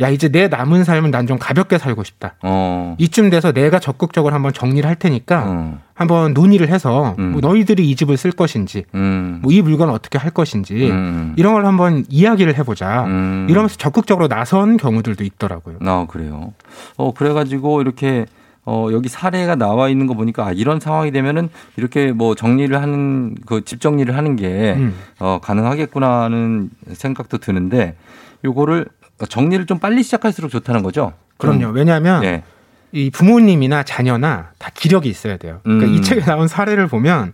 야 0.01 0.09
이제 0.09 0.29
내 0.29 0.47
남은 0.47 0.83
삶은 0.83 1.11
난좀 1.11 1.37
가볍게 1.37 1.77
살고 1.77 2.03
싶다. 2.03 2.33
어. 2.41 2.95
이쯤 2.97 3.29
돼서 3.29 3.51
내가 3.51 3.79
적극적으로 3.79 4.33
한번 4.33 4.51
정리를 4.51 4.87
할 4.87 4.95
테니까 4.95 5.43
어. 5.45 5.79
한번 5.93 6.33
논의를 6.33 6.69
해서 6.69 7.15
음. 7.19 7.33
뭐 7.33 7.41
너희들이 7.41 7.87
이 7.89 7.95
집을 7.95 8.17
쓸 8.17 8.31
것인지 8.31 8.85
음. 8.95 9.39
뭐이 9.43 9.61
물건 9.61 9.89
어떻게 9.89 10.17
할 10.17 10.31
것인지 10.31 10.89
음. 10.89 11.33
이런 11.37 11.53
걸 11.53 11.65
한번 11.65 12.03
이야기를 12.09 12.57
해보자. 12.57 13.05
음. 13.05 13.45
이러면서 13.49 13.77
적극적으로 13.77 14.27
나선 14.27 14.77
경우들도 14.77 15.23
있더라고요. 15.23 15.77
아, 15.85 16.07
그래요. 16.09 16.53
어, 16.97 17.13
그래가지고 17.13 17.81
이렇게 17.81 18.25
어, 18.65 18.89
여기 18.91 19.09
사례가 19.09 19.55
나와 19.55 19.89
있는 19.89 20.07
거 20.07 20.13
보니까 20.13 20.47
아, 20.47 20.51
이런 20.51 20.79
상황이 20.79 21.11
되면은 21.11 21.49
이렇게 21.77 22.11
뭐 22.11 22.35
정리를 22.35 22.79
하는 22.79 23.35
그 23.45 23.61
집 23.63 23.81
정리를 23.81 24.15
하는 24.15 24.35
게 24.35 24.73
음. 24.77 24.95
어, 25.19 25.39
가능하겠구나 25.41 26.21
하는 26.23 26.69
생각도 26.93 27.37
드는데 27.37 27.95
요거를 28.43 28.87
정리를 29.26 29.65
좀 29.65 29.80
빨리 29.80 30.03
시작할수록 30.03 30.51
좋다는 30.51 30.84
거죠. 30.84 31.13
그럼요. 31.38 31.69
왜냐하면 31.69 32.22
네. 32.22 32.43
이 32.91 33.09
부모님이나 33.09 33.84
자녀나 33.84 34.51
다 34.57 34.69
기력이 34.74 35.09
있어야 35.09 35.38
돼요. 35.38 35.59
그러니까 35.63 35.88
음. 35.88 35.93
이 35.93 36.01
책에 36.01 36.22
나온 36.22 36.47
사례를 36.47 36.88
보면 36.88 37.34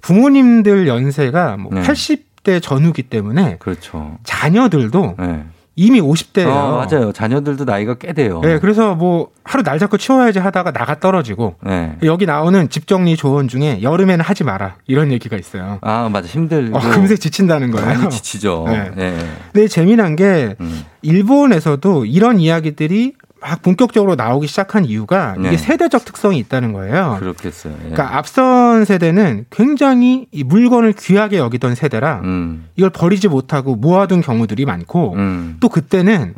부모님들 0.00 0.86
연세가 0.86 1.56
뭐 1.56 1.72
네. 1.74 1.82
80대 1.82 2.62
전후기 2.62 3.04
때문에 3.04 3.56
그렇죠. 3.58 4.18
자녀들도 4.24 5.16
네. 5.18 5.44
이미 5.80 5.98
50대예요. 5.98 6.46
어, 6.46 6.86
맞아요. 6.86 7.10
자녀들도 7.10 7.64
나이가 7.64 7.94
꽤 7.94 8.12
돼요. 8.12 8.42
네, 8.44 8.58
그래서 8.58 8.94
뭐 8.94 9.30
하루 9.44 9.62
날 9.62 9.78
잡고 9.78 9.96
치워야지 9.96 10.38
하다가 10.38 10.72
나가 10.72 11.00
떨어지고 11.00 11.54
네. 11.64 11.96
여기 12.02 12.26
나오는 12.26 12.68
집 12.68 12.86
정리 12.86 13.16
조언 13.16 13.48
중에 13.48 13.80
여름에는 13.80 14.22
하지 14.22 14.44
마라 14.44 14.76
이런 14.86 15.10
얘기가 15.10 15.38
있어요. 15.38 15.78
아, 15.80 16.10
맞아. 16.12 16.28
힘들고. 16.28 16.76
어, 16.76 16.80
금세 16.82 17.16
지친다는 17.16 17.70
거예요. 17.70 17.86
많이 17.86 18.10
지치죠. 18.10 18.66
네. 18.68 18.90
네. 18.94 19.16
근데 19.54 19.68
재미난 19.68 20.16
게 20.16 20.54
음. 20.60 20.84
일본에서도 21.00 22.04
이런 22.04 22.40
이야기들이 22.40 23.14
막 23.40 23.62
본격적으로 23.62 24.14
나오기 24.16 24.46
시작한 24.46 24.84
이유가 24.84 25.34
네. 25.38 25.48
이게 25.48 25.56
세대적 25.56 26.04
특성이 26.04 26.38
있다는 26.38 26.72
거예요. 26.72 27.16
그렇겠어요. 27.18 27.72
예. 27.74 27.90
그러니까 27.90 28.16
앞선 28.16 28.84
세대는 28.84 29.46
굉장히 29.50 30.26
이 30.30 30.44
물건을 30.44 30.92
귀하게 30.92 31.38
여기던 31.38 31.74
세대라 31.74 32.20
음. 32.24 32.68
이걸 32.76 32.90
버리지 32.90 33.28
못하고 33.28 33.76
모아둔 33.76 34.20
경우들이 34.20 34.64
많고 34.66 35.14
음. 35.14 35.56
또 35.60 35.68
그때는 35.68 36.34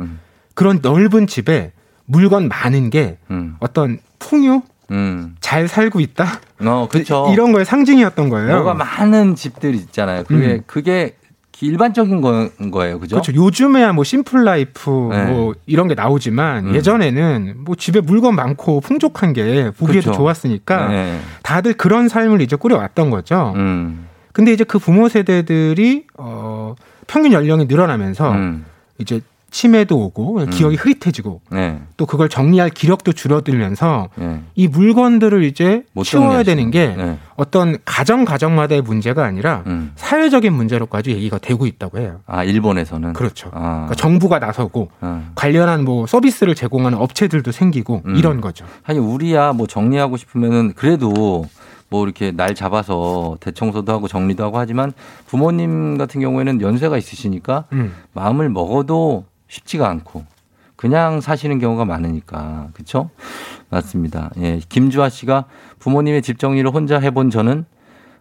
그런 0.54 0.78
넓은 0.82 1.26
집에 1.26 1.72
물건 2.04 2.48
많은 2.48 2.90
게 2.90 3.18
음. 3.30 3.56
어떤 3.60 3.98
풍요 4.18 4.62
음. 4.90 5.34
잘 5.40 5.68
살고 5.68 6.00
있다 6.00 6.40
어, 6.60 6.86
그렇죠. 6.90 7.30
이런 7.32 7.52
거의 7.52 7.64
상징이었던 7.64 8.28
거예요. 8.28 8.56
뭐가 8.56 8.74
많은 8.74 9.34
집들 9.34 9.74
있잖아요. 9.74 10.24
그게 10.24 10.46
음. 10.46 10.62
그게 10.66 11.16
일반적인 11.66 12.20
거, 12.20 12.50
거예요. 12.70 12.98
그죠? 12.98 13.16
그렇죠. 13.16 13.32
요즘에야 13.34 13.92
뭐 13.92 14.04
심플 14.04 14.44
라이프 14.44 15.08
네. 15.10 15.24
뭐 15.26 15.54
이런 15.66 15.88
게 15.88 15.94
나오지만 15.94 16.68
음. 16.68 16.74
예전에는 16.74 17.54
뭐 17.58 17.74
집에 17.76 18.00
물건 18.00 18.34
많고 18.34 18.80
풍족한 18.80 19.32
게 19.32 19.70
보기에도 19.70 20.10
그렇죠. 20.10 20.12
좋았으니까 20.12 20.88
네. 20.88 21.20
다들 21.42 21.74
그런 21.74 22.08
삶을 22.08 22.40
이제 22.40 22.56
꾸려왔던 22.56 23.10
거죠. 23.10 23.52
음. 23.56 24.06
근데 24.32 24.52
이제 24.52 24.64
그 24.64 24.78
부모 24.78 25.08
세대들이 25.08 26.06
어 26.18 26.74
평균 27.06 27.32
연령이 27.32 27.66
늘어나면서 27.66 28.32
음. 28.32 28.64
이제 28.98 29.20
치매도 29.52 29.98
오고 29.98 30.46
기억이 30.46 30.76
흐릿해지고 30.76 31.42
네. 31.50 31.80
또 31.98 32.06
그걸 32.06 32.28
정리할 32.28 32.70
기력도 32.70 33.12
줄어들면서 33.12 34.08
네. 34.16 34.40
이 34.54 34.66
물건들을 34.66 35.44
이제 35.44 35.84
못 35.92 36.04
치워야. 36.04 36.42
되는 36.42 36.70
게 36.70 36.88
네. 36.96 37.18
어떤 37.36 37.76
가정 37.84 38.24
가정마다의 38.24 38.80
문제가 38.80 39.24
아니라 39.24 39.62
음. 39.66 39.92
사회적인 39.94 40.52
문제로까지 40.52 41.10
얘기가 41.10 41.36
되고 41.38 41.66
있다고 41.66 41.98
해요. 41.98 42.20
아, 42.26 42.42
일본에서는 42.42 43.12
그렇죠. 43.12 43.50
아. 43.52 43.86
그러니까 43.86 43.94
정부가 43.94 44.38
나서고 44.38 44.90
어. 45.02 45.30
관련한 45.34 45.84
뭐 45.84 46.06
서비스를 46.06 46.54
제공하는 46.54 46.96
업체들도 46.98 47.52
생기고 47.52 48.02
음. 48.06 48.16
이런 48.16 48.40
거죠. 48.40 48.64
아니 48.84 48.98
우리야 48.98 49.52
뭐 49.52 49.66
정리하고 49.66 50.16
싶으면은 50.16 50.72
그래도 50.74 51.44
뭐 51.90 52.04
이렇게 52.06 52.32
날 52.32 52.54
잡아서 52.54 53.36
대청소도 53.40 53.92
하고 53.92 54.08
정리도 54.08 54.42
하고 54.42 54.58
하지만 54.58 54.94
부모님 55.26 55.98
같은 55.98 56.22
경우에는 56.22 56.62
연세가 56.62 56.96
있으시니까 56.96 57.66
음. 57.72 57.92
마음을 58.14 58.48
먹어도 58.48 59.26
쉽지가 59.52 59.88
않고 59.88 60.24
그냥 60.76 61.20
사시는 61.20 61.58
경우가 61.58 61.84
많으니까 61.84 62.68
그렇죠? 62.72 63.10
맞습니다. 63.68 64.30
예, 64.38 64.60
김주아 64.68 65.08
씨가 65.10 65.44
부모님의 65.78 66.22
집 66.22 66.38
정리를 66.38 66.68
혼자 66.70 66.98
해본 66.98 67.30
저는 67.30 67.66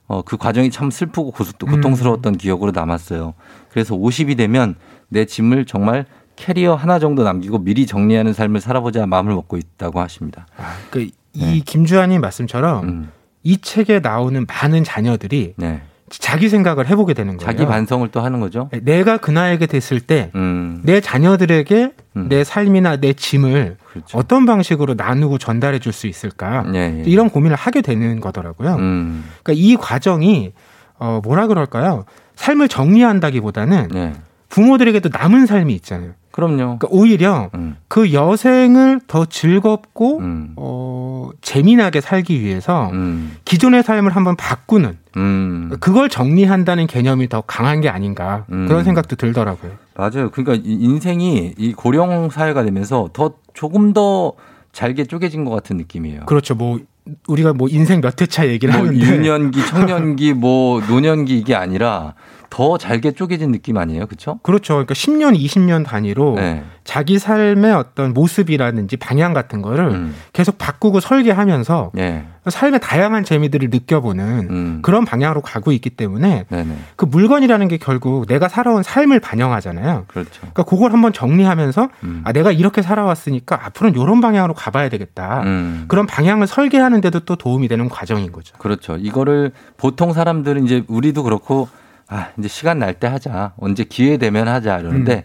어, 0.07 0.21
그 0.23 0.35
과정이 0.35 0.69
참 0.71 0.91
슬프고 0.91 1.31
고스- 1.31 1.57
고통스러웠던 1.57 2.37
기억으로 2.37 2.71
남았어요. 2.71 3.33
그래서 3.69 3.95
50이 3.95 4.35
되면 4.37 4.75
내 5.07 5.23
짐을 5.25 5.65
정말 5.65 6.05
캐리어 6.35 6.75
하나 6.75 6.99
정도 6.99 7.23
남기고 7.23 7.59
미리 7.59 7.85
정리하는 7.85 8.33
삶을 8.33 8.59
살아보자 8.59 9.05
마음을 9.05 9.33
먹고 9.33 9.55
있다고 9.57 10.01
하십니다. 10.01 10.45
그이 10.89 11.61
김주환님 11.65 12.19
말씀처럼 12.19 12.83
음. 12.83 13.11
이 13.43 13.57
책에 13.57 13.99
나오는 13.99 14.45
많은 14.45 14.83
자녀들이 14.83 15.53
네. 15.57 15.81
자기 16.19 16.49
생각을 16.49 16.87
해보게 16.87 17.13
되는 17.13 17.37
거예요. 17.37 17.45
자기 17.45 17.65
반성을 17.65 18.07
또 18.09 18.21
하는 18.21 18.39
거죠. 18.39 18.69
내가 18.81 19.17
그 19.17 19.31
나이가 19.31 19.65
됐을 19.65 19.99
때내 20.01 20.31
음. 20.35 20.83
자녀들에게 21.01 21.93
내 22.13 22.43
삶이나 22.43 22.97
내 22.97 23.13
짐을 23.13 23.77
그렇죠. 23.91 24.17
어떤 24.17 24.45
방식으로 24.45 24.95
나누고 24.95 25.37
전달해 25.37 25.79
줄 25.79 25.93
수 25.93 26.07
있을까 26.07 26.65
예, 26.73 26.79
예. 26.99 27.03
이런 27.05 27.29
고민을 27.29 27.55
하게 27.55 27.81
되는 27.81 28.19
거더라고요. 28.19 28.75
음. 28.75 29.25
그러니까 29.43 29.61
이 29.65 29.75
과정이 29.75 30.53
어 30.99 31.19
뭐라 31.23 31.47
그럴까요? 31.47 32.05
삶을 32.35 32.67
정리한다기보다는 32.69 33.89
네. 33.91 34.13
부모들에게도 34.49 35.09
남은 35.11 35.45
삶이 35.45 35.73
있잖아요. 35.75 36.11
그럼요. 36.31 36.55
그러니까 36.57 36.87
오히려 36.89 37.49
음. 37.55 37.75
그 37.87 38.13
여생을 38.13 39.01
더 39.07 39.25
즐겁고 39.25 40.21
어, 40.55 41.29
재미나게 41.41 42.01
살기 42.01 42.41
위해서 42.41 42.89
음. 42.91 43.37
기존의 43.45 43.83
삶을 43.83 44.15
한번 44.15 44.35
바꾸는 44.35 44.97
음. 45.17 45.71
그걸 45.79 46.09
정리한다는 46.09 46.87
개념이 46.87 47.29
더 47.29 47.41
강한 47.41 47.81
게 47.81 47.89
아닌가 47.89 48.45
음. 48.51 48.67
그런 48.67 48.83
생각도 48.83 49.15
들더라고요. 49.15 49.73
맞아요. 49.95 50.31
그러니까 50.31 50.53
이 50.55 50.73
인생이 50.73 51.53
이 51.57 51.73
고령 51.73 52.29
사회가 52.29 52.63
되면서 52.63 53.09
더 53.13 53.33
조금 53.53 53.93
더 53.93 54.33
잘게 54.71 55.03
쪼개진 55.03 55.43
것 55.43 55.51
같은 55.51 55.77
느낌이에요. 55.77 56.21
그렇죠. 56.25 56.55
뭐 56.55 56.79
우리가 57.27 57.53
뭐 57.53 57.67
인생 57.69 57.99
몇 57.99 58.19
회차 58.21 58.47
얘기를 58.47 58.73
뭐 58.73 58.87
하는데 58.87 59.05
유년기, 59.05 59.65
청년기, 59.65 60.33
뭐 60.33 60.81
노년기 60.81 61.37
이게 61.37 61.55
아니라 61.55 62.13
더 62.51 62.77
잘게 62.77 63.13
쪼개진 63.13 63.53
느낌 63.53 63.77
아니에요, 63.77 64.05
그렇죠? 64.05 64.39
그렇죠. 64.43 64.73
그러니까 64.73 64.93
10년, 64.93 65.39
20년 65.39 65.85
단위로 65.85 66.35
네. 66.35 66.63
자기 66.83 67.17
삶의 67.17 67.71
어떤 67.71 68.13
모습이라든지 68.13 68.97
방향 68.97 69.33
같은 69.33 69.61
거를 69.61 69.85
음. 69.87 70.15
계속 70.33 70.57
바꾸고 70.57 70.99
설계하면서 70.99 71.93
예. 71.97 72.25
삶의 72.45 72.81
다양한 72.81 73.23
재미들을 73.23 73.69
느껴보는 73.69 74.47
음. 74.49 74.79
그런 74.81 75.05
방향으로 75.05 75.41
가고 75.41 75.71
있기 75.71 75.91
때문에 75.91 76.45
네네. 76.49 76.75
그 76.97 77.05
물건이라는 77.05 77.69
게 77.69 77.77
결국 77.77 78.27
내가 78.27 78.49
살아온 78.49 78.83
삶을 78.83 79.21
반영하잖아요. 79.21 80.03
그렇죠. 80.07 80.41
그러니까 80.41 80.63
그걸 80.63 80.91
한번 80.91 81.13
정리하면서 81.13 81.89
음. 82.03 82.21
아 82.25 82.33
내가 82.33 82.51
이렇게 82.51 82.81
살아왔으니까 82.81 83.65
앞으로는 83.67 83.97
이런 83.97 84.19
방향으로 84.19 84.55
가봐야 84.55 84.89
되겠다. 84.89 85.43
음. 85.43 85.85
그런 85.87 86.05
방향을 86.05 86.47
설계하는데도 86.47 87.21
또 87.21 87.37
도움이 87.37 87.69
되는 87.69 87.87
과정인 87.87 88.33
거죠. 88.33 88.57
그렇죠. 88.57 88.97
이거를 88.97 89.53
보통 89.77 90.11
사람들은 90.11 90.65
이제 90.65 90.83
우리도 90.89 91.23
그렇고 91.23 91.69
아, 92.11 92.27
이제 92.37 92.47
시간 92.49 92.79
날 92.79 92.93
때 92.93 93.07
하자. 93.07 93.53
언제 93.57 93.83
기회 93.85 94.17
되면 94.17 94.47
하자. 94.47 94.79
이러는데 94.79 95.23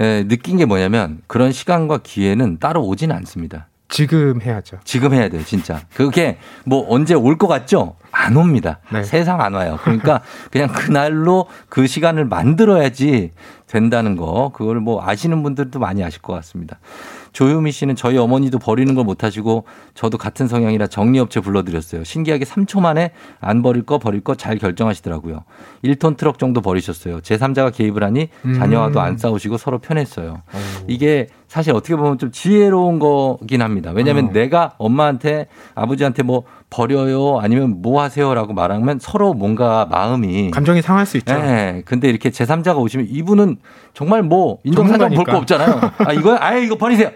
음. 0.00 0.04
예, 0.04 0.24
느낀 0.28 0.58
게 0.58 0.66
뭐냐면 0.66 1.22
그런 1.26 1.50
시간과 1.50 2.00
기회는 2.02 2.58
따로 2.58 2.84
오진 2.84 3.10
않습니다. 3.10 3.68
지금 3.88 4.40
해야죠. 4.42 4.78
지금 4.84 5.14
해야 5.14 5.28
돼요, 5.28 5.42
진짜. 5.44 5.80
그게 5.94 6.38
뭐 6.64 6.84
언제 6.88 7.14
올 7.14 7.38
것 7.38 7.46
같죠? 7.48 7.96
안 8.10 8.36
옵니다. 8.36 8.80
세상 9.04 9.40
안 9.40 9.54
와요. 9.54 9.78
그러니까 9.82 10.20
그냥 10.50 10.68
그날로 10.68 11.46
그 11.68 11.86
시간을 11.86 12.24
만들어야지 12.26 13.30
된다는 13.66 14.16
거. 14.16 14.50
그걸 14.54 14.80
뭐 14.80 15.02
아시는 15.06 15.42
분들도 15.42 15.78
많이 15.78 16.02
아실 16.04 16.20
것 16.22 16.32
같습니다. 16.34 16.78
조유미 17.34 17.72
씨는 17.72 17.96
저희 17.96 18.16
어머니도 18.16 18.58
버리는 18.58 18.94
걸 18.94 19.04
못하시고 19.04 19.64
저도 19.92 20.16
같은 20.18 20.48
성향이라 20.48 20.86
정리업체 20.86 21.40
불러드렸어요. 21.40 22.04
신기하게 22.04 22.44
3초 22.46 22.80
만에 22.80 23.10
안 23.40 23.60
버릴 23.60 23.82
거 23.84 23.98
버릴 23.98 24.22
거 24.22 24.34
잘 24.36 24.56
결정하시더라고요. 24.56 25.44
1톤 25.84 26.16
트럭 26.16 26.38
정도 26.38 26.60
버리셨어요. 26.60 27.18
제3자가 27.20 27.74
개입을 27.74 28.02
하니 28.02 28.28
자녀와도 28.56 29.00
안 29.00 29.18
싸우시고 29.18 29.58
서로 29.58 29.78
편했어요. 29.78 30.42
이게 30.88 31.26
사실 31.48 31.72
어떻게 31.74 31.94
보면 31.96 32.18
좀 32.18 32.30
지혜로운 32.32 32.98
거긴 32.98 33.62
합니다. 33.62 33.90
왜냐하면 33.94 34.28
어. 34.28 34.32
내가 34.32 34.74
엄마한테 34.78 35.46
아버지한테 35.74 36.22
뭐 36.22 36.44
버려요 36.70 37.38
아니면 37.40 37.80
뭐 37.82 38.00
하세요라고 38.02 38.52
말하면 38.54 38.98
서로 39.00 39.34
뭔가 39.34 39.86
마음이 39.90 40.50
감정이 40.50 40.82
상할 40.82 41.06
수 41.06 41.16
있죠. 41.18 41.34
네. 41.34 41.82
근데 41.84 42.08
이렇게 42.08 42.30
제3자가 42.30 42.78
오시면 42.78 43.06
이분은 43.10 43.56
정말 43.92 44.22
뭐 44.22 44.58
인정사정 44.64 45.10
볼 45.14 45.24
거. 45.24 45.36
없잖아요. 45.38 45.80
아, 45.98 46.12
이거, 46.12 46.36
아예 46.40 46.62
이거 46.64 46.76
버리세요. 46.76 47.10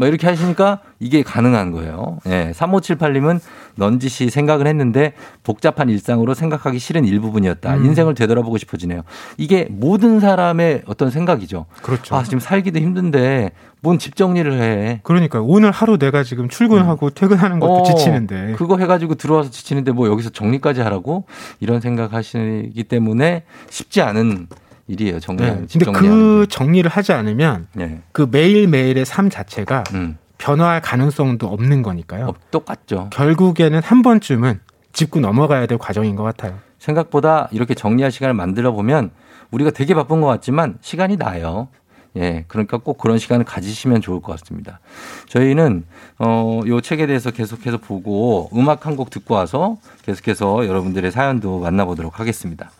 뭐 0.00 0.08
이렇게 0.08 0.26
하시니까 0.26 0.80
이게 0.98 1.22
가능한 1.22 1.72
거예요. 1.72 2.20
예. 2.24 2.52
3578님은 2.56 3.38
넌지시 3.74 4.30
생각을 4.30 4.66
했는데 4.66 5.12
복잡한 5.44 5.90
일상으로 5.90 6.32
생각하기 6.32 6.78
싫은 6.78 7.04
일부분이었다. 7.04 7.76
음. 7.76 7.84
인생을 7.84 8.14
되돌아보고 8.14 8.56
싶어지네요. 8.56 9.02
이게 9.36 9.66
모든 9.70 10.18
사람의 10.18 10.84
어떤 10.86 11.10
생각이죠. 11.10 11.66
그렇죠. 11.82 12.16
아, 12.16 12.22
지금 12.22 12.40
살기도 12.40 12.78
힘든데 12.78 13.50
뭔 13.82 13.98
집 13.98 14.16
정리를 14.16 14.50
해. 14.54 15.00
그러니까 15.02 15.40
오늘 15.42 15.70
하루 15.70 15.98
내가 15.98 16.22
지금 16.22 16.48
출근하고 16.48 17.10
퇴근하는 17.10 17.60
것도 17.60 17.72
어, 17.74 17.84
지치는데. 17.84 18.54
그거 18.56 18.78
해가지고 18.78 19.16
들어와서 19.16 19.50
지치는데 19.50 19.92
뭐 19.92 20.08
여기서 20.08 20.30
정리까지 20.30 20.80
하라고 20.80 21.24
이런 21.60 21.82
생각 21.82 22.14
하시기 22.14 22.84
때문에 22.84 23.42
쉽지 23.68 24.00
않은 24.00 24.46
일이에요. 24.90 25.20
정리. 25.20 25.44
네. 25.44 25.64
근데 25.72 25.92
그 25.92 26.46
정리를 26.48 26.90
하지 26.90 27.12
않으면 27.12 27.68
네. 27.74 28.00
그 28.12 28.28
매일 28.30 28.66
매일의 28.66 29.04
삶 29.04 29.30
자체가 29.30 29.84
음. 29.94 30.18
변화할 30.38 30.80
가능성도 30.80 31.46
없는 31.46 31.82
거니까요. 31.82 32.28
어, 32.28 32.34
똑같죠. 32.50 33.10
결국에는 33.12 33.80
한 33.82 34.02
번쯤은 34.02 34.60
짚고 34.92 35.20
넘어가야 35.20 35.66
될 35.66 35.78
과정인 35.78 36.16
것 36.16 36.22
같아요. 36.24 36.58
생각보다 36.78 37.48
이렇게 37.52 37.74
정리할 37.74 38.10
시간을 38.10 38.34
만들어 38.34 38.72
보면 38.72 39.10
우리가 39.50 39.70
되게 39.70 39.94
바쁜 39.94 40.20
것 40.20 40.26
같지만 40.26 40.78
시간이 40.80 41.16
나요. 41.16 41.68
예, 42.16 42.44
그러니까 42.48 42.78
꼭 42.78 42.98
그런 42.98 43.18
시간을 43.18 43.44
가지시면 43.44 44.00
좋을 44.00 44.20
것 44.20 44.32
같습니다. 44.40 44.80
저희는 45.28 45.84
어, 46.18 46.60
요 46.66 46.80
책에 46.80 47.06
대해서 47.06 47.30
계속해서 47.30 47.78
보고 47.78 48.50
음악 48.54 48.86
한 48.86 48.96
곡 48.96 49.10
듣고 49.10 49.34
와서 49.34 49.76
계속해서 50.02 50.66
여러분들의 50.66 51.12
사연도 51.12 51.60
만나보도록 51.60 52.18
하겠습니다. 52.18 52.70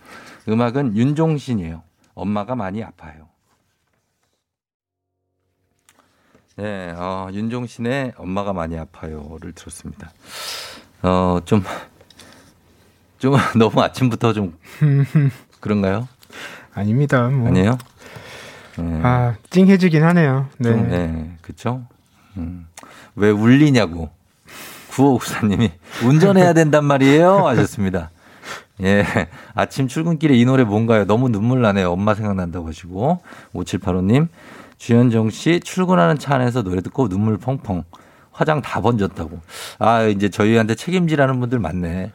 음악은 0.48 0.96
윤종신이에요. 0.96 1.82
엄마가 2.20 2.54
많이 2.54 2.82
아파요. 2.84 3.28
네, 6.56 6.92
어, 6.94 7.30
윤종신의 7.32 8.12
엄마가 8.18 8.52
많이 8.52 8.78
아파요를 8.78 9.52
들었습니다. 9.54 10.10
어, 11.02 11.40
좀, 11.46 11.64
좀 13.18 13.32
너무 13.58 13.80
아침부터 13.80 14.34
좀 14.34 14.58
그런가요? 15.60 16.08
아닙니다. 16.74 17.28
뭐. 17.28 17.48
아니에요? 17.48 17.78
네. 18.76 19.00
아, 19.02 19.36
찡해지긴 19.48 20.02
하네요. 20.04 20.48
네. 20.58 20.70
좀, 20.70 20.88
네, 20.90 21.36
그쵸? 21.40 21.86
음. 22.36 22.68
왜 23.16 23.30
울리냐고. 23.30 24.10
9594님이 24.90 25.70
운전해야 26.04 26.52
된단 26.52 26.84
말이에요? 26.84 27.46
하셨습니다. 27.46 28.10
예. 28.82 29.04
아침 29.54 29.88
출근길에 29.88 30.34
이 30.36 30.44
노래 30.44 30.64
뭔가요? 30.64 31.04
너무 31.06 31.28
눈물 31.28 31.60
나네요. 31.62 31.90
엄마 31.92 32.14
생각난다고 32.14 32.68
하시고. 32.68 33.20
5785님. 33.54 34.28
주현정 34.78 35.30
씨 35.30 35.60
출근하는 35.60 36.18
차 36.18 36.34
안에서 36.36 36.62
노래 36.62 36.80
듣고 36.80 37.08
눈물 37.08 37.36
펑펑. 37.38 37.84
화장 38.32 38.62
다 38.62 38.80
번졌다고. 38.80 39.40
아, 39.78 40.04
이제 40.04 40.28
저희한테 40.30 40.74
책임지라는 40.74 41.40
분들 41.40 41.58
많네. 41.58 42.12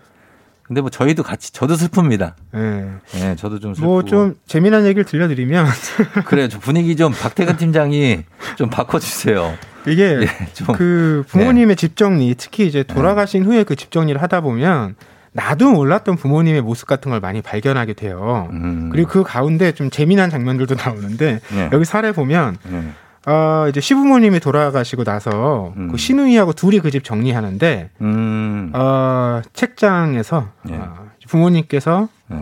근데 0.63 0.81
뭐 0.81 0.89
저희도 0.89 1.21
같이, 1.21 1.53
저도 1.53 1.75
슬픕니다. 1.75 2.33
네. 2.51 2.89
예, 3.17 3.35
저도 3.35 3.59
좀 3.59 3.75
슬프고. 3.75 3.85
뭐 3.91 4.01
좀 4.01 4.33
재미난 4.47 4.85
얘기를 4.87 5.03
들려드리면 5.03 5.67
그래요. 6.25 6.47
저 6.49 6.57
분위기 6.57 6.95
좀 6.95 7.11
박태근 7.11 7.57
팀장이 7.57 8.23
좀 8.55 8.71
바꿔주세요. 8.71 9.53
이게 9.85 10.21
예, 10.21 10.27
좀. 10.55 10.75
그 10.75 11.23
부모님의 11.27 11.75
집 11.75 11.95
정리, 11.95 12.33
특히 12.33 12.65
이제 12.65 12.81
돌아가신 12.81 13.45
후에 13.45 13.63
그 13.63 13.75
집 13.75 13.91
정리를 13.91 14.19
하다 14.19 14.41
보면 14.41 14.95
나도 15.35 15.71
몰랐던 15.73 16.15
부모님의 16.15 16.61
모습 16.61 16.87
같은 16.87 17.11
걸 17.11 17.19
많이 17.19 17.41
발견하게 17.41 17.91
돼요. 17.93 18.47
음. 18.51 18.87
그리고 18.89 19.09
그 19.09 19.23
가운데 19.23 19.73
좀 19.73 19.89
재미난 19.89 20.29
장면들도 20.29 20.75
나오는데 20.81 21.41
네. 21.53 21.69
여기 21.73 21.83
사례 21.83 22.13
보면 22.13 22.55
네. 22.63 22.89
어, 23.27 23.65
이제 23.69 23.81
시부모님이 23.81 24.39
돌아가시고 24.39 25.03
나서 25.03 25.73
음. 25.75 25.89
그 25.91 25.97
시누이하고 25.97 26.53
둘이 26.53 26.79
그 26.79 26.89
집 26.89 27.03
정리하는데 27.03 27.89
음. 27.99 28.71
어, 28.73 29.41
책장에서 29.51 30.47
네. 30.63 30.77
어, 30.77 31.07
부모님께서 31.27 32.07
네. 32.27 32.41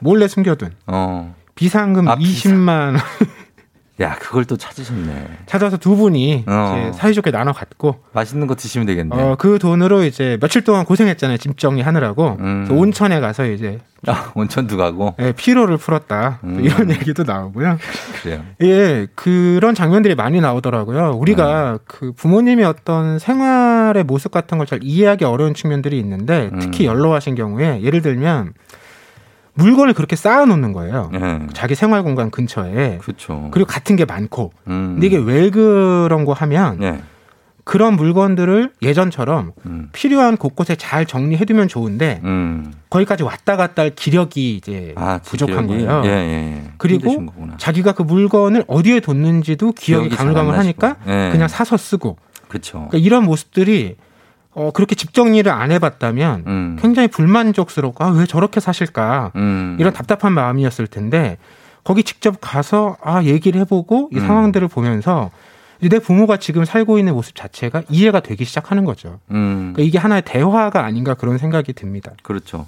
몰래 0.00 0.28
숨겨둔 0.28 0.72
어. 0.86 1.34
비상금 1.54 2.06
아, 2.06 2.16
20만 2.16 2.68
원 2.68 2.96
야, 4.00 4.14
그걸 4.20 4.44
또 4.44 4.58
찾으셨네. 4.58 5.26
찾아서 5.46 5.78
두 5.78 5.96
분이 5.96 6.44
어. 6.46 6.88
이제 6.90 6.98
사이좋게 6.98 7.30
나눠 7.30 7.54
갖고 7.54 7.96
맛있는 8.12 8.46
거 8.46 8.54
드시면 8.54 8.86
되겠네. 8.86 9.16
어, 9.16 9.36
그 9.38 9.58
돈으로 9.58 10.04
이제 10.04 10.36
며칠 10.40 10.64
동안 10.64 10.84
고생했잖아요. 10.84 11.38
집 11.38 11.56
정리하느라고. 11.58 12.36
음. 12.40 12.68
온천에 12.70 13.20
가서 13.20 13.46
이제 13.46 13.78
아, 14.06 14.32
온천도 14.34 14.76
가고. 14.76 15.14
예, 15.18 15.32
피로를 15.32 15.78
풀었다. 15.78 16.40
또 16.42 16.46
음. 16.46 16.60
이런 16.62 16.90
얘기도 16.90 17.22
나오고요. 17.24 17.78
그래요. 18.22 18.44
예, 18.62 19.06
그런 19.14 19.74
장면들이 19.74 20.14
많이 20.14 20.42
나오더라고요. 20.42 21.12
우리가 21.18 21.72
음. 21.72 21.78
그 21.86 22.12
부모님의 22.12 22.66
어떤 22.66 23.18
생활의 23.18 24.04
모습 24.04 24.30
같은 24.30 24.58
걸 24.58 24.66
잘 24.66 24.80
이해하기 24.82 25.24
어려운 25.24 25.54
측면들이 25.54 25.96
있는데 26.00 26.50
특히 26.60 26.86
음. 26.86 26.90
연로하신 26.92 27.34
경우에 27.36 27.80
예를 27.82 28.02
들면 28.02 28.52
물건을 29.56 29.94
그렇게 29.94 30.16
쌓아놓는 30.16 30.72
거예요. 30.72 31.10
네. 31.12 31.46
자기 31.54 31.74
생활 31.74 32.02
공간 32.02 32.30
근처에. 32.30 32.98
그렇죠. 32.98 33.48
그리고 33.52 33.66
같은 33.66 33.96
게 33.96 34.04
많고. 34.04 34.52
음. 34.68 34.92
근데 34.94 35.06
이게 35.06 35.16
왜 35.16 35.50
그런 35.50 36.24
거 36.24 36.32
하면 36.32 36.78
네. 36.78 37.02
그런 37.64 37.96
물건들을 37.96 38.70
예전처럼 38.82 39.52
음. 39.64 39.88
필요한 39.92 40.36
곳곳에 40.36 40.76
잘 40.76 41.04
정리해두면 41.04 41.66
좋은데 41.68 42.20
음. 42.22 42.72
거기까지 42.90 43.24
왔다 43.24 43.56
갔다 43.56 43.82
할 43.82 43.90
기력이 43.90 44.54
이제 44.56 44.92
아, 44.96 45.18
부족한 45.24 45.66
기억이? 45.66 45.84
거예요. 45.84 46.02
예, 46.04 46.10
예, 46.10 46.54
예. 46.58 46.62
그리고. 46.78 47.26
자기가 47.58 47.92
그 47.92 48.02
물건을 48.02 48.64
어디에 48.68 49.00
뒀는지도 49.00 49.72
기억이 49.72 50.10
가물가물하니까. 50.10 50.96
예. 51.08 51.30
그냥 51.32 51.48
사서 51.48 51.76
쓰고 51.76 52.18
그렇죠. 52.48 52.86
그러니까 52.88 52.98
이런 52.98 53.24
모습들이 53.24 53.96
어, 54.56 54.70
그렇게 54.70 54.94
집 54.94 55.12
정리를 55.12 55.52
안 55.52 55.70
해봤다면 55.70 56.44
음. 56.46 56.78
굉장히 56.80 57.08
불만족스럽고 57.08 58.02
아, 58.02 58.08
왜 58.08 58.24
저렇게 58.24 58.58
사실까 58.58 59.32
음. 59.36 59.76
이런 59.78 59.92
답답한 59.92 60.32
마음이었을 60.32 60.86
텐데 60.86 61.36
거기 61.84 62.02
직접 62.02 62.38
가서 62.40 62.96
아 63.02 63.22
얘기를 63.22 63.60
해보고 63.60 64.08
이 64.12 64.16
음. 64.16 64.26
상황들을 64.26 64.66
보면서 64.68 65.30
내 65.82 65.98
부모가 65.98 66.38
지금 66.38 66.64
살고 66.64 66.98
있는 66.98 67.12
모습 67.12 67.34
자체가 67.34 67.82
이해가 67.90 68.20
되기 68.20 68.46
시작하는 68.46 68.86
거죠. 68.86 69.20
음. 69.30 69.74
그러니까 69.74 69.82
이게 69.82 69.98
하나의 69.98 70.22
대화가 70.24 70.86
아닌가 70.86 71.12
그런 71.12 71.36
생각이 71.36 71.74
듭니다. 71.74 72.12
그렇죠. 72.22 72.66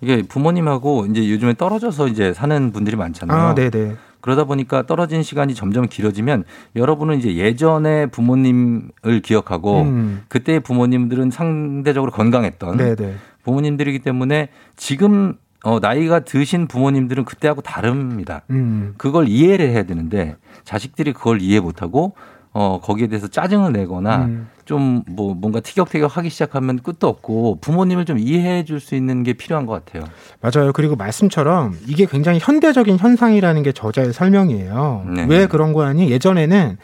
이게 0.00 0.22
부모님하고 0.22 1.06
이제 1.06 1.28
요즘에 1.30 1.54
떨어져서 1.54 2.08
이제 2.08 2.32
사는 2.32 2.72
분들이 2.72 2.96
많잖아요. 2.96 3.38
아, 3.38 3.54
네네. 3.54 3.96
그러다 4.20 4.44
보니까 4.44 4.86
떨어진 4.86 5.22
시간이 5.22 5.54
점점 5.54 5.86
길어지면 5.86 6.44
여러분은 6.76 7.18
이제 7.18 7.36
예전의 7.36 8.08
부모님을 8.08 9.22
기억하고 9.22 9.82
음. 9.82 10.22
그때의 10.28 10.60
부모님들은 10.60 11.30
상대적으로 11.30 12.12
건강했던 12.12 12.76
네네. 12.76 13.14
부모님들이기 13.44 14.00
때문에 14.00 14.48
지금 14.76 15.34
어, 15.62 15.78
나이가 15.78 16.20
드신 16.20 16.68
부모님들은 16.68 17.24
그때하고 17.24 17.60
다릅니다. 17.60 18.42
음. 18.50 18.94
그걸 18.96 19.28
이해를 19.28 19.70
해야 19.70 19.82
되는데 19.82 20.36
자식들이 20.64 21.12
그걸 21.12 21.42
이해 21.42 21.60
못하고 21.60 22.14
어, 22.52 22.80
거기에 22.82 23.06
대해서 23.06 23.28
짜증을 23.28 23.72
내거나 23.72 24.24
음. 24.24 24.48
좀뭐 24.64 25.34
뭔가 25.34 25.60
티격태격 25.60 26.16
하기 26.16 26.30
시작하면 26.30 26.78
끝도 26.78 27.08
없고 27.08 27.58
부모님을 27.60 28.04
좀 28.04 28.18
이해해 28.18 28.64
줄 28.64 28.80
수 28.80 28.94
있는 28.94 29.22
게 29.22 29.32
필요한 29.34 29.66
것 29.66 29.84
같아요. 29.84 30.08
맞아요. 30.40 30.72
그리고 30.72 30.96
말씀처럼 30.96 31.76
이게 31.86 32.06
굉장히 32.06 32.38
현대적인 32.40 32.96
현상이라는 32.98 33.62
게 33.62 33.72
저자의 33.72 34.12
설명이에요. 34.12 35.06
네. 35.14 35.26
왜 35.28 35.46
그런 35.46 35.72
거 35.72 35.84
하니? 35.84 36.10
예전에는 36.10 36.78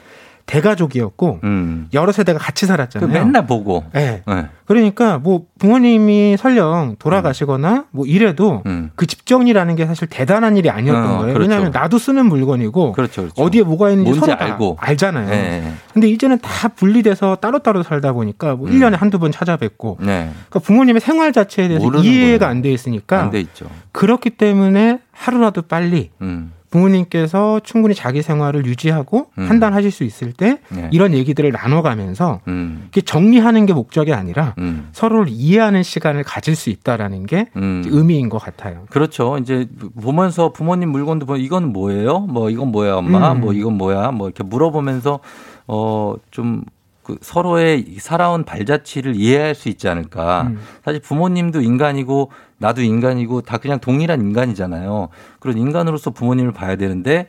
대가족이었고 0.46 1.40
음. 1.44 1.88
여러 1.92 2.12
세대가 2.12 2.38
같이 2.38 2.64
그 2.64 2.68
살았잖아요. 2.68 3.08
맨날 3.10 3.46
보고. 3.46 3.84
네. 3.92 4.22
네. 4.26 4.46
그러니까 4.64 5.18
뭐 5.18 5.42
부모님이 5.58 6.36
설령 6.38 6.96
돌아가시거나 6.98 7.86
뭐 7.90 8.06
이래도 8.06 8.62
음. 8.66 8.90
그집 8.96 9.26
정리라는 9.26 9.76
게 9.76 9.86
사실 9.86 10.08
대단한 10.08 10.56
일이 10.56 10.70
아니었던 10.70 11.04
어, 11.04 11.18
거예요. 11.18 11.34
그렇죠. 11.34 11.40
왜냐하면 11.50 11.70
나도 11.72 11.98
쓰는 11.98 12.26
물건이고 12.26 12.92
그렇죠, 12.92 13.22
그렇죠. 13.22 13.42
어디에 13.42 13.62
뭐가 13.62 13.90
있는지 13.90 14.18
서로 14.18 14.34
다 14.36 14.44
알고. 14.44 14.76
알잖아요. 14.80 15.28
네. 15.28 15.72
근데 15.92 16.08
이제는 16.08 16.38
다 16.40 16.68
분리돼서 16.68 17.36
따로따로 17.36 17.82
살다 17.82 18.12
보니까 18.12 18.54
뭐 18.56 18.68
1년에 18.68 18.96
한두 18.96 19.18
번 19.18 19.30
찾아뵙고 19.32 19.98
네. 20.00 20.30
그러니까 20.48 20.58
부모님의 20.60 21.00
생활 21.00 21.32
자체에 21.32 21.68
대해서 21.68 21.86
이해가. 21.98 22.46
안 22.48 22.62
돼 22.62 22.72
있으니까 22.72 23.20
안돼 23.22 23.38
있죠. 23.40 23.66
그렇기 23.92 24.30
때문에 24.30 25.00
하루라도 25.12 25.62
빨리 25.62 26.10
음. 26.22 26.52
부모님께서 26.76 27.60
충분히 27.60 27.94
자기 27.94 28.22
생활을 28.22 28.66
유지하고 28.66 29.30
음. 29.38 29.48
판단하실 29.48 29.90
수 29.90 30.04
있을 30.04 30.32
때 30.32 30.58
네. 30.68 30.88
이런 30.92 31.14
얘기들을 31.14 31.50
나눠가면서 31.50 32.40
음. 32.48 32.88
정리하는 33.04 33.66
게 33.66 33.72
목적이 33.72 34.12
아니라 34.12 34.54
음. 34.58 34.88
서로를 34.92 35.26
이해하는 35.28 35.82
시간을 35.82 36.22
가질 36.24 36.54
수 36.54 36.70
있다라는 36.70 37.26
게 37.26 37.48
음. 37.56 37.82
의미인 37.86 38.28
것 38.28 38.38
같아요. 38.38 38.84
그렇죠. 38.90 39.38
이제 39.38 39.68
보면서 40.00 40.52
부모님 40.52 40.90
물건도 40.90 41.26
보면 41.26 41.40
이건 41.40 41.72
뭐예요? 41.72 42.20
뭐 42.20 42.50
이건 42.50 42.72
뭐야, 42.72 42.96
엄마? 42.96 43.32
음. 43.32 43.40
뭐 43.40 43.52
이건 43.52 43.74
뭐야? 43.78 44.10
뭐 44.10 44.28
이렇게 44.28 44.44
물어보면서 44.44 45.20
어 45.66 46.16
좀 46.30 46.62
그 47.06 47.16
서로의 47.20 47.84
살아온 48.00 48.42
발자취를 48.42 49.14
이해할 49.14 49.54
수 49.54 49.68
있지 49.68 49.88
않을까. 49.88 50.48
음. 50.48 50.58
사실 50.84 51.00
부모님도 51.00 51.60
인간이고 51.60 52.32
나도 52.58 52.82
인간이고 52.82 53.42
다 53.42 53.58
그냥 53.58 53.78
동일한 53.78 54.20
인간이잖아요. 54.20 55.10
그런 55.38 55.56
인간으로서 55.56 56.10
부모님을 56.10 56.52
봐야 56.52 56.74
되는데 56.74 57.28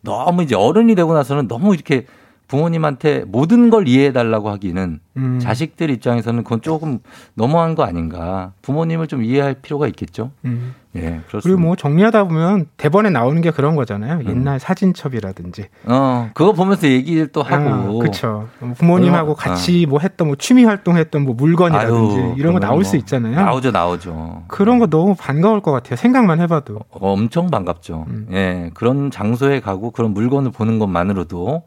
너무 0.00 0.42
이제 0.42 0.56
어른이 0.56 0.96
되고 0.96 1.14
나서는 1.14 1.46
너무 1.46 1.74
이렇게 1.74 2.06
부모님한테 2.54 3.24
모든 3.26 3.68
걸 3.68 3.88
이해해 3.88 4.12
달라고 4.12 4.48
하기는 4.50 5.00
음. 5.16 5.38
자식들 5.40 5.90
입장에서는 5.90 6.44
그건 6.44 6.60
조금 6.60 7.00
너무한 7.34 7.74
거 7.74 7.82
아닌가. 7.82 8.52
부모님을 8.62 9.08
좀 9.08 9.24
이해할 9.24 9.54
필요가 9.54 9.86
있겠죠. 9.88 10.30
음. 10.44 10.74
예, 10.96 11.00
그렇습니다. 11.26 11.40
그리고 11.42 11.58
뭐 11.60 11.74
정리하다 11.74 12.24
보면 12.24 12.66
대본에 12.76 13.10
나오는 13.10 13.40
게 13.42 13.50
그런 13.50 13.74
거잖아요. 13.74 14.20
옛날 14.28 14.60
사진첩이라든지. 14.60 15.64
어, 15.86 16.30
그거 16.34 16.52
보면서 16.52 16.86
얘기를 16.86 17.26
또 17.28 17.42
하고. 17.42 17.98
그렇죠. 17.98 18.48
부모님하고 18.76 19.32
어, 19.32 19.34
같이 19.34 19.86
뭐 19.86 19.98
했던 19.98 20.28
뭐 20.28 20.36
취미 20.36 20.64
활동했던 20.64 21.22
뭐 21.24 21.34
물건이라든지 21.34 22.16
아유, 22.20 22.34
이런 22.38 22.52
거 22.52 22.60
나올 22.60 22.76
뭐 22.76 22.84
수 22.84 22.96
있잖아요. 22.96 23.34
나오죠, 23.34 23.72
나오죠. 23.72 24.44
그런 24.46 24.78
거 24.78 24.86
너무 24.86 25.16
반가울 25.16 25.60
것 25.60 25.72
같아요. 25.72 25.96
생각만 25.96 26.40
해봐도. 26.42 26.76
어, 26.90 27.12
엄청 27.12 27.50
반갑죠. 27.50 28.06
예, 28.32 28.70
그런 28.74 29.10
장소에 29.10 29.58
가고 29.58 29.90
그런 29.90 30.12
물건을 30.14 30.52
보는 30.52 30.78
것만으로도 30.78 31.62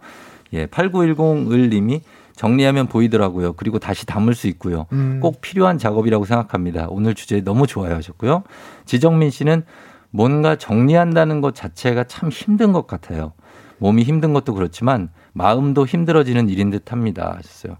예, 0.54 0.66
8910을 0.68 1.70
님이 1.70 2.02
정리하면 2.36 2.88
보이더라고요. 2.88 3.54
그리고 3.54 3.80
다시 3.80 4.06
담을 4.06 4.36
수 4.36 4.48
있고요. 4.48 4.86
음. 4.94 5.20
꼭 5.22 5.42
필요한 5.42 5.78
작업이라고 5.78 6.26
생각합니다. 6.26 6.88
오늘 6.90 7.16
주제 7.16 7.42
너무 7.42 7.68
좋아요 7.68 7.96
하셨고요. 7.96 8.44
지정민 8.86 9.32
씨는 9.32 9.64
뭔가 10.12 10.56
정리한다는 10.56 11.42
것 11.42 11.56
자체가 11.56 12.06
참 12.06 12.30
힘든 12.30 12.72
것 12.72 12.88
같아요. 12.88 13.34
몸이 13.80 14.04
힘든 14.04 14.34
것도 14.34 14.54
그렇지만 14.54 15.10
마음도 15.34 15.86
힘들어지는 15.86 16.50
일인 16.50 16.70
듯 16.70 16.92
합니다. 16.92 17.36
하셨어요. 17.38 17.78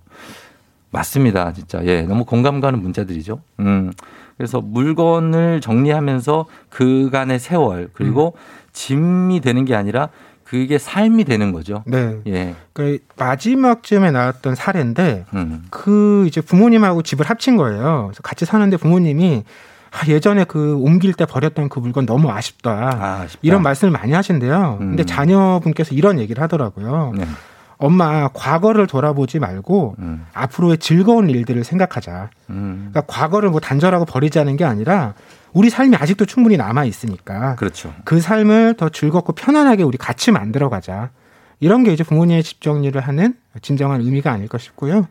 맞습니다. 0.92 1.54
진짜. 1.54 1.84
예, 1.86 2.02
너무 2.02 2.26
공감 2.26 2.60
가는 2.60 2.82
문자들이죠. 2.82 3.42
음. 3.60 3.92
그래서 4.38 4.62
물건을 4.62 5.62
정리하면서 5.62 6.46
그간의 6.70 7.40
세월 7.40 7.90
그리고 7.94 8.36
짐이 8.72 9.42
되는 9.42 9.66
게 9.66 9.76
아니라 9.76 10.10
그게 10.48 10.78
삶이 10.78 11.26
되는 11.26 11.52
거죠. 11.52 11.84
네. 11.86 12.20
예. 12.28 12.56
그 12.72 13.00
마지막쯤에 13.18 14.12
나왔던 14.12 14.56
사례인데 14.56 15.26
음. 15.34 15.66
그 15.70 16.24
이제 16.26 16.40
부모님하고 16.40 17.02
집을 17.02 17.26
합친 17.26 17.58
거예요. 17.58 18.06
그래서 18.08 18.22
같이 18.24 18.46
사는데 18.46 18.78
부모님이 18.78 19.44
아, 19.92 20.08
예전에 20.08 20.46
그 20.46 20.78
옮길 20.78 21.14
때 21.14 21.26
버렸던 21.26 21.68
그 21.68 21.80
물건 21.80 22.06
너무 22.06 22.32
아쉽다. 22.32 23.26
이런 23.42 23.62
말씀을 23.62 23.92
많이 23.92 24.14
하신대요. 24.14 24.78
근데 24.80 25.04
자녀분께서 25.04 25.94
이런 25.94 26.18
얘기를 26.18 26.42
하더라고요. 26.42 27.14
네. 27.18 27.26
엄마, 27.78 28.30
과거를 28.30 28.88
돌아보지 28.88 29.40
말고 29.40 29.96
앞으로의 30.34 30.78
즐거운 30.78 31.30
일들을 31.30 31.64
생각하자. 31.66 32.30
음. 32.52 32.90
그러니까 32.92 33.02
과거를 33.02 33.50
뭐 33.50 33.60
단절하고 33.60 34.06
버리자는 34.06 34.56
게 34.56 34.64
아니라 34.64 35.14
우리 35.58 35.72
삶이 35.72 35.96
아직도 35.96 36.26
충분히 36.26 36.56
남아 36.56 36.86
있으니까 36.86 37.56
그렇죠. 37.56 37.92
그 38.06 38.22
삶을 38.22 38.76
더 38.78 38.90
즐겁고 38.90 39.34
편안하게 39.34 39.82
우리 39.82 39.98
같이 39.98 40.30
만들어 40.32 40.70
가자. 40.70 41.10
이런 41.60 41.84
게 41.84 41.92
이제 41.92 42.04
부모님의 42.04 42.44
집 42.44 42.62
정리를 42.62 43.00
하는 43.02 43.34
진정한 43.64 44.02
의미가 44.02 44.32
아닐까 44.32 44.60
싶고요. 44.60 45.08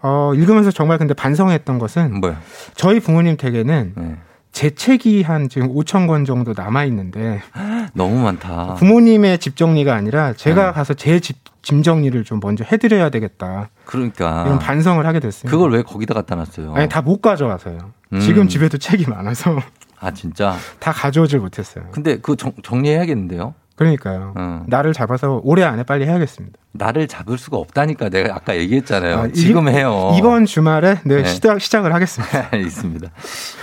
어, 0.00 0.32
읽으면서 0.36 0.70
정말 0.70 0.98
근데 0.98 1.14
반성했던 1.14 1.80
것은 1.80 2.20
뭐야? 2.20 2.40
저희 2.76 3.00
부모님 3.00 3.36
댁에는 3.36 3.92
네. 3.96 4.16
제 4.52 4.70
책이 4.70 5.22
한 5.22 5.48
지금 5.48 5.74
5천 5.74 6.06
권 6.06 6.24
정도 6.24 6.54
남아 6.56 6.84
있는데 6.84 7.42
너무 7.94 8.22
많다. 8.22 8.74
부모님의 8.74 9.38
집 9.38 9.56
정리가 9.56 9.92
아니라 9.96 10.32
제가 10.34 10.66
네. 10.66 10.72
가서 10.72 10.94
제 10.94 11.18
집 11.18 11.38
짐 11.62 11.82
정리를 11.82 12.24
좀 12.24 12.40
먼저 12.42 12.64
해드려야 12.64 13.08
되겠다. 13.10 13.70
그러니까 13.84 14.42
이런 14.46 14.58
반성을 14.58 15.04
하게 15.06 15.20
됐습니다. 15.20 15.50
그걸 15.56 15.72
왜 15.72 15.82
거기다 15.82 16.12
갖다 16.14 16.34
놨어요? 16.34 16.74
아니 16.74 16.88
다 16.88 17.00
못 17.02 17.20
가져와서요. 17.22 17.78
음. 18.12 18.20
지금 18.20 18.48
집에도 18.48 18.78
책이 18.78 19.08
많아서 19.08 19.56
아 20.00 20.10
진짜. 20.10 20.56
다 20.80 20.90
가져오질 20.92 21.38
못했어요. 21.40 21.84
근데 21.92 22.18
그 22.18 22.36
정, 22.36 22.52
정리해야겠는데요. 22.62 23.54
그러니까요. 23.76 24.34
어. 24.36 24.64
나를 24.66 24.92
잡아서 24.92 25.40
올해 25.44 25.64
안에 25.64 25.82
빨리 25.82 26.04
해야겠습니다. 26.04 26.58
나를 26.72 27.08
잡을 27.08 27.38
수가 27.38 27.56
없다니까 27.56 28.10
내가 28.10 28.34
아까 28.34 28.56
얘기했잖아요. 28.56 29.18
아, 29.18 29.26
이- 29.26 29.32
지금 29.32 29.68
해요. 29.68 30.14
이번 30.16 30.44
주말에 30.46 30.98
네, 31.04 31.22
네. 31.22 31.24
시작 31.24 31.60
시작을 31.60 31.92
하겠습니다. 31.94 32.54
있습니다. 32.56 33.08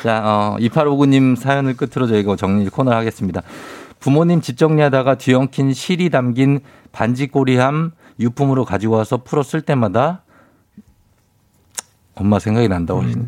자, 0.04 0.22
어, 0.26 0.58
2859님 0.60 1.36
사연을 1.36 1.76
끝으로 1.78 2.08
저희가 2.08 2.36
정리 2.38 2.68
코너를 2.70 2.98
하겠습니다. 2.98 3.42
부모님 4.00 4.42
집 4.42 4.58
정리하다가 4.58 5.16
뒤엉킨 5.18 5.74
실이 5.74 6.10
담긴 6.10 6.62
반지꼬리함 6.92 7.92
유품으로 8.20 8.66
가지고 8.66 8.96
와서 8.96 9.18
풀어 9.24 9.44
쓸 9.44 9.62
때마다 9.62 10.24
엄마 12.16 12.40
생각이 12.40 12.68
난다고 12.68 13.02
하시네. 13.04 13.26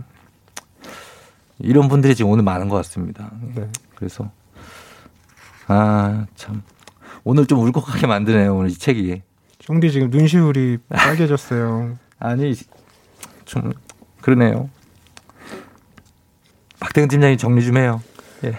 이런 1.60 1.88
분들이 1.88 2.16
지금 2.16 2.32
오늘 2.32 2.44
많은 2.44 2.70
것 2.70 2.76
같습니다. 2.78 3.32
네. 3.56 3.70
그래서 3.96 4.30
아 5.68 6.26
참 6.36 6.64
오늘 7.24 7.46
좀 7.46 7.60
울컥하게 7.60 8.08
만드네요 8.08 8.56
오늘 8.56 8.70
이 8.72 8.74
책이. 8.74 9.22
종디 9.60 9.92
지금 9.92 10.10
눈시울이 10.10 10.80
빨개졌어요. 10.90 11.98
아니 12.20 12.54
좀 13.46 13.72
그러네요. 14.22 14.70
박태근 16.80 17.10
팀장님 17.10 17.38
정리 17.38 17.64
좀 17.64 17.78
해요. 17.78 18.02
예. 18.44 18.58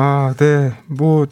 아, 0.00 0.34
네. 0.36 0.72
뭐 0.86 1.26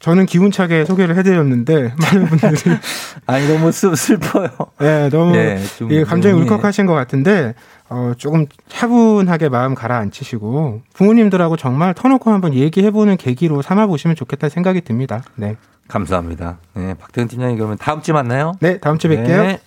저는 0.00 0.26
기운차게 0.26 0.84
소개를 0.84 1.16
해드렸는데 1.16 1.94
많은 1.98 2.26
분들이 2.26 2.54
아니 3.26 3.48
너무 3.48 3.72
슬, 3.72 3.96
슬퍼요. 3.96 4.48
네, 4.78 5.08
너무 5.08 5.34
예, 5.36 5.58
좀 5.76 5.90
예, 5.90 6.04
감정이 6.04 6.34
너무 6.34 6.44
울컥하신 6.44 6.86
것 6.86 6.92
같은데 6.94 7.54
어, 7.88 8.12
조금 8.16 8.46
차분하게 8.68 9.48
마음 9.48 9.74
가라앉히시고 9.74 10.82
부모님들하고 10.92 11.56
정말 11.56 11.94
터놓고 11.94 12.30
한번 12.30 12.54
얘기해보는 12.54 13.16
계기로 13.16 13.62
삼아 13.62 13.86
보시면 13.86 14.14
좋겠다는 14.14 14.50
생각이 14.50 14.82
듭니다. 14.82 15.22
네. 15.36 15.56
감사합니다. 15.88 16.58
네, 16.74 16.94
박태근 16.94 17.28
팀장님 17.28 17.56
그러면 17.56 17.78
다음 17.78 18.02
주에 18.02 18.12
만나요. 18.12 18.52
네, 18.60 18.78
다음 18.78 18.98
주에 18.98 19.16
뵐게요. 19.16 19.26
네. 19.26 19.60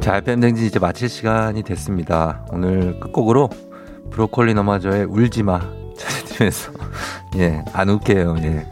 자, 0.00 0.16
FM 0.16 0.40
댕진 0.40 0.66
이제 0.66 0.78
마칠 0.78 1.08
시간이 1.08 1.62
됐습니다. 1.62 2.44
오늘 2.50 2.98
끝곡으로 3.00 3.50
브로콜리 4.14 4.54
너마저의 4.54 5.04
울지마 5.06 5.60
전해드리면서 5.98 6.72
예, 7.36 7.64
안 7.72 7.88
웃게요. 7.88 8.36
예, 8.42 8.66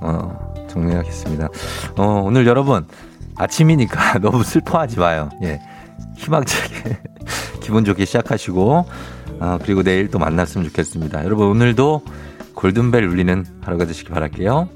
어, 0.00 0.54
정리하겠습니다. 0.68 1.48
어, 1.96 2.22
오늘 2.22 2.46
여러분 2.46 2.86
아침이니까 3.36 4.18
너무 4.20 4.44
슬퍼하지 4.44 4.98
마요. 4.98 5.30
예, 5.42 5.60
희망차게 6.16 6.98
기분 7.60 7.86
좋게 7.86 8.04
시작하시고 8.04 8.86
어, 9.40 9.58
그리고 9.62 9.82
내일 9.82 10.08
또 10.08 10.18
만났으면 10.18 10.66
좋겠습니다. 10.68 11.24
여러분 11.24 11.46
오늘도 11.48 12.02
골든벨 12.54 13.04
울리는 13.04 13.46
하루가 13.62 13.86
되시기 13.86 14.10
바랄게요. 14.10 14.68